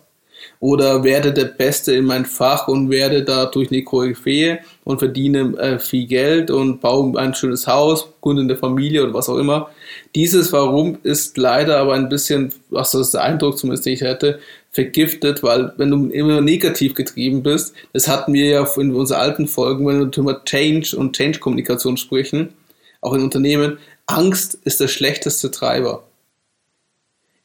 Oder 0.59 1.03
werde 1.03 1.33
der 1.33 1.45
Beste 1.45 1.93
in 1.93 2.05
mein 2.05 2.25
Fach 2.25 2.67
und 2.69 2.89
werde 2.89 3.23
dadurch 3.23 3.69
eine 3.71 3.83
Koryphäe 3.83 4.59
und 4.83 4.99
verdiene 4.99 5.57
äh, 5.57 5.79
viel 5.79 6.07
Geld 6.07 6.51
und 6.51 6.81
baue 6.81 7.17
ein 7.17 7.33
schönes 7.33 7.67
Haus, 7.67 8.09
gründe 8.21 8.41
eine 8.41 8.57
Familie 8.57 9.03
oder 9.03 9.13
was 9.13 9.29
auch 9.29 9.37
immer. 9.37 9.69
Dieses 10.15 10.51
Warum 10.51 10.97
ist 11.03 11.37
leider 11.37 11.77
aber 11.77 11.93
ein 11.93 12.09
bisschen, 12.09 12.51
was 12.69 12.91
das 12.91 13.11
der 13.11 13.23
Eindruck 13.23 13.57
zumindest, 13.57 13.85
den 13.85 13.93
ich 13.93 14.01
hätte, 14.01 14.39
vergiftet, 14.71 15.43
weil 15.43 15.71
wenn 15.77 15.91
du 15.91 16.09
immer 16.09 16.41
negativ 16.41 16.95
getrieben 16.95 17.43
bist, 17.43 17.75
das 17.93 18.07
hatten 18.07 18.33
wir 18.33 18.45
ja 18.47 18.67
in 18.77 18.93
unseren 18.93 19.19
alten 19.19 19.47
Folgen, 19.47 19.87
wenn 19.87 19.99
wir 19.99 20.17
über 20.17 20.43
Change 20.43 20.97
und 20.97 21.15
Change-Kommunikation 21.15 21.97
sprechen, 21.97 22.49
auch 22.99 23.13
in 23.13 23.21
Unternehmen, 23.21 23.77
Angst 24.05 24.57
ist 24.65 24.79
der 24.79 24.87
schlechteste 24.87 25.51
Treiber. 25.51 26.03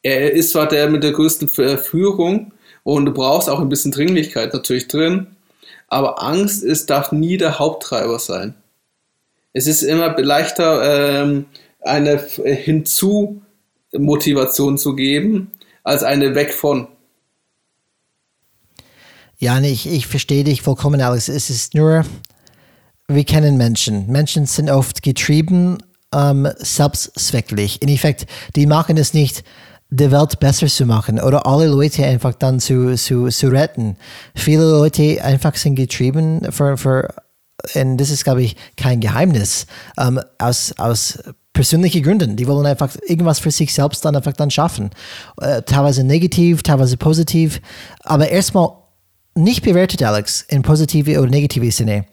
Er 0.03 0.33
ist 0.33 0.51
zwar 0.51 0.69
der 0.69 0.89
mit 0.89 1.03
der 1.03 1.13
größten 1.13 1.49
Führung 1.49 2.53
und 2.83 3.05
du 3.05 3.13
brauchst 3.13 3.51
auch 3.51 3.61
ein 3.61 3.69
bisschen 3.69 3.93
Dringlichkeit 3.93 4.55
natürlich 4.55 4.89
drin, 4.89 5.27
aber 5.89 6.23
Angst 6.23 6.63
ist, 6.63 6.91
darf 6.91 7.13
nie 7.13 7.37
der 7.37 7.59
Haupttreiber 7.59 8.19
sein. 8.19 8.55
Es 9.53 9.67
ist 9.67 9.83
immer 9.83 10.19
leichter, 10.21 11.23
ähm, 11.23 11.47
eine 11.81 12.13
F- 12.13 12.43
Hinzu-Motivation 12.45 14.79
zu 14.79 14.95
geben, 14.95 15.53
als 15.83 16.03
eine 16.03 16.35
weg 16.35 16.53
von. 16.53 16.89
Ja, 19.39 19.59
ich, 19.61 19.89
ich 19.89 20.07
verstehe 20.07 20.45
dich 20.45 20.63
vollkommen, 20.63 21.01
Alex. 21.01 21.29
Es 21.29 21.49
ist 21.49 21.75
nur, 21.75 22.05
wir 23.07 23.25
kennen 23.25 23.57
Menschen. 23.57 24.09
Menschen 24.09 24.47
sind 24.47 24.69
oft 24.69 25.03
getrieben, 25.03 25.79
ähm, 26.13 26.49
selbstzwecklich. 26.57 27.81
In 27.81 27.89
Effekt, 27.89 28.27
die 28.57 28.67
machen 28.67 28.97
es 28.97 29.15
nicht, 29.15 29.45
die 29.91 30.11
Welt 30.11 30.39
besser 30.39 30.67
zu 30.67 30.85
machen 30.85 31.19
oder 31.19 31.47
alle 31.47 31.67
Leute 31.67 32.05
einfach 32.05 32.35
dann 32.35 32.61
zu, 32.61 32.95
zu, 32.97 33.29
zu 33.29 33.49
retten. 33.49 33.97
Viele 34.35 34.71
Leute 34.71 35.23
einfach 35.23 35.57
sind 35.57 35.77
getrieben 35.77 36.47
für, 36.51 36.77
für 36.77 37.09
und 37.75 37.97
das 37.99 38.11
ist, 38.11 38.25
glaube 38.25 38.43
ich, 38.43 38.57
kein 38.77 39.01
Geheimnis, 39.01 39.67
ähm, 39.99 40.21
aus, 40.39 40.73
aus 40.79 41.19
persönlichen 41.53 42.05
Gründen. 42.05 42.37
Die 42.37 42.47
wollen 42.47 42.67
einfach 42.67 42.95
irgendwas 43.07 43.41
für 43.41 43.51
sich 43.51 43.75
selbst 43.75 44.05
dann 44.05 44.15
einfach 44.15 44.33
dann 44.33 44.51
schaffen. 44.51 44.91
Äh, 45.41 45.63
teilweise 45.63 46.05
negativ, 46.05 46.63
teilweise 46.63 46.97
positiv. 46.97 47.61
Aber 48.05 48.29
erstmal 48.29 48.71
nicht 49.35 49.65
bewertet, 49.65 50.03
Alex, 50.03 50.43
in 50.43 50.63
positive 50.63 51.21
oder 51.21 51.31
negative 51.31 51.73
Sinne. 51.73 52.07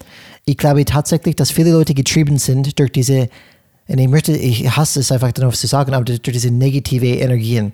Ich 0.46 0.58
glaube 0.58 0.86
tatsächlich, 0.86 1.36
dass 1.36 1.52
viele 1.52 1.72
Leute 1.72 1.94
getrieben 1.94 2.38
sind 2.40 2.78
durch 2.80 2.92
diese, 2.92 3.30
und 3.88 4.00
ich 4.00 4.08
möchte, 4.08 4.32
ich 4.32 4.76
hasse 4.76 5.00
es 5.00 5.12
einfach 5.12 5.32
darauf 5.32 5.56
zu 5.56 5.68
sagen, 5.68 5.94
aber 5.94 6.06
durch 6.06 6.22
diese 6.22 6.52
negative 6.52 7.08
Energien, 7.08 7.74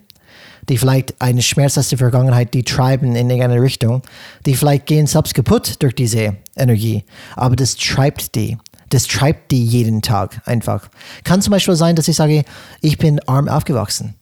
die 0.69 0.77
vielleicht 0.77 1.19
eine 1.21 1.41
schmerzhafte 1.41 1.97
Vergangenheit, 1.97 2.53
die 2.53 2.63
treiben 2.63 3.15
in 3.15 3.29
irgendeine 3.29 3.61
Richtung, 3.61 4.01
die 4.45 4.55
vielleicht 4.55 4.85
gehen 4.85 5.07
selbst 5.07 5.33
kaputt 5.33 5.75
durch 5.79 5.95
diese 5.95 6.37
Energie, 6.55 7.03
aber 7.35 7.55
das 7.55 7.75
treibt 7.75 8.35
die. 8.35 8.57
Das 8.89 9.07
treibt 9.07 9.51
die 9.51 9.63
jeden 9.63 10.01
Tag 10.01 10.41
einfach. 10.45 10.89
Kann 11.23 11.41
zum 11.41 11.51
Beispiel 11.51 11.75
sein, 11.75 11.95
dass 11.95 12.09
ich 12.09 12.15
sage, 12.17 12.43
ich 12.81 12.97
bin 12.97 13.21
arm 13.25 13.47
aufgewachsen. 13.47 14.15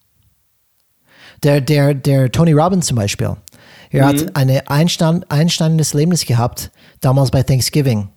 Der, 1.42 1.60
der, 1.60 1.96
der 1.96 2.32
Tony 2.32 2.52
Robbins 2.52 2.86
zum 2.86 2.98
Beispiel, 2.98 3.36
er 3.90 4.06
hat 4.06 4.36
eine 4.36 4.70
einstein, 4.70 5.26
einsteinendes 5.30 5.94
Erlebnis 5.94 6.26
gehabt, 6.26 6.70
damals 7.02 7.32
bei 7.32 7.42
Thanksgiving. 7.42 8.10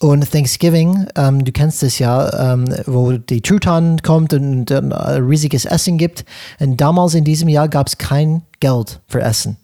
Und 0.00 0.30
Thanksgiving, 0.30 1.06
ähm, 1.16 1.44
du 1.44 1.52
kennst 1.52 1.82
es 1.82 1.98
ja, 1.98 2.52
ähm, 2.52 2.66
wo 2.86 3.12
die 3.12 3.40
Truthahn 3.40 4.02
kommt 4.02 4.34
und 4.34 4.70
ein 4.70 4.92
riesiges 4.92 5.64
Essen 5.64 5.98
gibt. 5.98 6.24
Und 6.58 6.80
damals 6.80 7.14
in 7.14 7.24
diesem 7.24 7.48
Jahr 7.48 7.68
gab 7.68 7.86
es 7.86 7.96
kein 7.96 8.42
Geld 8.60 9.00
für 9.06 9.22
Essen. 9.22 9.56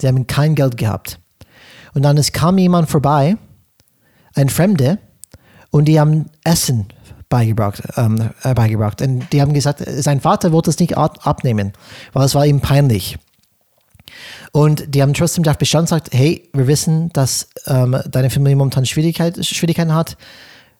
Sie 0.00 0.08
haben 0.08 0.26
kein 0.26 0.54
Geld 0.54 0.76
gehabt. 0.76 1.20
Und 1.92 2.02
dann 2.02 2.16
es 2.16 2.32
kam 2.32 2.56
jemand 2.58 2.88
vorbei, 2.88 3.36
ein 4.34 4.48
Fremde, 4.48 4.98
und 5.70 5.86
die 5.86 6.00
haben 6.00 6.26
Essen 6.44 6.86
beigebracht, 7.28 7.82
ähm, 7.96 8.30
äh, 8.42 8.54
beigebracht. 8.54 9.02
Und 9.02 9.32
die 9.32 9.40
haben 9.40 9.52
gesagt, 9.52 9.82
sein 9.86 10.20
Vater 10.20 10.52
wollte 10.52 10.70
es 10.70 10.78
nicht 10.78 10.96
ab 10.96 11.26
abnehmen, 11.26 11.72
weil 12.12 12.26
es 12.26 12.34
war 12.34 12.44
ihm 12.44 12.60
peinlich. 12.60 13.18
Und 14.52 14.94
die 14.94 15.02
haben 15.02 15.14
trotzdem 15.14 15.44
darauf 15.44 15.58
bestanden, 15.58 15.86
sagt, 15.86 16.12
hey, 16.12 16.48
wir 16.52 16.66
wissen, 16.66 17.10
dass 17.12 17.48
ähm, 17.66 18.00
deine 18.10 18.30
Familie 18.30 18.56
momentan 18.56 18.86
Schwierigkeit, 18.86 19.44
Schwierigkeiten 19.44 19.94
hat. 19.94 20.16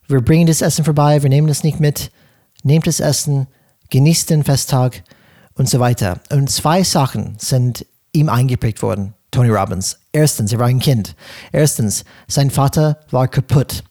Wir 0.09 0.21
bringen 0.21 0.47
das 0.47 0.61
Essen 0.61 0.85
vorbei, 0.85 1.23
wir 1.23 1.31
nehmen 1.31 1.49
das 1.49 1.63
nicht 1.63 1.81
mit. 1.81 2.11
Nehmt 2.63 2.87
das 2.87 3.01
Essen, 3.01 3.47
genießt 3.91 4.31
den 4.31 4.45
Festtag 4.45 5.03
und 5.55 5.69
so 5.69 5.81
weiter. 5.81 6.21
Und 6.31 6.51
zwei 6.51 6.83
Sachen 6.83 7.37
sind 7.39 7.87
ihm 8.13 8.29
eingeprägt 8.29 8.83
worden, 8.83 9.15
Tony 9.31 9.51
Robbins. 9.51 9.99
Erstens, 10.13 10.53
er 10.53 10.59
war 10.59 10.67
ein 10.67 10.81
Kind. 10.81 11.15
Erstens, 11.53 12.05
sein 12.27 12.51
Vater 12.51 12.99
war 13.11 13.29
kaputt, 13.29 13.85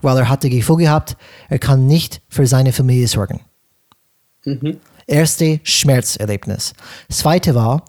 weil 0.00 0.16
er 0.16 0.28
hatte 0.28 0.48
Gefühl 0.48 0.78
gehabt, 0.78 1.16
er 1.48 1.58
kann 1.58 1.86
nicht 1.86 2.22
für 2.28 2.46
seine 2.46 2.72
Familie 2.72 3.08
sorgen. 3.08 3.40
Mhm. 4.44 4.78
Erste 5.06 5.60
Schmerzerlebnis. 5.64 6.72
Zweite 7.08 7.54
war, 7.54 7.84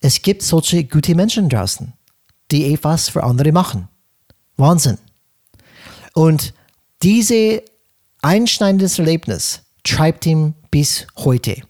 es 0.00 0.22
gibt 0.22 0.42
solche 0.42 0.84
gute 0.84 1.14
Menschen 1.14 1.48
draußen, 1.48 1.92
die 2.50 2.72
etwas 2.72 3.08
für 3.08 3.22
andere 3.22 3.52
machen. 3.52 3.88
Wahnsinn. 4.56 4.98
Und 6.14 6.54
diese 7.02 7.62
einschneidendes 8.22 8.98
Erlebnis 8.98 9.62
treibt 9.84 10.26
ihn 10.26 10.54
bis 10.70 11.06
heute. 11.16 11.62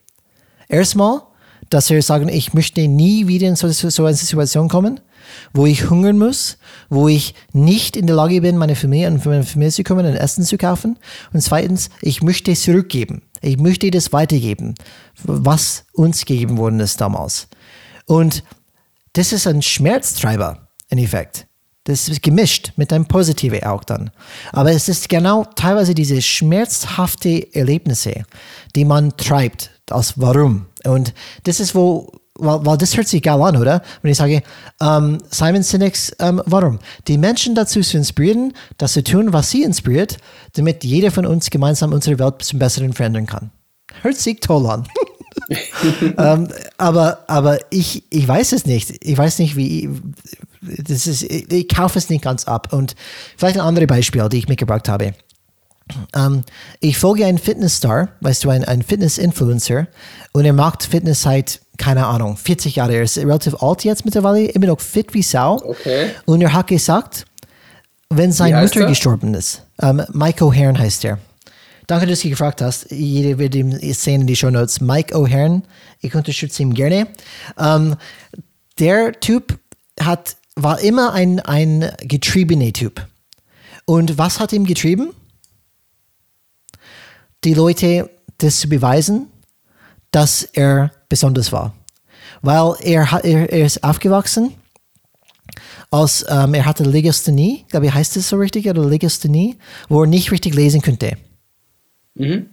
Erstmal, 0.68 1.22
dass 1.68 1.91
er 1.91 2.03
sagen, 2.03 2.28
ich 2.28 2.55
möchte 2.55 2.87
nie 2.89 3.26
wieder 3.28 3.49
in 3.49 3.57
so, 3.57 3.68
so 3.70 4.05
eine 4.05 4.16
Situation 4.16 4.68
kommen, 4.68 5.01
wo 5.53 5.66
ich 5.66 5.89
hungern 5.89 6.18
muss, 6.18 6.59
wo 6.89 7.09
ich 7.09 7.35
nicht 7.53 7.97
in 7.97 8.07
der 8.07 8.16
Lage 8.16 8.41
bin, 8.41 8.57
meine 8.57 8.74
Familie 8.74 9.09
und 9.09 9.20
für 9.20 9.28
meine 9.28 9.45
Familie 9.45 9.72
zu 9.72 9.85
kommen 9.85 10.07
und 10.07 10.16
Essen 10.16 10.45
zu 10.45 10.59
kaufen. 10.59 10.99
Und 11.33 11.43
zweitens, 11.43 11.91
ich 12.03 12.22
möchte 12.22 12.55
zurückgeben. 12.55 13.22
Ich 13.41 13.59
möchte 13.59 13.91
das 13.91 14.12
weitergeben, 14.12 14.74
was 15.22 15.85
uns 15.93 16.24
gegeben 16.24 16.59
worden 16.59 16.81
ist 16.81 17.01
damals. 17.01 17.49
Und 18.11 18.43
das 19.13 19.33
ist 19.33 19.47
ein 19.47 19.63
Schmerztreiber, 19.63 20.67
in 20.89 20.99
Effekt. 20.99 21.47
Das 21.85 22.09
ist 22.09 22.23
gemischt 22.23 22.73
mit 22.75 22.93
einem 22.93 23.07
positiven 23.07 23.63
auch 23.63 23.85
dann. 23.85 24.11
Aber 24.51 24.73
es 24.73 24.89
ist 24.89 25.09
genau 25.09 25.45
teilweise 25.55 25.95
diese 25.95 26.21
schmerzhafte 26.21 27.55
Erlebnisse, 27.55 28.25
die 28.75 28.85
man 28.85 29.17
treibt, 29.17 29.71
das 29.87 30.21
Warum. 30.21 30.67
Und 30.85 31.15
das 31.45 31.61
ist, 31.61 31.77
wo, 31.77 32.11
weil, 32.35 32.67
weil 32.67 32.79
das 32.79 32.97
hört 32.97 33.07
sich 33.07 33.23
geil 33.23 33.41
an, 33.41 33.57
oder? 33.57 33.81
Wenn 34.03 34.11
ich 34.11 34.19
sage, 34.19 34.43
ähm, 34.83 35.19
Simon 35.31 35.63
Sinek's 35.63 36.13
ähm, 36.19 36.43
Warum? 36.47 36.81
Die 37.07 37.17
Menschen 37.17 37.55
dazu 37.55 37.81
zu 37.81 37.97
inspirieren, 37.97 38.55
das 38.77 38.95
zu 38.95 39.05
tun, 39.05 39.33
was 39.33 39.51
sie 39.51 39.63
inspiriert, 39.63 40.17
damit 40.55 40.83
jeder 40.83 41.13
von 41.13 41.27
uns 41.27 41.49
gemeinsam 41.49 41.93
unsere 41.93 42.19
Welt 42.19 42.43
zum 42.43 42.59
Besseren 42.59 42.93
verändern 42.93 43.27
kann. 43.27 43.53
Hört 44.03 44.17
sich 44.17 44.41
toll 44.41 44.69
an. 44.69 44.89
ähm, 46.18 46.49
aber 46.78 47.24
aber 47.26 47.59
ich, 47.70 48.05
ich 48.11 48.26
weiß 48.26 48.53
es 48.53 48.66
nicht. 48.66 49.05
Ich 49.05 49.16
weiß 49.16 49.38
nicht, 49.38 49.57
wie. 49.57 49.91
Das 50.61 51.07
ist, 51.07 51.22
ich, 51.22 51.51
ich 51.51 51.68
kaufe 51.68 51.99
es 51.99 52.11
nicht 52.11 52.22
ganz 52.22 52.45
ab. 52.45 52.72
Und 52.72 52.95
vielleicht 53.36 53.57
ein 53.57 53.66
anderes 53.66 53.88
Beispiel, 53.88 54.28
die 54.28 54.38
ich 54.38 54.49
mitgebracht 54.49 54.88
habe. 54.88 55.14
Ähm, 56.14 56.45
ich 56.80 56.99
folge 56.99 57.26
einen 57.26 57.38
Fitnessstar, 57.38 58.11
weißt 58.20 58.45
du, 58.45 58.51
ein, 58.51 58.64
ein 58.64 58.82
Fitness-Influencer, 58.82 59.86
und 60.32 60.45
er 60.45 60.53
macht 60.53 60.84
Fitness 60.84 61.22
seit, 61.22 61.61
keine 61.78 62.07
Ahnung, 62.07 62.36
40 62.36 62.76
Jahre. 62.76 62.95
Er 62.95 63.03
ist 63.03 63.18
relativ 63.18 63.61
alt 63.62 63.84
jetzt 63.84 64.05
mittlerweile, 64.05 64.45
immer 64.47 64.66
noch 64.66 64.80
fit 64.80 65.12
wie 65.14 65.22
Sau. 65.22 65.61
Okay. 65.64 66.11
Und 66.26 66.41
er 66.43 66.53
hat 66.53 66.68
gesagt, 66.68 67.26
wenn 68.09 68.32
seine 68.32 68.61
Mutter 68.61 68.82
er? 68.82 68.86
gestorben 68.86 69.34
ist, 69.34 69.62
ähm, 69.80 70.03
Mike 70.12 70.45
O'Hearn 70.45 70.78
heißt 70.78 71.05
er. 71.05 71.18
Danke, 71.91 72.07
dass 72.07 72.20
du 72.20 72.30
gefragt 72.30 72.62
hast. 72.62 72.93
Jeder 72.93 73.36
wird 73.38 73.57
ihn 73.57 73.76
sehen 73.93 74.20
in 74.20 74.26
die 74.28 74.36
Show 74.36 74.49
Notes. 74.49 74.80
Mike 74.80 75.12
O'Hearn, 75.12 75.64
ich 75.99 76.14
unterstütze 76.14 76.62
ihn 76.62 76.72
gerne. 76.72 77.09
Ähm, 77.59 77.97
der 78.78 79.18
Typ 79.18 79.59
hat, 79.99 80.36
war 80.55 80.78
immer 80.78 81.12
ein, 81.14 81.41
ein 81.41 81.91
getriebener 82.03 82.72
Typ. 82.72 83.05
Und 83.86 84.18
was 84.18 84.38
hat 84.38 84.53
ihn 84.53 84.66
getrieben? 84.66 85.11
Die 87.43 87.55
Leute 87.55 88.09
das 88.38 88.61
zu 88.61 88.68
beweisen, 88.68 89.26
dass 90.12 90.45
er 90.45 90.93
besonders 91.09 91.51
war. 91.51 91.74
Weil 92.41 92.74
er, 92.82 93.20
er, 93.24 93.53
er 93.53 93.66
ist 93.66 93.82
aufgewachsen 93.82 94.55
als 95.91 96.24
ähm, 96.28 96.55
er 96.55 96.66
hatte 96.66 96.84
Legasthenie, 96.84 97.64
glaube 97.68 97.86
ich, 97.86 97.93
heißt 97.93 98.16
es 98.16 98.28
so 98.28 98.36
richtig, 98.36 98.68
oder 98.68 98.84
Legasthenie, 98.84 99.57
wo 99.88 100.03
er 100.03 100.07
nicht 100.07 100.30
richtig 100.30 100.55
lesen 100.55 100.82
konnte. 100.82 101.16
Mhm. 102.15 102.49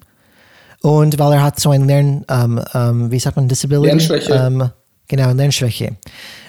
Und 0.82 1.18
weil 1.20 1.34
er 1.34 1.44
hat 1.44 1.60
so 1.60 1.72
ein 1.72 1.88
Lern, 1.88 2.26
ähm, 2.30 2.62
ähm, 2.74 3.12
wie 3.12 3.20
sagt 3.20 3.36
man, 3.36 3.48
Disability? 3.48 3.88
Lernschwäche. 3.88 4.34
Ähm, 4.34 4.70
genau, 5.08 5.32
Lernschwäche. 5.32 5.98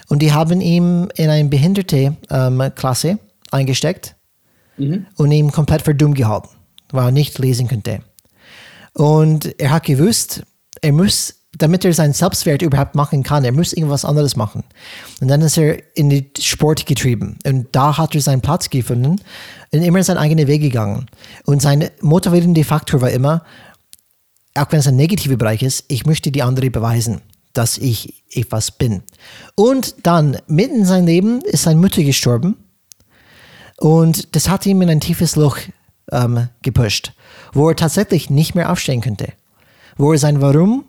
Und 0.07 0.21
die 0.21 0.33
haben 0.33 0.61
ihn 0.61 1.09
in 1.15 1.29
eine 1.29 1.49
behinderte 1.49 2.15
ähm, 2.29 2.71
Klasse 2.75 3.19
eingesteckt 3.51 4.15
mhm. 4.77 5.07
und 5.15 5.31
ihn 5.31 5.51
komplett 5.51 5.81
für 5.81 5.95
dumm 5.95 6.13
gehalten, 6.13 6.49
weil 6.91 7.05
er 7.05 7.11
nicht 7.11 7.37
lesen 7.39 7.67
konnte. 7.67 8.01
Und 8.93 9.59
er 9.59 9.71
hat 9.71 9.83
gewusst, 9.83 10.43
er 10.81 10.91
muss, 10.91 11.38
damit 11.57 11.83
er 11.83 11.93
seinen 11.93 12.13
Selbstwert 12.13 12.61
überhaupt 12.61 12.95
machen 12.95 13.23
kann, 13.23 13.43
er 13.43 13.51
muss 13.51 13.73
irgendwas 13.73 14.05
anderes 14.05 14.35
machen. 14.35 14.63
Und 15.19 15.29
dann 15.29 15.41
ist 15.41 15.57
er 15.57 15.81
in 15.95 16.09
den 16.09 16.27
Sport 16.39 16.85
getrieben. 16.85 17.37
Und 17.45 17.67
da 17.71 17.97
hat 17.97 18.13
er 18.13 18.21
seinen 18.21 18.41
Platz 18.41 18.69
gefunden 18.69 19.19
und 19.71 19.81
immer 19.81 20.03
seinen 20.03 20.19
eigenen 20.19 20.47
Weg 20.47 20.61
gegangen. 20.61 21.07
Und 21.45 21.61
sein 21.61 21.89
motivierender 22.01 22.63
Faktor 22.63 23.01
war 23.01 23.09
immer, 23.09 23.43
auch 24.53 24.67
wenn 24.71 24.79
es 24.79 24.87
ein 24.87 24.95
negativer 24.95 25.37
Bereich 25.37 25.63
ist, 25.63 25.85
ich 25.87 26.05
möchte 26.05 26.31
die 26.31 26.43
andere 26.43 26.69
beweisen, 26.69 27.21
dass 27.53 27.77
ich 27.77 28.23
etwas 28.31 28.71
bin. 28.71 29.01
Und 29.55 29.95
dann, 30.05 30.37
mitten 30.47 30.79
in 30.79 30.85
seinem 30.85 31.07
Leben, 31.07 31.41
ist 31.41 31.63
seine 31.63 31.79
Mutter 31.79 32.03
gestorben. 32.03 32.57
Und 33.77 34.35
das 34.35 34.49
hat 34.49 34.65
ihn 34.65 34.81
in 34.81 34.89
ein 34.89 34.99
tiefes 34.99 35.35
Loch 35.35 35.57
ähm, 36.11 36.49
gepusht, 36.61 37.13
wo 37.53 37.69
er 37.69 37.75
tatsächlich 37.75 38.29
nicht 38.29 38.53
mehr 38.53 38.71
aufstehen 38.71 39.01
könnte. 39.01 39.33
Wo 39.97 40.11
er 40.11 40.19
sein 40.19 40.41
Warum 40.41 40.85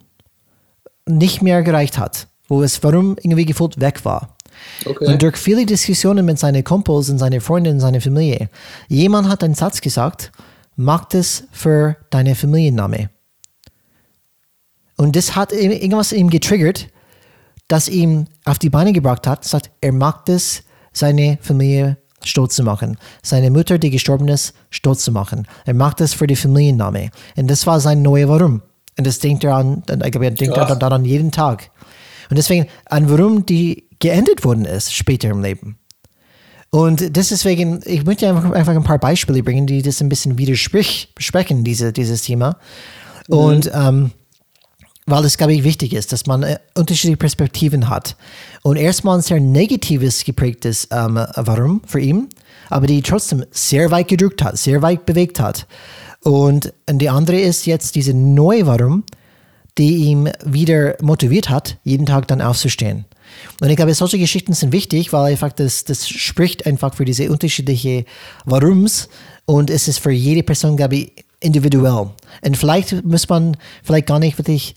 nicht 1.11 1.43
mehr 1.43 1.63
gereicht 1.63 1.99
hat. 1.99 2.29
Wo 2.49 2.63
es 2.63 2.83
Warum 2.83 3.17
irgendwie 3.23 3.45
gefühlt 3.45 3.81
weg 3.81 4.05
war. 4.05 4.37
Okay. 4.85 5.07
Und 5.07 5.23
durch 5.23 5.37
viele 5.37 5.67
Diskussionen 5.67 6.27
mit 6.27 6.39
seinen 6.39 6.65
Kumpels 6.65 7.09
und 7.09 7.19
seinen 7.19 7.41
Freunden 7.41 7.75
und 7.75 7.81
seiner 7.81 8.01
Familie, 8.01 8.49
jemand 8.89 9.29
hat 9.29 9.45
einen 9.45 9.55
Satz 9.55 9.81
gesagt, 9.81 10.33
mach 10.77 11.05
das 11.07 11.45
für 11.53 11.97
deine 12.11 12.35
Familienname. 12.35 13.11
Und 14.97 15.17
das 15.17 15.37
hat 15.37 15.53
irgendwas 15.53 16.13
in 16.13 16.21
ihm 16.21 16.31
getriggert, 16.31 16.89
das 17.69 17.89
ihm 17.89 18.27
auf 18.45 18.59
die 18.59 18.71
Beine 18.71 18.93
gebracht 18.93 19.27
hat, 19.27 19.45
sagt, 19.45 19.71
er 19.81 19.93
mag 19.93 20.27
das, 20.27 20.63
seine 20.93 21.39
Familie 21.41 21.97
stolz 22.23 22.57
zu 22.57 22.63
machen, 22.65 22.99
seine 23.23 23.51
Mutter, 23.51 23.79
die 23.79 23.91
gestorben 23.91 24.29
ist, 24.29 24.53
stolz 24.71 25.05
zu 25.05 25.13
machen. 25.13 25.47
Er 25.65 25.75
macht 25.75 26.01
das 26.01 26.13
für 26.13 26.27
die 26.27 26.37
Familienname. 26.37 27.11
Und 27.37 27.49
das 27.49 27.67
war 27.67 27.81
sein 27.81 28.03
neuer 28.03 28.29
Warum. 28.29 28.63
Und 29.01 29.07
das 29.07 29.18
denkt 29.18 29.44
er 29.44 29.55
an, 29.55 29.82
ich 29.88 30.11
glaube, 30.11 30.26
er 30.26 30.30
denkt 30.30 30.55
ja. 30.55 30.74
daran 30.74 31.07
jeden 31.07 31.32
Tag. 31.32 31.70
Und 32.28 32.36
deswegen 32.36 32.66
ein 32.84 33.09
Warum, 33.09 33.46
die 33.46 33.88
geendet 33.98 34.44
worden 34.44 34.66
ist 34.66 34.92
später 34.92 35.30
im 35.30 35.42
Leben. 35.42 35.78
Und 36.68 37.16
deswegen, 37.16 37.80
ich 37.86 38.05
möchte 38.05 38.28
einfach, 38.28 38.53
einfach 38.53 38.76
ein 38.76 38.84
paar 38.84 38.98
Beispiele 38.98 39.42
bringen, 39.42 39.66
die 39.66 39.80
das 39.80 40.03
ein 40.03 40.11
bisschen 40.11 40.36
widersprechen, 40.36 41.64
diese, 41.64 41.94
dieses 41.94 42.20
Thema. 42.20 42.59
Mhm. 43.26 43.34
Und 43.34 43.70
ähm, 43.72 44.11
weil 45.07 45.24
es, 45.24 45.38
glaube 45.38 45.55
ich, 45.55 45.64
wichtig 45.64 45.94
ist, 45.94 46.12
dass 46.12 46.26
man 46.26 46.42
äh, 46.42 46.59
unterschiedliche 46.76 47.16
Perspektiven 47.16 47.88
hat. 47.88 48.16
Und 48.61 48.76
erstmal 48.76 49.16
ein 49.16 49.22
sehr 49.22 49.40
negatives 49.40 50.24
geprägtes 50.24 50.88
ähm, 50.90 51.18
Warum 51.36 51.80
für 51.86 52.01
ihn, 52.01 52.28
aber 52.68 52.86
die 52.86 53.01
trotzdem 53.01 53.46
sehr 53.51 53.90
weit 53.90 54.09
gedrückt 54.09 54.44
hat, 54.44 54.59
sehr 54.59 54.82
weit 54.82 55.07
bewegt 55.07 55.40
hat. 55.40 55.66
Und, 56.23 56.73
die 56.91 57.09
andere 57.09 57.41
ist 57.41 57.66
jetzt 57.66 57.95
diese 57.95 58.12
neue 58.14 58.66
Warum, 58.66 59.05
die 59.79 59.97
ihn 59.97 60.31
wieder 60.45 60.97
motiviert 61.01 61.49
hat, 61.49 61.79
jeden 61.85 62.07
Tag 62.07 62.29
dann 62.29 62.43
aufzustehen. 62.43 63.07
Und 63.61 63.71
ich 63.71 63.77
glaube, 63.77 63.95
solche 63.95 64.18
Geschichten 64.18 64.53
sind 64.53 64.73
wichtig, 64.73 65.12
weil 65.12 65.33
einfach 65.33 65.53
das, 65.53 65.85
das 65.85 66.09
spricht 66.09 66.66
einfach 66.66 66.95
für 66.95 67.05
diese 67.05 67.31
unterschiedlichen 67.31 68.05
Warums 68.45 69.09
und 69.47 69.71
es 69.71 69.89
ist 69.89 69.99
für 69.99 70.11
jede 70.11 70.43
Person, 70.43 70.77
glaube 70.77 70.97
ich, 70.97 71.25
individuell. 71.41 72.11
Und 72.43 72.57
vielleicht 72.57 73.05
muss 73.05 73.29
man 73.29 73.57
vielleicht 73.83 74.07
gar 74.07 74.18
nicht 74.18 74.37
wirklich 74.37 74.75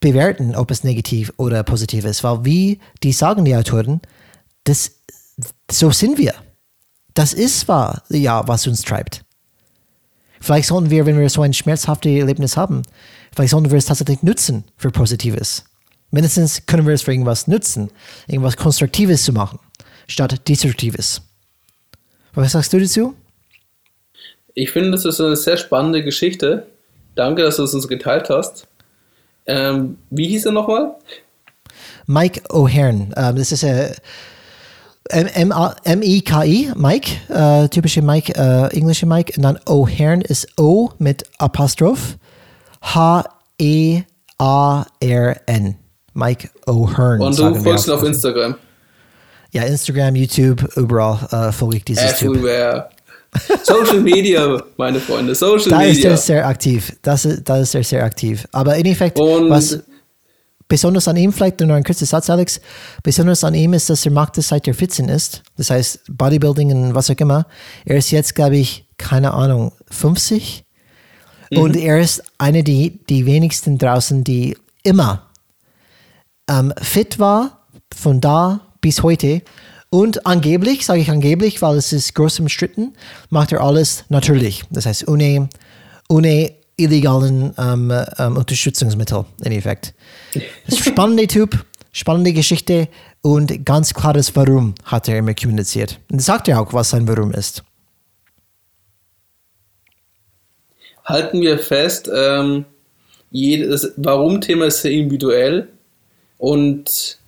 bewerten, 0.00 0.54
ob 0.54 0.70
es 0.70 0.84
negativ 0.84 1.32
oder 1.36 1.62
positiv 1.64 2.04
ist, 2.04 2.22
weil 2.22 2.44
wie 2.44 2.80
die 3.02 3.12
sagen 3.12 3.44
die 3.44 3.56
Autoren, 3.56 4.00
das, 4.64 4.92
so 5.70 5.90
sind 5.90 6.18
wir. 6.18 6.34
Das 7.14 7.32
ist 7.32 7.66
wahr, 7.66 8.02
ja, 8.10 8.46
was 8.46 8.66
uns 8.66 8.82
treibt. 8.82 9.25
Vielleicht 10.40 10.68
sollten 10.68 10.90
wir, 10.90 11.06
wenn 11.06 11.18
wir 11.18 11.28
so 11.28 11.42
ein 11.42 11.52
schmerzhaftes 11.52 12.12
Erlebnis 12.12 12.56
haben, 12.56 12.82
vielleicht 13.34 13.50
sollten 13.50 13.70
wir 13.70 13.78
es 13.78 13.86
tatsächlich 13.86 14.22
nutzen 14.22 14.64
für 14.76 14.90
Positives. 14.90 15.64
Mindestens 16.10 16.66
können 16.66 16.86
wir 16.86 16.94
es 16.94 17.02
für 17.02 17.12
irgendwas 17.12 17.48
nutzen, 17.48 17.90
irgendwas 18.26 18.56
Konstruktives 18.56 19.24
zu 19.24 19.32
machen, 19.32 19.58
statt 20.06 20.48
Destruktives. 20.48 21.22
Was 22.34 22.52
sagst 22.52 22.72
du 22.72 22.78
dazu? 22.78 23.14
Ich 24.54 24.70
finde, 24.70 24.92
das 24.92 25.04
ist 25.04 25.20
eine 25.20 25.36
sehr 25.36 25.56
spannende 25.56 26.02
Geschichte. 26.02 26.66
Danke, 27.14 27.42
dass 27.42 27.56
du 27.56 27.64
es 27.64 27.74
uns 27.74 27.88
geteilt 27.88 28.30
hast. 28.30 28.66
Ähm, 29.46 29.98
wie 30.10 30.28
hieß 30.28 30.46
er 30.46 30.52
nochmal? 30.52 30.94
Mike 32.06 32.42
O'Hearn. 32.50 33.12
Ähm, 33.16 33.36
das 33.36 33.52
ist 33.52 33.64
ein 33.64 33.94
M-I-K-I, 35.10 36.72
Mike, 36.76 37.10
äh, 37.28 37.68
typische 37.68 38.02
Mike, 38.02 38.32
äh, 38.34 38.74
englische 38.76 39.06
Mike. 39.06 39.34
Und 39.36 39.42
dann 39.42 39.56
O'Hearn 39.66 40.22
ist 40.22 40.48
O 40.58 40.90
mit 40.98 41.24
Apostroph. 41.38 42.16
H-E-A-R-N. 42.82 44.06
Mike 46.14 46.48
O'Hearn. 46.66 47.20
Und 47.20 47.38
du 47.38 47.54
folgst 47.56 47.86
ihn 47.86 47.92
auf 47.92 48.02
Instagram. 48.02 48.56
Ja, 49.52 49.62
Instagram, 49.62 50.16
YouTube, 50.16 50.64
überall 50.76 51.48
äh, 51.48 51.52
folge 51.52 51.78
ich 51.78 51.84
dieses 51.84 52.22
Everywhere. 52.22 52.88
Typ. 52.90 52.96
Social 53.64 54.00
Media, 54.00 54.62
meine 54.76 54.98
Freunde, 55.00 55.34
Social 55.34 55.70
da 55.70 55.78
Media. 55.78 55.92
Da 55.92 55.98
ist 55.98 56.04
er 56.04 56.16
sehr 56.16 56.46
aktiv. 56.46 56.96
Das 57.02 57.24
ist, 57.24 57.48
da 57.48 57.58
ist 57.58 57.74
er 57.74 57.84
sehr 57.84 58.04
aktiv. 58.04 58.46
Aber 58.52 58.76
in 58.76 58.86
Effekt, 58.86 59.18
Und 59.18 59.50
was 59.50 59.78
besonders 60.68 61.08
an 61.08 61.16
ihm, 61.16 61.32
vielleicht 61.32 61.60
nur 61.60 61.76
ein 61.76 61.84
kurzer 61.84 62.06
Satz, 62.06 62.30
Alex, 62.30 62.60
besonders 63.02 63.44
an 63.44 63.54
ihm 63.54 63.72
ist, 63.72 63.90
dass 63.90 64.04
er 64.04 64.12
macht 64.12 64.36
das 64.36 64.48
seit 64.48 64.66
er 64.66 64.74
14 64.74 65.08
ist. 65.08 65.42
Das 65.56 65.70
heißt, 65.70 66.00
Bodybuilding 66.10 66.72
und 66.72 66.94
was 66.94 67.10
auch 67.10 67.16
immer. 67.16 67.46
Er 67.84 67.96
ist 67.96 68.10
jetzt, 68.10 68.34
glaube 68.34 68.56
ich, 68.56 68.86
keine 68.98 69.32
Ahnung, 69.32 69.72
50. 69.90 70.64
Mhm. 71.50 71.58
Und 71.58 71.76
er 71.76 72.00
ist 72.00 72.22
einer 72.38 72.62
der 72.62 72.90
die 73.08 73.26
wenigsten 73.26 73.78
draußen, 73.78 74.24
die 74.24 74.56
immer 74.82 75.22
ähm, 76.48 76.72
fit 76.80 77.18
war, 77.18 77.66
von 77.94 78.20
da 78.20 78.60
bis 78.80 79.02
heute. 79.02 79.42
Und 79.90 80.26
angeblich, 80.26 80.84
sage 80.84 81.00
ich 81.00 81.10
angeblich, 81.10 81.62
weil 81.62 81.76
es 81.76 81.92
ist 81.92 82.14
groß 82.14 82.40
umstritten, 82.40 82.94
macht 83.30 83.52
er 83.52 83.60
alles 83.60 84.04
natürlich. 84.08 84.64
Das 84.70 84.86
heißt, 84.86 85.08
ohne, 85.08 85.48
ohne 86.08 86.52
illegalen 86.76 87.54
ähm, 87.58 87.92
ähm, 88.18 88.36
Unterstützungsmittel 88.36 89.24
im 89.42 89.52
Effekt. 89.52 89.94
Spannender 90.68 91.26
Typ, 91.26 91.64
spannende 91.92 92.32
Geschichte 92.32 92.88
und 93.22 93.64
ganz 93.64 93.94
klares 93.94 94.36
Warum 94.36 94.74
hat 94.84 95.08
er 95.08 95.18
immer 95.18 95.34
kommuniziert. 95.34 95.98
Und 96.10 96.20
sagt 96.20 96.48
er 96.48 96.60
auch, 96.60 96.72
was 96.72 96.90
sein 96.90 97.08
Warum 97.08 97.32
ist. 97.32 97.64
Halten 101.04 101.40
wir 101.40 101.58
fest, 101.58 102.10
ähm, 102.12 102.64
jedes 103.30 103.92
Warum-Thema 103.96 104.66
ist 104.66 104.82
sehr 104.82 104.90
individuell 104.90 105.68
und 106.38 107.18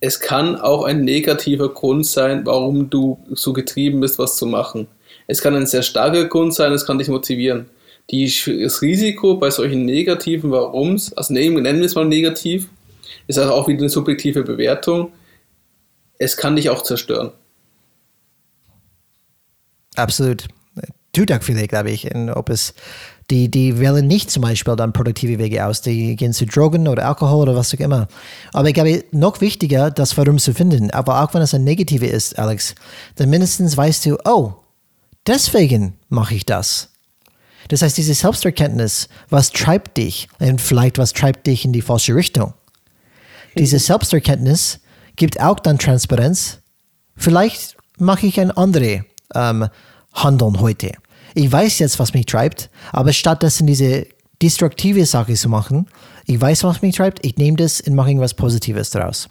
es 0.00 0.20
kann 0.20 0.56
auch 0.56 0.84
ein 0.84 1.02
negativer 1.02 1.72
Grund 1.72 2.06
sein, 2.06 2.44
warum 2.44 2.90
du 2.90 3.18
so 3.32 3.54
getrieben 3.54 4.00
bist, 4.00 4.18
was 4.18 4.36
zu 4.36 4.44
machen. 4.44 4.86
Es 5.26 5.40
kann 5.40 5.54
ein 5.54 5.66
sehr 5.66 5.82
starker 5.82 6.26
Grund 6.26 6.52
sein, 6.52 6.72
es 6.72 6.84
kann 6.84 6.98
dich 6.98 7.08
motivieren. 7.08 7.70
Die, 8.10 8.32
das 8.62 8.82
Risiko 8.82 9.36
bei 9.36 9.50
solchen 9.50 9.84
negativen 9.84 10.50
Warums, 10.50 11.12
also 11.14 11.32
nennen, 11.32 11.64
wir 11.64 11.84
es 11.84 11.94
mal 11.94 12.04
negativ, 12.04 12.68
ist 13.26 13.38
also 13.38 13.52
auch 13.52 13.66
wieder 13.68 13.80
eine 13.80 13.88
subjektive 13.88 14.42
Bewertung. 14.42 15.12
Es 16.18 16.36
kann 16.36 16.56
dich 16.56 16.70
auch 16.70 16.82
zerstören. 16.82 17.32
Absolut. 19.96 20.48
Auch 21.30 21.42
viele, 21.42 21.68
glaube 21.68 21.90
ich. 21.92 22.12
Und 22.12 22.30
ob 22.30 22.50
es 22.50 22.74
die, 23.30 23.50
die 23.50 23.78
wählen 23.78 24.06
nicht 24.06 24.30
zum 24.30 24.42
Beispiel 24.42 24.76
dann 24.76 24.92
produktive 24.92 25.38
Wege 25.38 25.64
aus. 25.64 25.80
Die 25.80 26.16
gehen 26.16 26.32
zu 26.32 26.44
Drogen 26.44 26.88
oder 26.88 27.06
Alkohol 27.06 27.42
oder 27.42 27.56
was 27.56 27.74
auch 27.74 27.78
immer. 27.78 28.08
Aber 28.52 28.68
ich 28.68 28.74
glaube, 28.74 29.04
noch 29.12 29.40
wichtiger, 29.40 29.90
das 29.90 30.16
Warum 30.16 30.38
zu 30.38 30.52
finden. 30.52 30.90
Aber 30.90 31.22
auch 31.22 31.32
wenn 31.32 31.42
es 31.42 31.54
ein 31.54 31.64
Negative 31.64 32.06
ist, 32.06 32.38
Alex, 32.38 32.74
dann 33.16 33.30
mindestens 33.30 33.76
weißt 33.76 34.06
du, 34.06 34.18
oh, 34.24 34.54
deswegen 35.26 35.94
mache 36.08 36.34
ich 36.34 36.44
das. 36.44 36.93
Das 37.68 37.82
heißt, 37.82 37.96
diese 37.96 38.14
Selbsterkenntnis, 38.14 39.08
was 39.30 39.50
treibt 39.50 39.96
dich? 39.96 40.28
Und 40.38 40.60
vielleicht, 40.60 40.98
was 40.98 41.12
treibt 41.12 41.46
dich 41.46 41.64
in 41.64 41.72
die 41.72 41.82
falsche 41.82 42.14
Richtung? 42.14 42.54
Diese 43.56 43.78
Selbsterkenntnis 43.78 44.80
gibt 45.16 45.40
auch 45.40 45.60
dann 45.60 45.78
Transparenz. 45.78 46.58
Vielleicht 47.16 47.76
mache 47.98 48.26
ich 48.26 48.40
ein 48.40 48.50
anderes 48.50 49.02
ähm, 49.34 49.68
Handeln 50.12 50.60
heute 50.60 50.92
ich 51.34 51.50
weiß 51.50 51.80
jetzt, 51.80 51.98
was 51.98 52.14
mich 52.14 52.26
treibt, 52.26 52.70
aber 52.92 53.12
stattdessen 53.12 53.66
diese 53.66 54.06
destruktive 54.40 55.04
Sache 55.04 55.34
zu 55.34 55.48
machen, 55.48 55.86
ich 56.26 56.40
weiß, 56.40 56.64
was 56.64 56.80
mich 56.80 56.96
treibt, 56.96 57.24
ich 57.24 57.36
nehme 57.36 57.56
das 57.56 57.80
und 57.80 57.94
mache 57.94 58.08
irgendwas 58.08 58.34
Positives 58.34 58.90
daraus. 58.90 59.28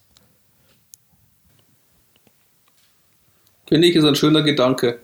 Finde 3.68 3.88
ich, 3.88 3.96
ist 3.96 4.04
ein 4.04 4.16
schöner 4.16 4.44
Gedanke. 4.44 5.00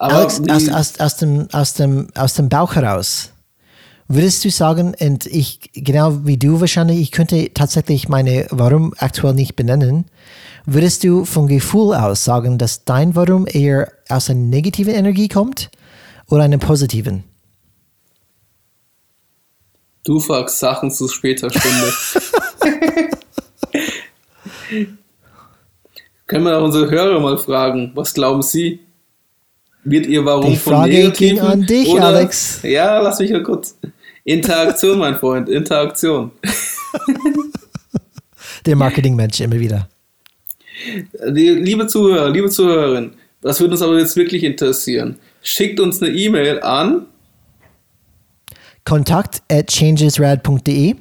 Alex, 0.00 0.40
aus, 0.48 0.68
aus, 0.68 1.00
aus, 1.00 1.16
dem, 1.16 1.48
aus, 1.52 1.74
dem, 1.74 2.08
aus 2.14 2.34
dem 2.34 2.48
Bauch 2.48 2.74
heraus, 2.74 3.30
würdest 4.08 4.44
du 4.44 4.50
sagen, 4.50 4.94
und 4.98 5.26
ich, 5.26 5.70
genau 5.74 6.26
wie 6.26 6.38
du 6.38 6.60
wahrscheinlich, 6.60 7.00
ich 7.00 7.12
könnte 7.12 7.52
tatsächlich 7.54 8.08
meine 8.08 8.46
Warum 8.50 8.94
aktuell 8.98 9.34
nicht 9.34 9.56
benennen, 9.56 10.06
Würdest 10.66 11.04
du 11.04 11.24
vom 11.24 11.46
Gefühl 11.46 11.94
aus 11.94 12.24
sagen, 12.24 12.58
dass 12.58 12.84
dein 12.84 13.14
Warum 13.16 13.46
eher 13.46 13.90
aus 14.08 14.28
einer 14.30 14.40
negativen 14.40 14.94
Energie 14.94 15.28
kommt 15.28 15.70
oder 16.28 16.42
einer 16.42 16.58
positiven? 16.58 17.24
Du 20.04 20.20
fragst 20.20 20.58
Sachen 20.58 20.90
zu 20.90 21.08
später 21.08 21.50
Stunde. 21.50 21.92
Können 26.26 26.44
wir 26.44 26.58
auch 26.58 26.64
unsere 26.64 26.90
Hörer 26.90 27.20
mal 27.20 27.38
fragen, 27.38 27.92
was 27.94 28.14
glauben 28.14 28.42
sie? 28.42 28.80
Wird 29.84 30.06
ihr 30.06 30.24
Warum 30.24 30.50
Die 30.50 30.56
Frage 30.56 31.04
vom 31.04 31.12
ging 31.12 31.40
an 31.40 31.62
dich, 31.62 31.88
oder, 31.88 32.06
Alex. 32.06 32.60
Ja, 32.62 32.98
lass 32.98 33.18
mich 33.18 33.30
mal 33.30 33.42
kurz. 33.42 33.78
Interaktion, 34.24 34.98
mein 34.98 35.16
Freund, 35.16 35.48
Interaktion. 35.48 36.32
Der 38.66 38.76
Marketingmensch 38.76 39.40
immer 39.40 39.58
wieder. 39.58 39.88
Liebe 41.24 41.86
Zuhörer, 41.86 42.30
liebe 42.30 42.50
Zuhörerin, 42.50 43.12
das 43.40 43.60
würde 43.60 43.72
uns 43.72 43.82
aber 43.82 43.98
jetzt 43.98 44.16
wirklich 44.16 44.44
interessieren. 44.44 45.18
Schickt 45.42 45.80
uns 45.80 46.02
eine 46.02 46.12
E-Mail 46.12 46.60
an 46.60 47.06
kontakt 48.84 49.42
at 49.50 49.70
changesrad.de 49.70 50.96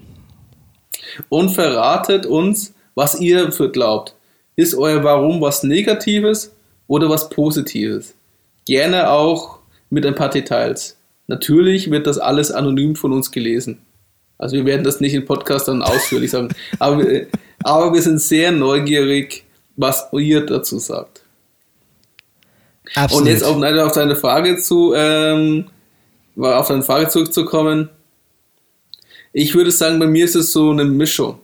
und 1.29 1.49
verratet 1.49 2.25
uns, 2.25 2.73
was 2.95 3.19
ihr 3.19 3.45
dafür 3.45 3.71
glaubt. 3.71 4.15
Ist 4.55 4.75
euer 4.75 5.03
Warum 5.03 5.41
was 5.41 5.63
Negatives 5.63 6.53
oder 6.87 7.09
was 7.09 7.29
Positives? 7.29 8.15
Gerne 8.65 9.09
auch 9.09 9.59
mit 9.89 10.05
ein 10.05 10.15
paar 10.15 10.29
Details. 10.29 10.97
Natürlich 11.27 11.91
wird 11.91 12.07
das 12.07 12.17
alles 12.17 12.51
anonym 12.51 12.95
von 12.95 13.13
uns 13.13 13.31
gelesen. 13.31 13.79
Also 14.37 14.55
wir 14.55 14.65
werden 14.65 14.83
das 14.83 15.01
nicht 15.01 15.13
im 15.13 15.25
Podcast 15.25 15.67
dann 15.67 15.81
ausführlich 15.81 16.31
sagen. 16.31 16.49
Aber, 16.79 17.03
aber 17.63 17.93
wir 17.93 18.01
sind 18.01 18.21
sehr 18.21 18.51
neugierig, 18.53 19.43
was 19.75 20.07
ihr 20.13 20.45
dazu 20.45 20.79
sagt. 20.79 21.21
Absolut. 22.95 23.23
Und 23.23 23.29
jetzt 23.29 23.43
auf, 23.43 23.61
auf 23.61 23.91
deine 23.91 24.15
Frage 24.15 24.57
zu, 24.57 24.93
ähm, 24.95 25.65
auf 26.37 26.67
deine 26.69 26.83
Frage 26.83 27.09
zurückzukommen. 27.09 27.89
Ich 29.33 29.53
würde 29.55 29.71
sagen, 29.71 29.99
bei 29.99 30.07
mir 30.07 30.25
ist 30.25 30.35
es 30.35 30.53
so 30.53 30.71
eine 30.71 30.85
Mischung. 30.85 31.39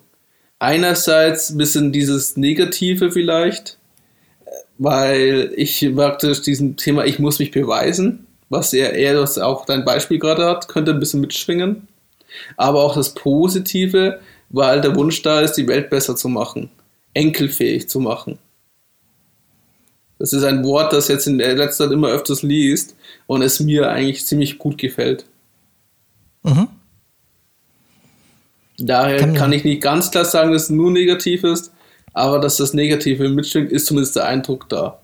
Einerseits 0.57 1.49
ein 1.49 1.57
bisschen 1.57 1.91
dieses 1.91 2.37
Negative 2.37 3.11
vielleicht, 3.11 3.77
weil 4.77 5.51
ich 5.55 5.89
praktisch 5.95 6.41
diesem 6.41 6.75
Thema, 6.77 7.05
ich 7.05 7.19
muss 7.19 7.39
mich 7.39 7.51
beweisen, 7.51 8.27
was 8.49 8.73
er 8.73 8.93
eher 8.93 9.13
das 9.13 9.37
auch 9.37 9.65
dein 9.65 9.85
Beispiel 9.85 10.19
gerade 10.19 10.45
hat, 10.45 10.67
könnte 10.67 10.91
ein 10.91 10.99
bisschen 10.99 11.21
mitschwingen. 11.21 11.87
Aber 12.57 12.83
auch 12.83 12.95
das 12.95 13.13
Positive, 13.13 14.19
weil 14.49 14.81
der 14.81 14.95
Wunsch 14.95 15.21
da 15.21 15.41
ist, 15.41 15.53
die 15.53 15.67
Welt 15.67 15.89
besser 15.89 16.15
zu 16.15 16.29
machen 16.29 16.69
enkelfähig 17.15 17.89
zu 17.89 17.99
machen. 17.99 18.37
Das 20.19 20.31
ist 20.33 20.43
ein 20.43 20.63
Wort, 20.63 20.93
das 20.93 21.07
jetzt 21.07 21.27
in 21.27 21.39
der 21.39 21.55
letzter 21.55 21.85
Zeit 21.85 21.93
immer 21.93 22.09
öfters 22.09 22.43
liest 22.43 22.95
und 23.25 23.41
es 23.41 23.59
mir 23.59 23.89
eigentlich 23.89 24.25
ziemlich 24.25 24.59
gut 24.59 24.77
gefällt. 24.77 25.25
Mhm. 26.43 26.67
Daher 28.77 29.19
kann, 29.19 29.33
kann 29.33 29.53
ich 29.53 29.63
nicht 29.63 29.81
ganz 29.81 30.11
klar 30.11 30.25
sagen, 30.25 30.51
dass 30.51 30.63
es 30.63 30.69
nur 30.69 30.91
negativ 30.91 31.43
ist, 31.43 31.71
aber 32.15 32.39
dass 32.39 32.57
das 32.57 32.73
Negative 32.73 33.29
mitschwingt, 33.29 33.71
ist 33.71 33.85
zumindest 33.87 34.15
der 34.15 34.25
Eindruck 34.25 34.67
da. 34.69 34.99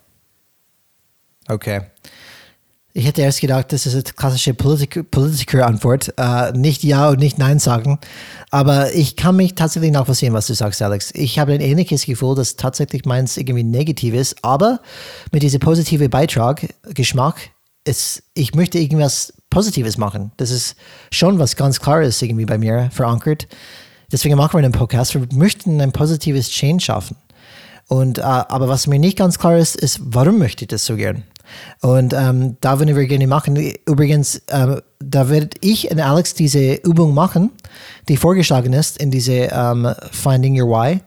Okay. 1.48 1.82
Ich 2.94 3.06
hätte 3.06 3.22
erst 3.22 3.40
gedacht, 3.40 3.72
das 3.72 3.86
ist 3.86 3.94
eine 3.94 4.04
klassische 4.04 4.54
Politiker-Antwort. 4.54 6.14
Äh, 6.18 6.52
nicht 6.54 6.84
Ja 6.84 7.10
und 7.10 7.20
nicht 7.20 7.38
Nein 7.38 7.60
sagen. 7.60 8.00
Aber 8.50 8.94
ich 8.94 9.16
kann 9.16 9.36
mich 9.36 9.56
tatsächlich 9.56 9.92
nachvollziehen, 9.92 10.34
was 10.34 10.48
du 10.48 10.54
sagst, 10.54 10.82
Alex. 10.82 11.12
Ich 11.14 11.40
habe 11.40 11.54
ein 11.54 11.62
ähnliches 11.62 12.06
Gefühl, 12.06 12.36
dass 12.36 12.58
tatsächlich 12.58 13.06
meins 13.06 13.38
irgendwie 13.38 13.64
negativ 13.64 14.14
ist. 14.14 14.44
Aber 14.44 14.82
mit 15.32 15.44
diesem 15.44 15.62
positiven 15.62 16.10
Beitrag, 16.10 16.74
Geschmack, 16.94 17.52
ist, 17.86 18.24
ich 18.34 18.56
möchte 18.56 18.78
irgendwas 18.78 19.34
Positives 19.50 19.98
machen. 19.98 20.32
Das 20.38 20.52
ist 20.52 20.76
schon 21.12 21.40
was 21.40 21.56
ganz 21.56 21.80
Klares 21.80 22.22
irgendwie 22.22 22.46
bei 22.46 22.58
mir 22.58 22.90
verankert. 22.92 23.48
Deswegen 24.12 24.36
machen 24.36 24.54
wir 24.54 24.60
einen 24.60 24.74
Podcast. 24.74 25.14
Wir 25.14 25.26
möchten 25.34 25.80
ein 25.82 25.92
positives 25.92 26.50
Change 26.50 26.84
schaffen. 26.84 27.16
Und, 27.88 28.20
äh, 28.20 28.22
aber 28.22 28.68
was 28.68 28.88
mir 28.88 29.00
nicht 29.00 29.18
ganz 29.18 29.38
klar 29.38 29.58
ist, 29.58 29.76
ist, 29.76 30.00
warum 30.04 30.38
möchte 30.38 30.64
ich 30.64 30.70
das 30.70 30.86
so 30.86 30.96
gern? 30.96 31.24
Und 31.82 32.14
ähm, 32.14 32.56
da 32.62 32.80
würden 32.80 32.96
wir 32.96 33.06
gerne 33.06 33.28
machen. 33.28 33.58
Übrigens, 33.86 34.42
ähm, 34.50 34.82
da 35.00 35.30
werde 35.30 35.50
ich 35.60 35.92
und 35.92 36.00
Alex 36.00 36.34
diese 36.34 36.76
Übung 36.76 37.14
machen, 37.14 37.52
die 38.08 38.16
vorgeschlagen 38.18 38.74
ist 38.74 38.98
in 38.98 39.12
diese 39.12 39.50
ähm, 39.52 39.94
Finding 40.12 40.62
Your 40.62 40.70
Why. 40.70 41.02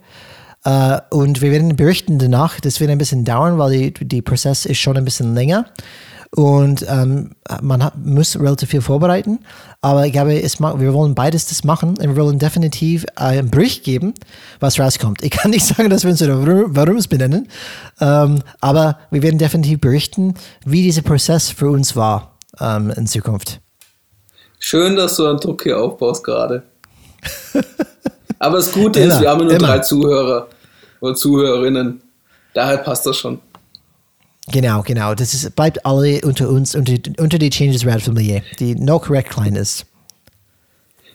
Äh, 0.64 1.00
und 1.11 1.40
wir 1.40 1.50
werden 1.52 1.76
berichten 1.76 2.18
danach. 2.18 2.61
Das 2.61 2.80
wird 2.80 2.90
ein 2.90 2.98
bisschen 2.98 3.24
dauern, 3.24 3.59
weil 3.59 3.92
die, 3.92 4.07
die 4.07 4.22
Prozess 4.22 4.66
ist 4.66 4.78
schon 4.78 4.96
ein 4.96 5.05
bisschen 5.05 5.34
länger 5.34 5.66
und 6.37 6.85
ähm, 6.89 7.30
man 7.62 7.85
hat, 7.85 7.95
muss 7.97 8.37
relativ 8.39 8.70
viel 8.70 8.80
vorbereiten. 8.80 9.39
Aber 9.80 10.05
ich 10.05 10.12
glaube, 10.12 10.41
es, 10.41 10.59
wir 10.59 10.93
wollen 10.93 11.14
beides 11.14 11.47
das 11.47 11.62
machen 11.62 11.91
und 11.91 12.01
wir 12.01 12.16
wollen 12.16 12.41
definitiv 12.41 13.07
einen 13.14 13.51
Bericht 13.51 13.85
geben, 13.85 14.14
was 14.59 14.80
rauskommt. 14.80 15.22
Ich 15.22 15.30
kann 15.30 15.53
nicht 15.53 15.64
sagen, 15.76 15.91
dass 15.91 16.03
wir 16.03 16.11
uns 16.11 16.20
warum 16.22 16.97
es 16.97 17.07
benennen, 17.07 17.49
ähm, 18.01 18.43
aber 18.61 18.99
wir 19.11 19.22
werden 19.22 19.39
definitiv 19.39 19.80
berichten, 19.80 20.35
wie 20.64 20.82
dieser 20.82 21.03
Prozess 21.03 21.51
für 21.51 21.70
uns 21.70 21.95
war 21.95 22.37
ähm, 22.61 22.91
in 22.91 23.07
Zukunft. 23.07 23.61
Schön, 24.59 24.97
dass 24.97 25.16
du 25.16 25.26
einen 25.26 25.39
Druck 25.39 25.62
hier 25.62 25.78
aufbaust 25.78 26.24
gerade. 26.24 26.64
aber 28.41 28.57
das 28.57 28.72
Gute 28.72 29.01
ist, 29.01 29.20
wir 29.20 29.30
haben 29.30 29.45
nur 29.45 29.55
immer. 29.55 29.68
drei 29.68 29.78
Zuhörer 29.80 30.49
oder 31.01 31.14
Zuhörerinnen. 31.14 32.03
Daher 32.55 32.78
passt 32.78 33.07
das 33.07 33.16
schon. 33.18 33.41
Genau, 34.53 34.82
genau. 34.82 35.14
Das 35.14 35.32
ist, 35.32 35.57
bleibt 35.57 35.86
alle 35.86 36.20
unter 36.22 36.49
uns, 36.49 36.74
unter, 36.74 36.95
unter 37.18 37.38
die 37.38 37.51
Changes 37.51 37.86
Rad 37.86 38.03
Familie, 38.03 38.42
die 38.59 38.74
no 38.74 38.99
correct 38.99 39.30
klein 39.30 39.57
ist. 39.57 39.86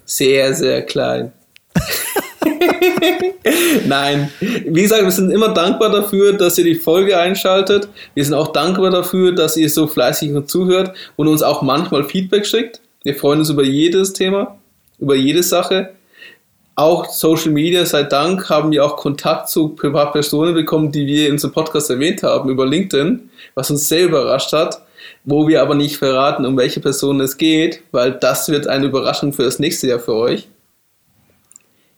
Sehr, 0.06 0.56
sehr 0.56 0.82
klein. 0.84 1.32
Nein, 3.86 4.32
wie 4.40 4.82
gesagt, 4.82 5.04
wir 5.04 5.12
sind 5.12 5.32
immer 5.32 5.54
dankbar 5.54 5.92
dafür, 5.92 6.34
dass 6.34 6.58
ihr 6.58 6.64
die 6.64 6.76
Folge 6.76 7.18
einschaltet. 7.18 7.88
Wir 8.16 8.26
sind 8.26 8.34
auch 8.34 8.52
dankbar 8.52 8.90
dafür, 8.90 9.34
dass 9.34 9.56
ihr 9.56 9.70
so 9.70 9.86
fleißig 9.88 10.34
und 10.34 10.50
zuhört 10.50 10.96
und 11.16 11.28
uns 11.28 11.44
auch 11.44 11.62
manchmal 11.62 12.04
Feedback 12.06 12.46
schickt. 12.46 12.82
Wir 13.04 13.16
freuen 13.16 13.40
uns 13.40 13.50
über 13.50 13.64
jedes 13.64 14.14
Thema, 14.14 14.58
über 14.98 15.16
jede 15.16 15.44
Sache 15.44 15.94
auch 16.80 17.10
Social 17.10 17.52
Media, 17.52 17.86
sei 17.86 18.04
Dank, 18.04 18.50
haben 18.50 18.72
wir 18.72 18.86
auch 18.86 18.96
Kontakt 18.96 19.50
zu 19.50 19.70
Privatpersonen 19.70 20.54
bekommen, 20.54 20.94
die 20.94 21.06
wir 21.06 21.28
in 21.28 21.34
unserem 21.34 21.54
Podcast 21.54 21.90
erwähnt 21.90 22.24
haben, 22.24 22.50
über 22.50 22.66
LinkedIn, 22.66 23.30
was 23.54 23.70
uns 23.70 23.90
sehr 23.90 24.06
überrascht 24.06 24.54
hat, 24.54 24.82
wo 25.26 25.46
wir 25.46 25.62
aber 25.62 25.76
nicht 25.76 25.98
verraten, 25.98 26.46
um 26.46 26.56
welche 26.56 26.80
Person 26.80 27.20
es 27.20 27.36
geht, 27.36 27.82
weil 27.92 28.14
das 28.14 28.48
wird 28.48 28.68
eine 28.68 28.86
Überraschung 28.86 29.34
für 29.34 29.44
das 29.44 29.60
nächste 29.60 29.88
Jahr 29.88 30.00
für 30.00 30.14
euch. 30.14 30.48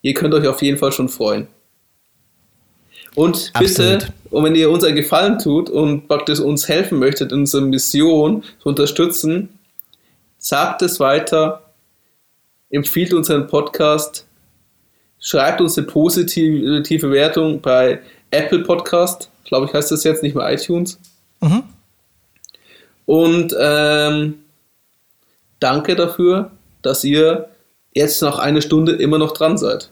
Ihr 0.02 0.16
könnt 0.16 0.34
euch 0.34 0.48
auf 0.48 0.64
jeden 0.64 0.80
Fall 0.80 0.92
schon 0.92 1.10
freuen. 1.10 1.46
Und 3.14 3.52
bitte, 3.60 3.96
Absolut. 3.96 4.08
und 4.32 4.44
wenn 4.46 4.56
ihr 4.56 4.72
uns 4.72 4.84
einen 4.84 4.96
Gefallen 4.96 5.38
tut 5.38 5.70
und 5.70 6.08
praktisch 6.08 6.40
uns 6.40 6.68
helfen 6.68 6.98
möchtet, 6.98 7.32
unsere 7.32 7.62
Mission 7.62 8.44
zu 8.60 8.70
unterstützen, 8.70 9.60
sagt 10.40 10.82
es 10.82 11.00
weiter, 11.00 11.62
empfiehlt 12.72 13.14
unseren 13.14 13.46
Podcast, 13.46 14.26
Schreibt 15.22 15.62
uns 15.62 15.78
eine 15.78 15.86
positive 15.88 17.12
Wertung 17.12 17.62
bei 17.62 18.00
Apple 18.32 18.64
Podcast, 18.64 19.30
glaube 19.46 19.68
ich, 19.68 19.74
heißt 19.74 19.92
das 19.92 20.04
jetzt, 20.04 20.24
nicht 20.24 20.36
mehr 20.36 20.52
iTunes. 20.52 21.00
Mhm. 21.42 21.64
Und 23.06 23.56
ähm, 23.60 24.40
danke 25.60 25.96
dafür, 25.96 26.52
dass 26.82 27.04
ihr 27.04 27.50
jetzt 27.94 28.22
nach 28.22 28.40
einer 28.40 28.62
Stunde 28.62 28.94
immer 28.94 29.18
noch 29.20 29.34
dran 29.34 29.58
seid. 29.58 29.92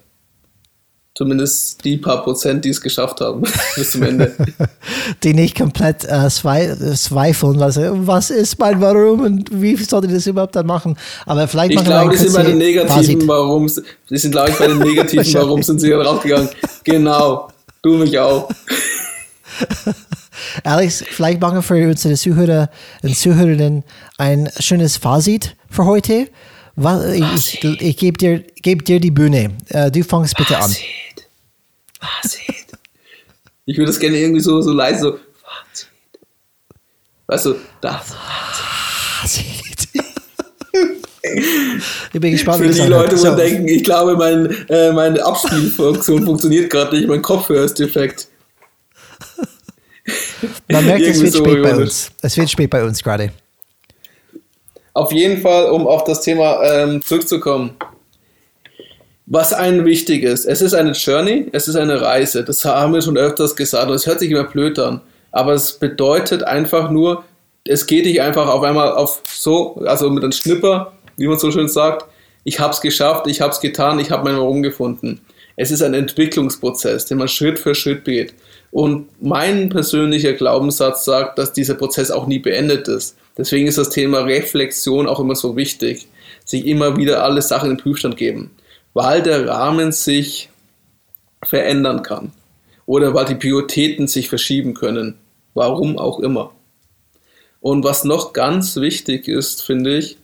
Zumindest 1.16 1.84
die 1.84 1.97
paar 1.97 2.24
Prozent, 2.24 2.64
die 2.64 2.70
es 2.70 2.80
geschafft 2.80 3.20
haben 3.20 3.43
bis 3.76 3.91
zum 3.91 4.03
Ende. 4.03 4.34
die 5.24 5.34
nicht 5.34 5.57
komplett 5.57 6.05
äh, 6.05 6.30
zweifeln, 6.30 7.60
was, 7.60 7.78
was 7.78 8.30
ist 8.30 8.57
mein 8.57 8.80
Warum 8.80 9.22
und 9.22 9.49
wie 9.51 9.76
sollte 9.76 10.07
ich 10.07 10.14
das 10.14 10.28
überhaupt 10.28 10.55
dann 10.55 10.68
machen? 10.68 10.97
Aber 11.26 11.47
vielleicht 11.47 11.74
ich 11.74 11.84
glaube, 11.84 12.12
die 12.12 12.18
sind 12.18 12.34
bei 12.34 12.43
den 12.43 12.57
negativen 12.57 13.28
Warums, 13.28 13.82
die 14.10 14.18
sind 14.18 14.32
glaube 14.32 14.51
ich 14.51 14.57
bei 14.57 14.68
den 14.68 14.78
negativen 14.78 15.34
Warums 15.34 15.66
sind 15.66 15.82
sie 15.82 15.89
dann 15.89 16.01
rausgegangen. 16.01 16.49
Genau, 16.86 17.49
du 17.82 17.97
mich 17.97 18.18
auch. 18.18 18.49
Alex, 20.64 21.03
vielleicht 21.10 21.41
machen 21.41 21.55
wir 21.55 21.64
für 21.64 21.88
unsere 21.89 22.16
Zuhörer 22.16 22.70
und 23.03 23.18
Zuhörerinnen 23.18 23.84
ein 24.18 24.49
schönes 24.60 24.97
Fazit 24.97 25.55
für 25.70 25.86
heute. 25.86 26.28
Ich, 27.14 27.62
ich, 27.62 27.82
ich 27.82 27.97
gebe 27.97 28.18
dir, 28.18 28.43
geb 28.62 28.86
dir 28.86 29.01
die 29.01 29.12
Bühne. 29.12 29.51
Äh, 29.68 29.91
du 29.91 30.01
fangst 30.03 30.38
bitte 30.38 30.57
an. 30.57 30.74
Fazit. 32.00 32.68
Ich 33.66 33.78
würde 33.78 33.91
das 33.91 34.00
gerne 34.00 34.18
irgendwie 34.18 34.41
so, 34.41 34.62
so 34.62 34.72
leise 34.72 35.00
so. 35.00 35.20
Fazit. 35.43 35.89
Weißt 37.28 37.45
du, 37.45 37.56
das 37.82 38.16
Fazit. 39.22 39.70
ich 42.14 42.20
bin 42.20 42.32
gespannt, 42.32 42.64
Für 42.64 42.70
die 42.70 42.82
Leute, 42.82 43.16
die 43.16 43.22
so. 43.22 43.36
denken, 43.36 43.68
ich 43.68 43.84
glaube, 43.84 44.16
mein, 44.16 44.50
äh, 44.70 44.91
meine 44.91 45.24
Abspielfunktion 45.24 46.26
funktioniert 46.26 46.70
gerade 46.70 46.95
nicht, 46.95 47.08
mein 47.08 47.22
Kopfhörer 47.22 47.66
ist 47.66 47.78
defekt. 47.78 48.28
Man 50.72 50.86
merkt, 50.86 51.02
es 51.06 51.22
wird 51.22 51.34
so 51.34 51.45
spät 51.45 51.62
bei 51.62 51.76
uns. 51.76 52.12
Es 52.22 52.38
wird 52.38 52.50
spät 52.50 52.70
bei 52.70 52.84
uns 52.84 53.04
gerade. 53.04 53.32
Auf 54.93 55.12
jeden 55.12 55.41
Fall, 55.41 55.70
um 55.70 55.88
auf 55.88 56.04
das 56.06 56.22
Thema 56.22 56.64
ähm, 56.64 57.02
zurückzukommen 57.02 57.78
was 59.30 59.54
einem 59.54 59.86
wichtig 59.86 60.24
ist. 60.24 60.46
Es 60.46 60.62
ist 60.62 60.74
eine 60.74 60.92
Journey, 60.92 61.48
es 61.52 61.68
ist 61.68 61.76
eine 61.76 62.02
Reise. 62.02 62.44
Das 62.44 62.66
haben 62.66 62.94
wir 62.94 63.02
schon 63.02 63.16
öfters 63.16 63.56
gesagt 63.56 63.88
und 63.88 63.94
es 63.94 64.08
hört 64.08 64.20
sich 64.20 64.32
immer 64.32 64.44
blöd 64.44 64.78
an. 64.80 65.02
Aber 65.32 65.54
es 65.54 65.74
bedeutet 65.74 66.44
einfach 66.44 66.90
nur, 66.90 67.24
es 67.64 67.86
geht 67.86 68.06
nicht 68.06 68.22
einfach 68.22 68.48
auf 68.48 68.64
einmal 68.64 68.92
auf 68.92 69.22
so, 69.30 69.76
also 69.86 70.10
mit 70.10 70.24
einem 70.24 70.32
Schnipper, 70.32 70.94
wie 71.18 71.28
man 71.28 71.38
so 71.38 71.52
schön 71.52 71.68
sagt, 71.68 72.06
ich 72.44 72.60
habe 72.60 72.74
es 72.74 72.82
geschafft, 72.82 73.28
ich 73.28 73.40
habe 73.40 73.52
es 73.52 73.60
getan, 73.60 74.00
ich 74.00 74.10
habe 74.10 74.24
mein 74.24 74.40
Warum 74.40 74.64
gefunden. 74.64 75.22
Es 75.56 75.70
ist 75.70 75.84
ein 75.84 75.94
Entwicklungsprozess, 75.94 77.06
den 77.06 77.20
man 77.20 77.28
Schritt 77.28 77.60
für 77.60 77.76
Schritt 77.76 78.06
geht. 78.06 78.34
Und 78.72 79.10
mein 79.22 79.70
persönlicher 79.70 80.34
Glaubenssatz 80.34 81.06
sagt, 81.06 81.38
dass 81.38 81.54
dieser 81.54 81.76
Prozess 81.76 82.10
auch 82.10 82.26
nie 82.26 82.40
beendet 82.40 82.88
ist. 82.88 83.16
Deswegen 83.38 83.68
ist 83.68 83.78
das 83.78 83.90
Thema 83.90 84.22
Reflexion 84.22 85.08
auch 85.08 85.20
immer 85.20 85.36
so 85.36 85.56
wichtig. 85.56 86.08
Sich 86.46 86.66
immer 86.66 86.98
wieder 86.98 87.24
alle 87.24 87.44
Sachen 87.44 87.70
in 87.70 87.76
den 87.76 87.84
Prüfstand 87.84 88.18
geben 88.18 88.50
weil 89.02 89.24
der 89.24 89.47
Rahmen 89.47 89.93
sich 89.93 90.50
verändern 91.41 92.04
kann 92.04 92.34
oder 92.86 93.14
weil 93.14 93.24
die 93.24 93.36
Prioritäten 93.36 94.10
sich 94.10 94.28
verschieben 94.28 94.74
können, 94.74 95.18
warum 95.54 95.97
auch 95.97 96.20
immer. 96.20 96.54
Und 97.62 97.86
was 97.86 98.04
noch 98.04 98.34
ganz 98.34 98.76
wichtig 98.76 99.30
ist, 99.30 99.64
finde 99.64 100.00
ich, 100.00 100.18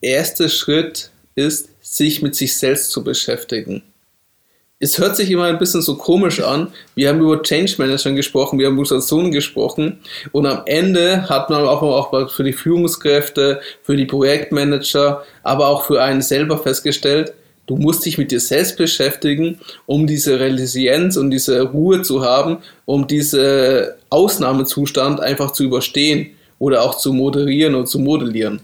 erster 0.00 0.48
Schritt 0.48 1.12
ist, 1.36 1.68
sich 1.82 2.20
mit 2.20 2.34
sich 2.34 2.56
selbst 2.56 2.90
zu 2.90 3.04
beschäftigen 3.04 3.84
es 4.80 4.98
hört 4.98 5.16
sich 5.16 5.30
immer 5.30 5.44
ein 5.44 5.58
bisschen 5.58 5.82
so 5.82 5.96
komisch 5.96 6.40
an. 6.40 6.68
Wir 6.94 7.08
haben 7.08 7.20
über 7.20 7.42
Change 7.42 7.74
Management 7.78 8.16
gesprochen, 8.16 8.58
wir 8.58 8.66
haben 8.66 8.74
über 8.74 8.84
Situationen 8.84 9.32
gesprochen 9.32 9.98
und 10.30 10.46
am 10.46 10.62
Ende 10.66 11.28
hat 11.28 11.50
man 11.50 11.64
auch, 11.64 11.82
auch 11.82 12.30
für 12.30 12.44
die 12.44 12.52
Führungskräfte, 12.52 13.60
für 13.82 13.96
die 13.96 14.06
Projektmanager, 14.06 15.24
aber 15.42 15.68
auch 15.68 15.84
für 15.84 16.00
einen 16.02 16.22
selber 16.22 16.58
festgestellt, 16.58 17.32
du 17.66 17.76
musst 17.76 18.06
dich 18.06 18.18
mit 18.18 18.30
dir 18.30 18.40
selbst 18.40 18.76
beschäftigen, 18.76 19.58
um 19.86 20.06
diese 20.06 20.38
Resilienz 20.38 21.16
und 21.16 21.30
diese 21.30 21.60
Ruhe 21.62 22.02
zu 22.02 22.24
haben, 22.24 22.58
um 22.84 23.08
diesen 23.08 23.88
Ausnahmezustand 24.10 25.20
einfach 25.20 25.50
zu 25.50 25.64
überstehen 25.64 26.30
oder 26.60 26.82
auch 26.82 26.96
zu 26.96 27.12
moderieren 27.12 27.74
und 27.74 27.88
zu 27.88 27.98
modellieren. 27.98 28.60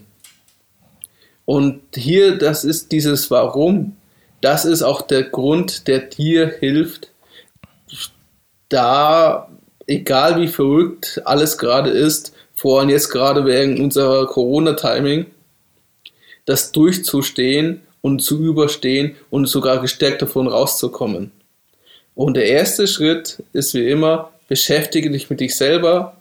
Und 1.44 1.80
hier, 1.94 2.38
das 2.38 2.64
ist 2.64 2.92
dieses 2.92 3.30
Warum, 3.30 3.96
das 4.44 4.66
ist 4.66 4.82
auch 4.82 5.00
der 5.00 5.22
Grund, 5.22 5.88
der 5.88 6.00
dir 6.00 6.46
hilft, 6.58 7.08
da, 8.68 9.48
egal 9.86 10.38
wie 10.38 10.48
verrückt 10.48 11.22
alles 11.24 11.56
gerade 11.56 11.88
ist, 11.88 12.34
vor 12.54 12.80
allem 12.80 12.90
jetzt 12.90 13.08
gerade 13.08 13.46
wegen 13.46 13.82
unserer 13.82 14.26
Corona-Timing, 14.26 15.26
das 16.44 16.72
durchzustehen 16.72 17.80
und 18.02 18.20
zu 18.20 18.38
überstehen 18.38 19.16
und 19.30 19.46
sogar 19.46 19.80
gestärkt 19.80 20.20
davon 20.20 20.46
rauszukommen. 20.46 21.32
Und 22.14 22.36
der 22.36 22.46
erste 22.46 22.86
Schritt 22.86 23.42
ist 23.54 23.72
wie 23.72 23.88
immer, 23.88 24.30
beschäftige 24.46 25.10
dich 25.10 25.30
mit 25.30 25.40
dich 25.40 25.56
selber, 25.56 26.18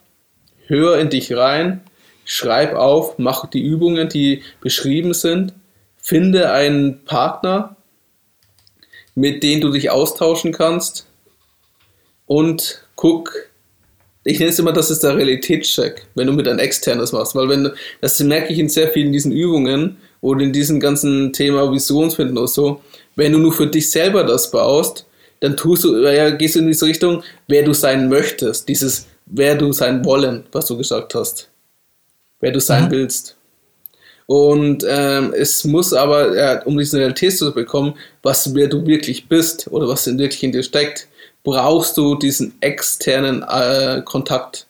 hör 0.67 0.97
in 0.97 1.09
dich 1.09 1.35
rein, 1.35 1.81
schreib 2.23 2.73
auf, 2.73 3.17
mach 3.17 3.47
die 3.47 3.61
Übungen, 3.61 4.07
die 4.07 4.43
beschrieben 4.61 5.13
sind, 5.13 5.53
finde 5.97 6.53
einen 6.53 7.03
Partner, 7.03 7.75
mit 9.15 9.44
denen 9.44 9.61
du 9.61 9.69
dich 9.69 9.90
austauschen 9.90 10.52
kannst 10.52 11.06
und 12.26 12.84
guck, 12.95 13.31
ich 14.23 14.40
nenne 14.40 14.52
es 14.52 14.60
immer, 14.60 14.72
das 14.72 14.90
ist 14.90 15.03
der 15.03 15.18
Realitätscheck, 15.18 16.07
wenn 16.15 16.27
du 16.27 16.34
mit 16.34 16.48
einem 16.48 16.60
externes 16.60 17.11
machst, 17.11 17.35
weil 17.35 17.49
wenn 17.49 17.72
das 18.02 18.19
merke 18.22 18.53
ich 18.53 18.60
in 18.60 18.69
sehr 18.69 18.88
vielen 18.88 19.11
diesen 19.11 19.31
Übungen 19.31 19.98
oder 20.22 20.41
in 20.41 20.53
diesem 20.53 20.80
ganzen 20.80 21.34
Thema 21.34 21.72
Visionsfinden 21.72 22.38
oder 22.38 22.48
so, 22.48 22.81
wenn 23.15 23.34
du 23.34 23.40
nur 23.40 23.53
für 23.53 23.68
dich 23.68 23.91
selber 23.91 24.23
das 24.23 24.49
baust, 24.49 25.06
dann 25.41 25.57
tust 25.57 25.84
du, 25.84 25.98
ja, 25.98 26.30
gehst 26.30 26.56
du 26.56 26.60
in 26.60 26.68
diese 26.68 26.85
Richtung, 26.85 27.22
wer 27.48 27.64
du 27.64 27.73
sein 27.73 28.07
möchtest, 28.07 28.69
dieses 28.69 29.07
wer 29.26 29.56
du 29.56 29.73
sein 29.73 30.06
wollen, 30.06 30.45
was 30.52 30.65
du 30.68 30.77
gesagt 30.77 31.15
hast. 31.15 31.49
Wer 32.40 32.52
du 32.52 32.60
sein 32.60 32.85
Mhm. 32.85 32.91
willst. 32.91 33.35
Und 34.25 34.85
ähm, 34.87 35.33
es 35.35 35.65
muss 35.65 35.93
aber, 35.93 36.35
ja, 36.35 36.63
um 36.63 36.77
diese 36.77 36.97
Realität 36.97 37.37
zu 37.37 37.53
bekommen, 37.53 37.95
was 38.21 38.53
wer 38.55 38.67
du 38.67 38.85
wirklich 38.85 39.27
bist 39.27 39.67
oder 39.69 39.87
was 39.87 40.07
in 40.07 40.17
wirklich 40.17 40.43
in 40.43 40.51
dir 40.51 40.63
steckt, 40.63 41.07
brauchst 41.43 41.97
du 41.97 42.15
diesen 42.15 42.55
externen 42.61 43.43
äh, 43.43 44.01
Kontakt. 44.03 44.67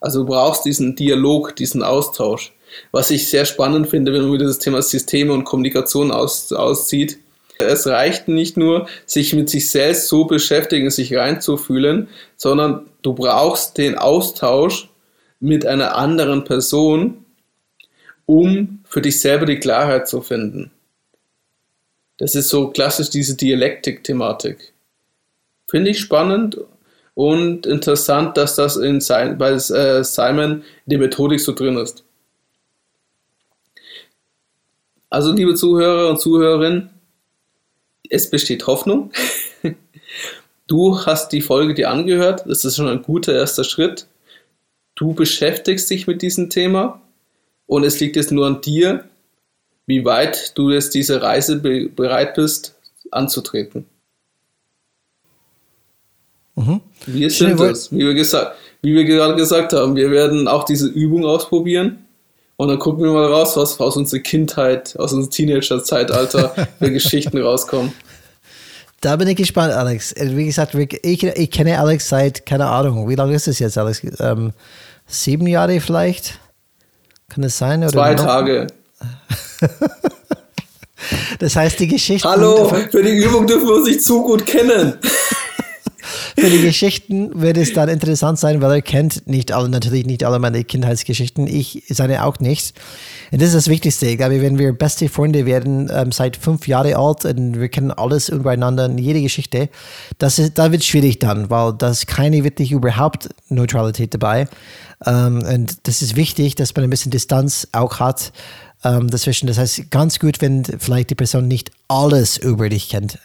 Also 0.00 0.20
du 0.20 0.26
brauchst 0.26 0.64
diesen 0.64 0.96
Dialog, 0.96 1.56
diesen 1.56 1.82
Austausch. 1.82 2.52
Was 2.92 3.10
ich 3.10 3.28
sehr 3.28 3.46
spannend 3.46 3.88
finde, 3.88 4.12
wenn 4.12 4.22
man 4.22 4.32
wieder 4.32 4.46
das 4.46 4.58
Thema 4.58 4.80
Systeme 4.82 5.32
und 5.32 5.44
Kommunikation 5.44 6.12
aus, 6.12 6.52
auszieht. 6.52 7.18
Es 7.58 7.86
reicht 7.86 8.28
nicht 8.28 8.56
nur, 8.56 8.86
sich 9.06 9.34
mit 9.34 9.50
sich 9.50 9.70
selbst 9.70 10.08
so 10.08 10.24
beschäftigen, 10.24 10.88
sich 10.90 11.14
reinzufühlen, 11.14 12.08
sondern 12.36 12.86
du 13.02 13.12
brauchst 13.12 13.76
den 13.76 13.98
Austausch 13.98 14.88
mit 15.40 15.66
einer 15.66 15.96
anderen 15.96 16.44
Person, 16.44 17.24
um 18.26 18.80
für 18.84 19.02
dich 19.02 19.20
selber 19.20 19.46
die 19.46 19.58
Klarheit 19.58 20.08
zu 20.08 20.22
finden. 20.22 20.70
Das 22.18 22.34
ist 22.34 22.48
so 22.48 22.68
klassisch 22.68 23.10
diese 23.10 23.36
Dialektik-Thematik. 23.36 24.72
Finde 25.68 25.90
ich 25.90 26.00
spannend 26.00 26.58
und 27.14 27.66
interessant, 27.66 28.36
dass 28.36 28.56
das 28.56 28.76
in 28.76 29.00
sein, 29.00 29.38
bei 29.38 29.52
äh, 29.52 30.04
Simon 30.04 30.62
in 30.86 30.90
der 30.90 30.98
Methodik 30.98 31.40
so 31.40 31.54
drin 31.54 31.76
ist. 31.76 32.04
Also, 35.08 35.32
liebe 35.32 35.54
Zuhörer 35.54 36.10
und 36.10 36.20
Zuhörerinnen, 36.20 36.90
es 38.08 38.30
besteht 38.30 38.66
Hoffnung. 38.66 39.12
Du 40.66 41.04
hast 41.04 41.30
die 41.32 41.40
Folge 41.40 41.74
dir 41.74 41.90
angehört, 41.90 42.44
das 42.46 42.64
ist 42.64 42.76
schon 42.76 42.86
ein 42.86 43.02
guter 43.02 43.34
erster 43.34 43.64
Schritt. 43.64 44.06
Du 44.94 45.14
beschäftigst 45.14 45.90
dich 45.90 46.06
mit 46.06 46.22
diesem 46.22 46.48
Thema 46.48 47.02
und 47.70 47.84
es 47.84 48.00
liegt 48.00 48.16
jetzt 48.16 48.32
nur 48.32 48.48
an 48.48 48.60
dir, 48.60 49.04
wie 49.86 50.04
weit 50.04 50.58
du 50.58 50.70
jetzt 50.70 50.92
diese 50.92 51.22
Reise 51.22 51.60
be 51.60 51.88
bereit 51.88 52.34
bist 52.34 52.74
anzutreten. 53.12 53.86
Mhm. 56.56 56.80
Wir 57.06 57.30
sind 57.30 57.60
es, 57.60 57.92
wie 57.92 57.98
wir, 57.98 58.14
gesagt, 58.14 58.56
wie 58.82 58.92
wir 58.92 59.04
gerade 59.04 59.36
gesagt 59.36 59.72
haben. 59.72 59.94
Wir 59.94 60.10
werden 60.10 60.48
auch 60.48 60.64
diese 60.64 60.88
Übung 60.88 61.24
ausprobieren 61.24 62.04
und 62.56 62.68
dann 62.68 62.80
gucken 62.80 63.04
wir 63.04 63.12
mal 63.12 63.26
raus, 63.26 63.56
was 63.56 63.78
aus 63.78 63.96
unserer 63.96 64.20
Kindheit, 64.20 64.96
aus 64.98 65.12
unserem 65.12 65.30
Teenager-Zeitalter 65.30 66.68
für 66.80 66.90
Geschichten 66.98 67.38
rauskommen. 67.40 67.92
Da 69.00 69.14
bin 69.14 69.28
ich 69.28 69.36
gespannt, 69.36 69.72
Alex. 69.72 70.10
Äh, 70.12 70.36
Wie 70.36 70.46
gesagt, 70.46 70.74
ich, 70.74 71.22
ich 71.22 71.50
kenne 71.52 71.78
Alex 71.78 72.08
seit, 72.08 72.44
keine 72.46 72.66
Ahnung, 72.66 73.08
wie 73.08 73.14
lange 73.14 73.36
ist 73.36 73.46
es 73.46 73.60
jetzt, 73.60 73.78
Alex? 73.78 74.02
Ähm, 74.18 74.54
sieben 75.06 75.46
Jahre 75.46 75.78
vielleicht? 75.80 76.40
Kann 77.30 77.42
das 77.42 77.56
sein? 77.56 77.80
Oder 77.82 77.92
Zwei 77.92 78.14
noch? 78.14 78.24
Tage. 78.24 78.66
Das 81.38 81.56
heißt, 81.56 81.80
die 81.80 81.88
Geschichten. 81.88 82.28
Hallo, 82.28 82.68
für 82.68 83.02
die 83.02 83.16
Übung 83.24 83.46
dürfen 83.46 83.66
wir 83.66 83.76
uns 83.76 83.88
nicht 83.88 84.04
zu 84.04 84.22
gut 84.22 84.44
kennen. 84.44 84.98
Für 86.02 86.48
die 86.48 86.62
Geschichten 86.62 87.40
wird 87.40 87.56
es 87.56 87.72
dann 87.72 87.88
interessant 87.88 88.38
sein, 88.38 88.60
weil 88.60 88.72
er 88.72 88.82
kennt 88.82 89.26
nicht 89.26 89.52
alle, 89.52 89.68
natürlich 89.68 90.06
nicht 90.06 90.24
alle 90.24 90.38
meine 90.38 90.64
Kindheitsgeschichten. 90.64 91.46
Ich 91.46 91.84
seine 91.88 92.24
auch 92.24 92.40
nicht. 92.40 92.74
Und 93.30 93.40
das 93.40 93.48
ist 93.48 93.54
das 93.54 93.68
Wichtigste. 93.68 94.06
Ich 94.06 94.18
glaube, 94.18 94.40
wenn 94.40 94.58
wir 94.58 94.72
beste 94.72 95.08
Freunde 95.08 95.46
werden, 95.46 95.90
ähm, 95.92 96.12
seit 96.12 96.36
fünf 96.36 96.66
Jahre 96.68 96.96
alt 96.96 97.24
und 97.24 97.60
wir 97.60 97.68
kennen 97.68 97.90
alles 97.90 98.28
übereinander, 98.28 98.90
jede 98.90 99.22
Geschichte, 99.22 99.68
das 100.18 100.38
ist, 100.38 100.58
da 100.58 100.72
wird 100.72 100.82
es 100.82 100.88
schwierig 100.88 101.18
dann, 101.18 101.50
weil 101.50 101.72
da 101.74 101.90
ist 101.90 102.06
keine 102.06 102.44
wirklich 102.44 102.72
überhaupt 102.72 103.28
Neutralität 103.48 104.14
dabei. 104.14 104.48
Ähm, 105.06 105.42
und 105.42 105.86
das 105.86 106.02
ist 106.02 106.16
wichtig, 106.16 106.54
dass 106.54 106.74
man 106.74 106.84
ein 106.84 106.90
bisschen 106.90 107.10
Distanz 107.10 107.68
auch 107.72 108.00
hat 108.00 108.32
ähm, 108.84 109.08
dazwischen. 109.08 109.46
Das 109.46 109.58
heißt, 109.58 109.90
ganz 109.90 110.18
gut, 110.18 110.40
wenn 110.40 110.64
vielleicht 110.64 111.10
die 111.10 111.14
Person 111.14 111.48
nicht 111.48 111.70
alles 111.88 112.36
über 112.36 112.68
dich 112.68 112.88
kennt. 112.88 113.18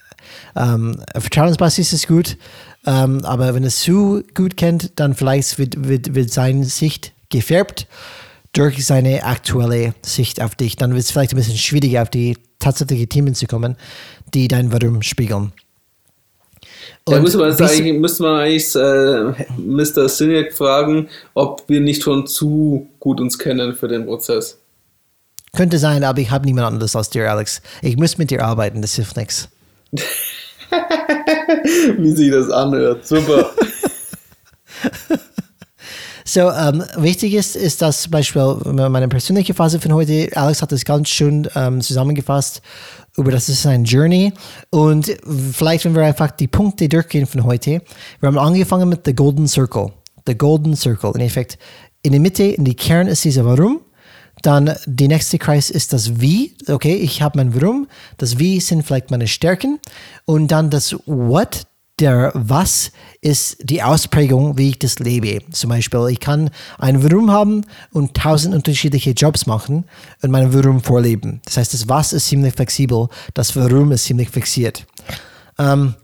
Ähm, 0.56 1.02
Vertrauensbasis 1.14 1.94
ist 1.94 2.08
gut, 2.08 2.38
ähm, 2.86 3.24
aber 3.24 3.54
wenn 3.54 3.64
es 3.64 3.80
zu 3.80 4.24
gut 4.34 4.58
kennt, 4.58 5.00
dann 5.00 5.14
vielleicht 5.14 5.58
wird, 5.58 5.88
wird, 5.88 6.16
wird 6.16 6.32
seine 6.32 6.66
Sicht 6.66 7.14
gefärbt 7.30 7.88
durch 8.54 8.86
seine 8.86 9.24
aktuelle 9.24 9.94
Sicht 10.02 10.42
auf 10.42 10.56
dich. 10.56 10.76
Dann 10.78 10.92
wird 10.92 11.04
es 11.04 11.12
vielleicht 11.12 11.34
ein 11.34 11.38
bisschen 11.38 11.58
schwieriger, 11.58 12.02
auf 12.02 12.10
die 12.10 12.38
tatsächlichen 12.60 13.10
Themen 13.10 13.36
zu 13.36 13.48
kommen, 13.48 13.76
die 14.34 14.48
dein 14.48 14.72
Warum 14.72 15.02
spiegeln. 15.02 15.52
Da 17.06 17.18
Und 17.18 17.24
müsste 17.24 17.38
man, 17.38 17.50
jetzt 17.50 17.62
eigentlich, 17.62 18.00
müsste 18.00 18.24
man 18.24 18.40
eigentlich 18.42 18.76
äh, 18.76 19.46
Mr. 19.58 20.10
Sinek 20.10 20.54
fragen, 20.54 21.10
ob 21.34 21.64
wir 21.68 21.80
nicht 21.80 22.04
schon 22.04 22.26
zu 22.28 22.88
gut 23.00 23.20
uns 23.20 23.38
kennen 23.38 23.76
für 23.76 23.88
den 23.88 24.06
Prozess. 24.06 24.58
könnte 25.56 25.78
sein, 25.78 26.04
aber 26.04 26.20
ich 26.20 26.32
habe 26.32 26.46
niemand 26.46 26.68
anderes 26.68 26.96
als 26.96 27.10
dir, 27.10 27.30
Alex. 27.30 27.62
Ich 27.82 27.98
muss 27.98 28.18
mit 28.18 28.32
dir 28.32 28.44
arbeiten, 28.44 28.82
das 28.82 28.96
hilft 28.96 29.18
nichts. 29.18 29.50
Wie 31.98 32.12
sich 32.12 32.32
das 32.32 32.50
anhört. 32.50 33.08
Super. 33.08 33.52
So, 36.28 36.52
ähm, 36.52 36.84
wichtig 36.98 37.36
ist, 37.36 37.56
ist, 37.56 37.84
dass 37.84 38.02
zum 38.02 38.12
Beispiel 38.12 38.58
meine 38.66 39.08
persönliche 39.08 39.54
Phase 39.54 39.80
von 39.80 39.94
heute, 39.94 40.28
Alex 40.34 40.62
hat 40.62 40.72
das 40.72 40.84
ganz 40.84 41.08
schön 41.08 41.48
ähm, 41.56 41.82
zusammengefasst, 41.82 42.64
über 43.16 43.32
das 43.32 43.48
ist 43.48 43.66
ein 43.68 43.86
Journey. 43.86 44.34
Und 44.72 45.16
vielleicht, 45.54 45.86
wenn 45.86 45.96
wir 45.96 46.04
einfach 46.04 46.32
die 46.32 46.48
Punkte 46.48 46.90
durchgehen 46.90 47.28
von 47.28 47.46
heute, 47.46 47.84
wir 48.20 48.28
haben 48.28 48.40
angefangen 48.40 48.90
mit 48.90 49.02
The 49.06 49.14
Golden 49.14 49.48
Circle. 49.48 49.94
The 50.28 50.36
Golden 50.36 50.76
Circle. 50.76 51.12
In 51.14 51.22
Effekt, 51.22 51.60
in 52.02 52.12
der 52.12 52.20
Mitte, 52.20 52.44
in 52.44 52.66
die 52.66 52.76
Kern 52.76 53.08
ist 53.08 53.24
dieser 53.24 53.46
Warum. 53.46 53.85
Dann 54.46 54.76
die 54.86 55.08
nächste 55.08 55.40
Kreis 55.40 55.72
ist 55.72 55.92
das 55.92 56.22
Wie. 56.22 56.56
Okay, 56.68 56.94
ich 56.94 57.24
habe 57.24 57.40
mein 57.40 57.60
Warum. 57.60 57.88
Das 58.18 58.38
Wie 58.38 58.60
sind 58.60 58.86
vielleicht 58.86 59.10
meine 59.10 59.28
Stärken. 59.28 59.80
Und 60.26 60.50
dann 60.50 60.70
das 60.70 60.96
What, 61.08 61.66
der 62.00 62.32
Was 62.36 62.92
ist 63.22 63.58
die 63.64 63.82
Ausprägung, 63.82 64.56
wie 64.60 64.70
ich 64.70 64.78
das 64.78 65.00
lebe. 65.00 65.40
Zum 65.52 65.72
Beispiel, 65.72 66.10
ich 66.12 66.20
kann 66.20 66.52
ein 66.78 67.02
Warum 67.02 67.32
haben 67.32 67.66
und 67.92 68.14
tausend 68.14 68.54
unterschiedliche 68.54 69.12
Jobs 69.12 69.48
machen 69.48 69.86
und 70.22 70.30
mein 70.30 70.54
Warum 70.54 70.84
vorleben. 70.84 71.42
Das 71.46 71.58
heißt, 71.58 71.74
das 71.74 71.90
Was 71.90 72.14
ist 72.14 72.28
ziemlich 72.28 72.54
flexibel, 72.54 73.08
das 73.34 73.56
Warum 73.56 73.94
ist 73.94 74.04
ziemlich 74.04 74.30
fixiert. 74.30 74.86
Ähm, 75.58 75.96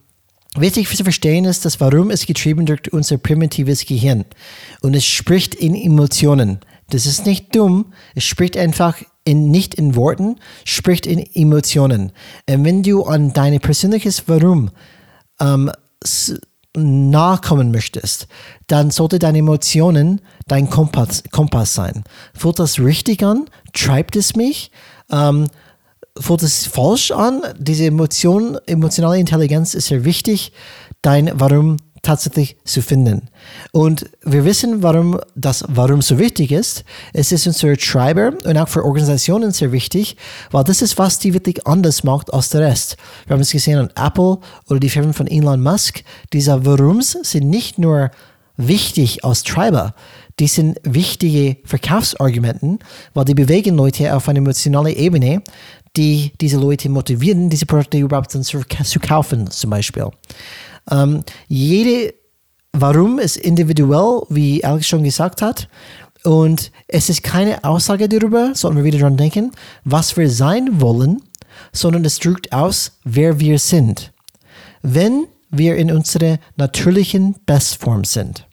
Wichtig 0.55 0.89
zu 0.89 1.03
verstehen 1.03 1.45
ist, 1.45 1.63
das 1.63 1.79
Warum 1.79 2.09
ist 2.09 2.27
getrieben 2.27 2.65
durch 2.65 2.91
unser 2.91 3.17
primitives 3.17 3.85
Gehirn 3.85 4.25
und 4.81 4.93
es 4.95 5.05
spricht 5.05 5.55
in 5.55 5.73
Emotionen. 5.75 6.59
Das 6.91 7.05
ist 7.05 7.25
nicht 7.25 7.55
dumm, 7.55 7.93
es 8.15 8.23
spricht 8.23 8.57
einfach 8.57 8.97
in, 9.23 9.49
nicht 9.49 9.75
in 9.75 9.95
Worten, 9.95 10.37
spricht 10.65 11.05
in 11.05 11.19
Emotionen. 11.19 12.11
Und 12.49 12.65
wenn 12.65 12.83
du 12.83 13.03
an 13.03 13.33
dein 13.33 13.59
persönliches 13.59 14.23
Warum 14.27 14.71
ähm, 15.39 15.71
nachkommen 16.75 17.71
möchtest, 17.71 18.27
dann 18.67 18.91
sollte 18.91 19.19
deine 19.19 19.39
Emotionen 19.39 20.21
dein 20.47 20.69
Kompass, 20.69 21.23
Kompass 21.31 21.73
sein. 21.73 22.03
Fühlt 22.33 22.59
das 22.59 22.79
richtig 22.79 23.23
an? 23.23 23.45
Treibt 23.73 24.15
es 24.15 24.35
mich? 24.35 24.71
Ähm, 25.11 25.47
fühlt 26.17 26.43
es 26.43 26.65
falsch 26.65 27.11
an? 27.11 27.41
Diese 27.57 27.85
Emotion, 27.85 28.57
emotionale 28.65 29.19
Intelligenz 29.19 29.73
ist 29.73 29.87
sehr 29.87 30.05
wichtig, 30.05 30.51
dein 31.01 31.31
Warum 31.33 31.77
tatsächlich 32.01 32.57
zu 32.65 32.81
finden. 32.81 33.29
Und 33.71 34.09
wir 34.23 34.45
wissen, 34.45 34.83
warum 34.83 35.19
das 35.35 35.63
Warum 35.67 36.01
so 36.01 36.17
wichtig 36.17 36.51
ist. 36.51 36.83
Es 37.13 37.31
ist 37.31 37.47
unser 37.47 37.75
Treiber 37.77 38.33
und 38.43 38.57
auch 38.57 38.67
für 38.67 38.83
Organisationen 38.83 39.51
sehr 39.51 39.71
wichtig, 39.71 40.17
weil 40.51 40.63
das 40.63 40.81
ist, 40.81 40.97
was 40.97 41.19
die 41.19 41.33
wirklich 41.33 41.65
anders 41.67 42.03
macht 42.03 42.33
als 42.33 42.49
der 42.49 42.61
Rest. 42.61 42.97
Wir 43.25 43.33
haben 43.33 43.41
es 43.41 43.51
gesehen 43.51 43.77
an 43.77 43.89
Apple 43.95 44.39
oder 44.67 44.79
die 44.79 44.89
Firmen 44.89 45.13
von 45.13 45.27
Elon 45.27 45.61
Musk. 45.61 46.03
Diese 46.33 46.65
Warums 46.65 47.17
sind 47.21 47.49
nicht 47.49 47.77
nur 47.77 48.11
wichtig 48.57 49.23
als 49.23 49.43
Treiber, 49.43 49.95
die 50.39 50.47
sind 50.47 50.79
wichtige 50.83 51.57
Verkaufsargumenten, 51.65 52.79
weil 53.13 53.25
die 53.25 53.33
bewegen 53.33 53.75
Leute 53.75 54.15
auf 54.15 54.27
eine 54.27 54.39
emotionale 54.39 54.93
Ebene, 54.95 55.41
die 55.97 56.31
diese 56.39 56.57
Leute 56.57 56.89
motivieren, 56.89 57.49
diese 57.49 57.65
Produkte 57.65 57.97
überhaupt 57.97 58.31
zu 58.31 58.99
kaufen, 58.99 59.49
zum 59.51 59.69
Beispiel. 59.69 60.09
Ähm, 60.89 61.23
jede 61.47 62.13
Warum 62.73 63.19
ist 63.19 63.35
individuell, 63.35 64.21
wie 64.29 64.63
Alex 64.63 64.87
schon 64.87 65.03
gesagt 65.03 65.41
hat. 65.41 65.67
Und 66.23 66.71
es 66.87 67.09
ist 67.09 67.23
keine 67.23 67.63
Aussage 67.63 68.07
darüber, 68.07 68.53
sollten 68.53 68.77
wir 68.77 68.83
wieder 68.83 68.99
dran 68.99 69.17
denken, 69.17 69.51
was 69.83 70.15
wir 70.15 70.29
sein 70.29 70.79
wollen, 70.79 71.21
sondern 71.73 72.05
es 72.05 72.19
drückt 72.19 72.53
aus, 72.53 72.99
wer 73.03 73.39
wir 73.39 73.59
sind. 73.59 74.13
Wenn 74.81 75.27
wir 75.49 75.75
in 75.75 75.91
unserer 75.91 76.37
natürlichen 76.55 77.35
Bestform 77.45 78.05
sind. 78.05 78.47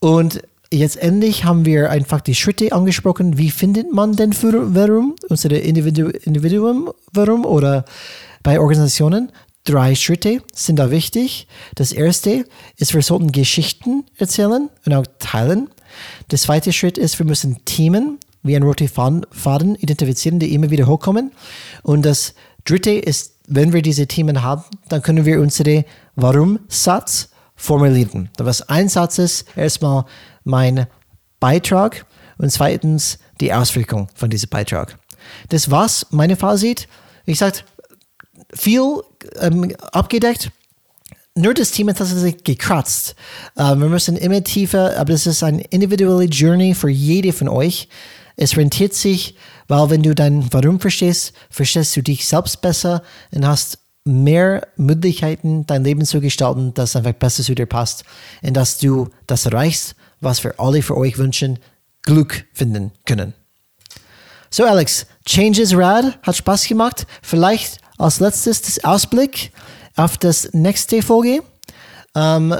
Und 0.00 0.42
jetzt 0.72 0.96
endlich 0.96 1.44
haben 1.44 1.64
wir 1.64 1.90
einfach 1.90 2.20
die 2.20 2.34
Schritte 2.34 2.72
angesprochen. 2.72 3.36
Wie 3.36 3.50
findet 3.50 3.92
man 3.92 4.16
denn 4.16 4.32
für 4.32 4.74
Warum? 4.74 5.14
Unsere 5.28 5.56
Individu 5.56 6.08
Individuum 6.08 6.90
Warum 7.12 7.44
oder 7.44 7.84
bei 8.42 8.58
Organisationen? 8.60 9.30
Drei 9.64 9.94
Schritte 9.94 10.42
sind 10.52 10.78
da 10.78 10.90
wichtig. 10.90 11.46
Das 11.74 11.92
erste 11.92 12.44
ist, 12.76 12.94
wir 12.94 13.02
sollten 13.02 13.32
Geschichten 13.32 14.04
erzählen 14.16 14.68
und 14.84 14.94
auch 14.94 15.06
teilen. 15.18 15.70
Der 16.30 16.38
zweite 16.38 16.72
Schritt 16.72 16.98
ist, 16.98 17.18
wir 17.18 17.26
müssen 17.26 17.64
Themen 17.64 18.18
wie 18.42 18.56
ein 18.56 18.62
roter 18.62 18.86
Faden 18.88 19.74
identifizieren, 19.76 20.38
die 20.38 20.54
immer 20.54 20.70
wieder 20.70 20.86
hochkommen. 20.86 21.32
Und 21.82 22.04
das 22.04 22.34
dritte 22.64 22.90
ist, 22.90 23.34
wenn 23.48 23.72
wir 23.72 23.82
diese 23.82 24.06
Themen 24.06 24.42
haben, 24.42 24.64
dann 24.88 25.02
können 25.02 25.24
wir 25.24 25.40
unsere 25.40 25.84
Warum-Satz 26.14 27.30
formulieren. 27.56 28.30
Was 28.38 28.68
ein 28.68 28.88
Satz 28.88 29.18
ist, 29.18 29.46
erstmal 29.56 30.04
mein 30.44 30.86
Beitrag 31.40 32.04
und 32.36 32.50
zweitens 32.50 33.18
die 33.40 33.52
Auswirkung 33.52 34.08
von 34.14 34.28
diesem 34.28 34.50
Beitrag. 34.50 34.98
Das 35.48 35.70
war's, 35.70 36.06
meine 36.10 36.36
Fazit. 36.36 36.86
Wie 37.24 37.32
gesagt, 37.32 37.64
viel 38.52 39.00
ähm, 39.40 39.74
abgedeckt. 39.92 40.50
Nur 41.36 41.52
das 41.52 41.72
Thema 41.72 41.90
ist 41.90 41.98
tatsächlich 41.98 42.44
gekratzt. 42.44 43.16
Ähm, 43.56 43.80
wir 43.80 43.88
müssen 43.88 44.16
immer 44.16 44.44
tiefer, 44.44 44.96
aber 44.96 45.12
das 45.12 45.26
ist 45.26 45.42
eine 45.42 45.62
individuelle 45.62 46.24
Journey 46.24 46.74
für 46.74 46.90
jede 46.90 47.32
von 47.32 47.48
euch. 47.48 47.88
Es 48.36 48.56
rentiert 48.56 48.94
sich, 48.94 49.36
weil 49.68 49.90
wenn 49.90 50.02
du 50.02 50.14
dein 50.14 50.52
Warum 50.52 50.80
verstehst, 50.80 51.32
verstehst 51.50 51.96
du 51.96 52.02
dich 52.02 52.26
selbst 52.26 52.60
besser 52.60 53.02
und 53.32 53.46
hast 53.46 53.78
mehr 54.04 54.66
Möglichkeiten, 54.76 55.66
dein 55.66 55.82
Leben 55.82 56.04
zu 56.04 56.20
gestalten, 56.20 56.74
das 56.74 56.94
einfach 56.94 57.14
besser 57.14 57.42
zu 57.42 57.54
dir 57.54 57.66
passt 57.66 58.04
und 58.42 58.54
dass 58.54 58.78
du 58.78 59.08
das 59.26 59.46
erreichst, 59.46 59.96
was 60.20 60.44
wir 60.44 60.58
alle 60.58 60.82
für 60.82 60.96
euch 60.96 61.18
wünschen, 61.18 61.58
Glück 62.02 62.44
finden 62.52 62.92
können. 63.06 63.34
So, 64.50 64.64
Alex, 64.64 65.06
Changes 65.24 65.76
Rad 65.76 66.18
hat 66.22 66.36
Spaß 66.36 66.68
gemacht. 66.68 67.06
Vielleicht 67.22 67.78
als 67.98 68.20
letztes 68.20 68.62
das 68.62 68.84
Ausblick 68.84 69.52
auf 69.96 70.16
das 70.18 70.50
nächste 70.52 71.02
Folge. 71.02 71.42
Um, 72.14 72.52
ähm, 72.52 72.56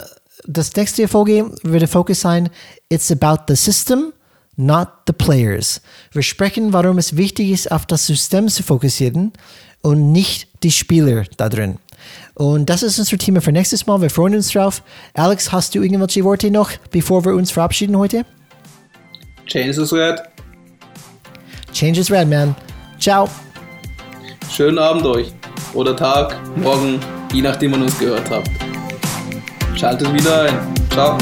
das 0.47 0.74
nächste 0.74 1.09
Folge 1.09 1.51
wird 1.62 1.82
der 1.82 1.89
Fokus 1.89 2.20
sein, 2.20 2.51
it's 2.90 3.11
about 3.11 3.44
the 3.48 3.56
system, 3.56 4.12
not 4.56 4.89
the 5.06 5.12
players. 5.12 5.81
Wir 6.12 6.23
sprechen, 6.23 6.73
warum 6.73 6.98
es 6.98 7.16
wichtig 7.16 7.51
ist, 7.51 7.70
auf 7.70 7.86
das 7.86 8.06
System 8.06 8.48
zu 8.48 8.62
fokussieren 8.62 9.32
und 9.81 10.12
nicht 10.12 10.48
die 10.62 10.70
Spieler 10.70 11.24
da 11.36 11.48
drin. 11.48 11.78
Und 12.35 12.69
das 12.69 12.82
ist 12.82 12.98
unser 12.98 13.16
Thema 13.16 13.40
für 13.40 13.52
nächstes 13.52 13.86
Mal. 13.86 14.01
Wir 14.01 14.11
freuen 14.11 14.35
uns 14.35 14.51
drauf. 14.51 14.82
Alex, 15.15 15.52
hast 15.52 15.74
du 15.74 15.82
irgendwelche 15.82 16.24
Worte 16.24 16.51
noch, 16.51 16.70
bevor 16.90 17.24
wir 17.24 17.35
uns 17.35 17.51
verabschieden 17.51 17.97
heute? 17.97 18.24
Change 19.47 19.81
is 19.81 19.93
red. 19.93 20.20
Change 21.73 22.01
is 22.01 22.11
red, 22.11 22.28
man. 22.28 22.55
Ciao. 22.98 23.28
Schönen 24.50 24.78
Abend 24.78 25.04
euch. 25.06 25.32
Oder 25.74 25.96
Tag, 25.96 26.36
morgen, 26.56 27.00
je 27.32 27.42
nachdem, 27.42 27.72
wann 27.72 27.80
ihr 27.80 27.86
uns 27.86 27.98
gehört 27.98 28.30
habt. 28.30 28.50
Schaltet 29.74 30.12
wieder 30.12 30.42
ein. 30.42 30.74
Ciao. 30.90 31.18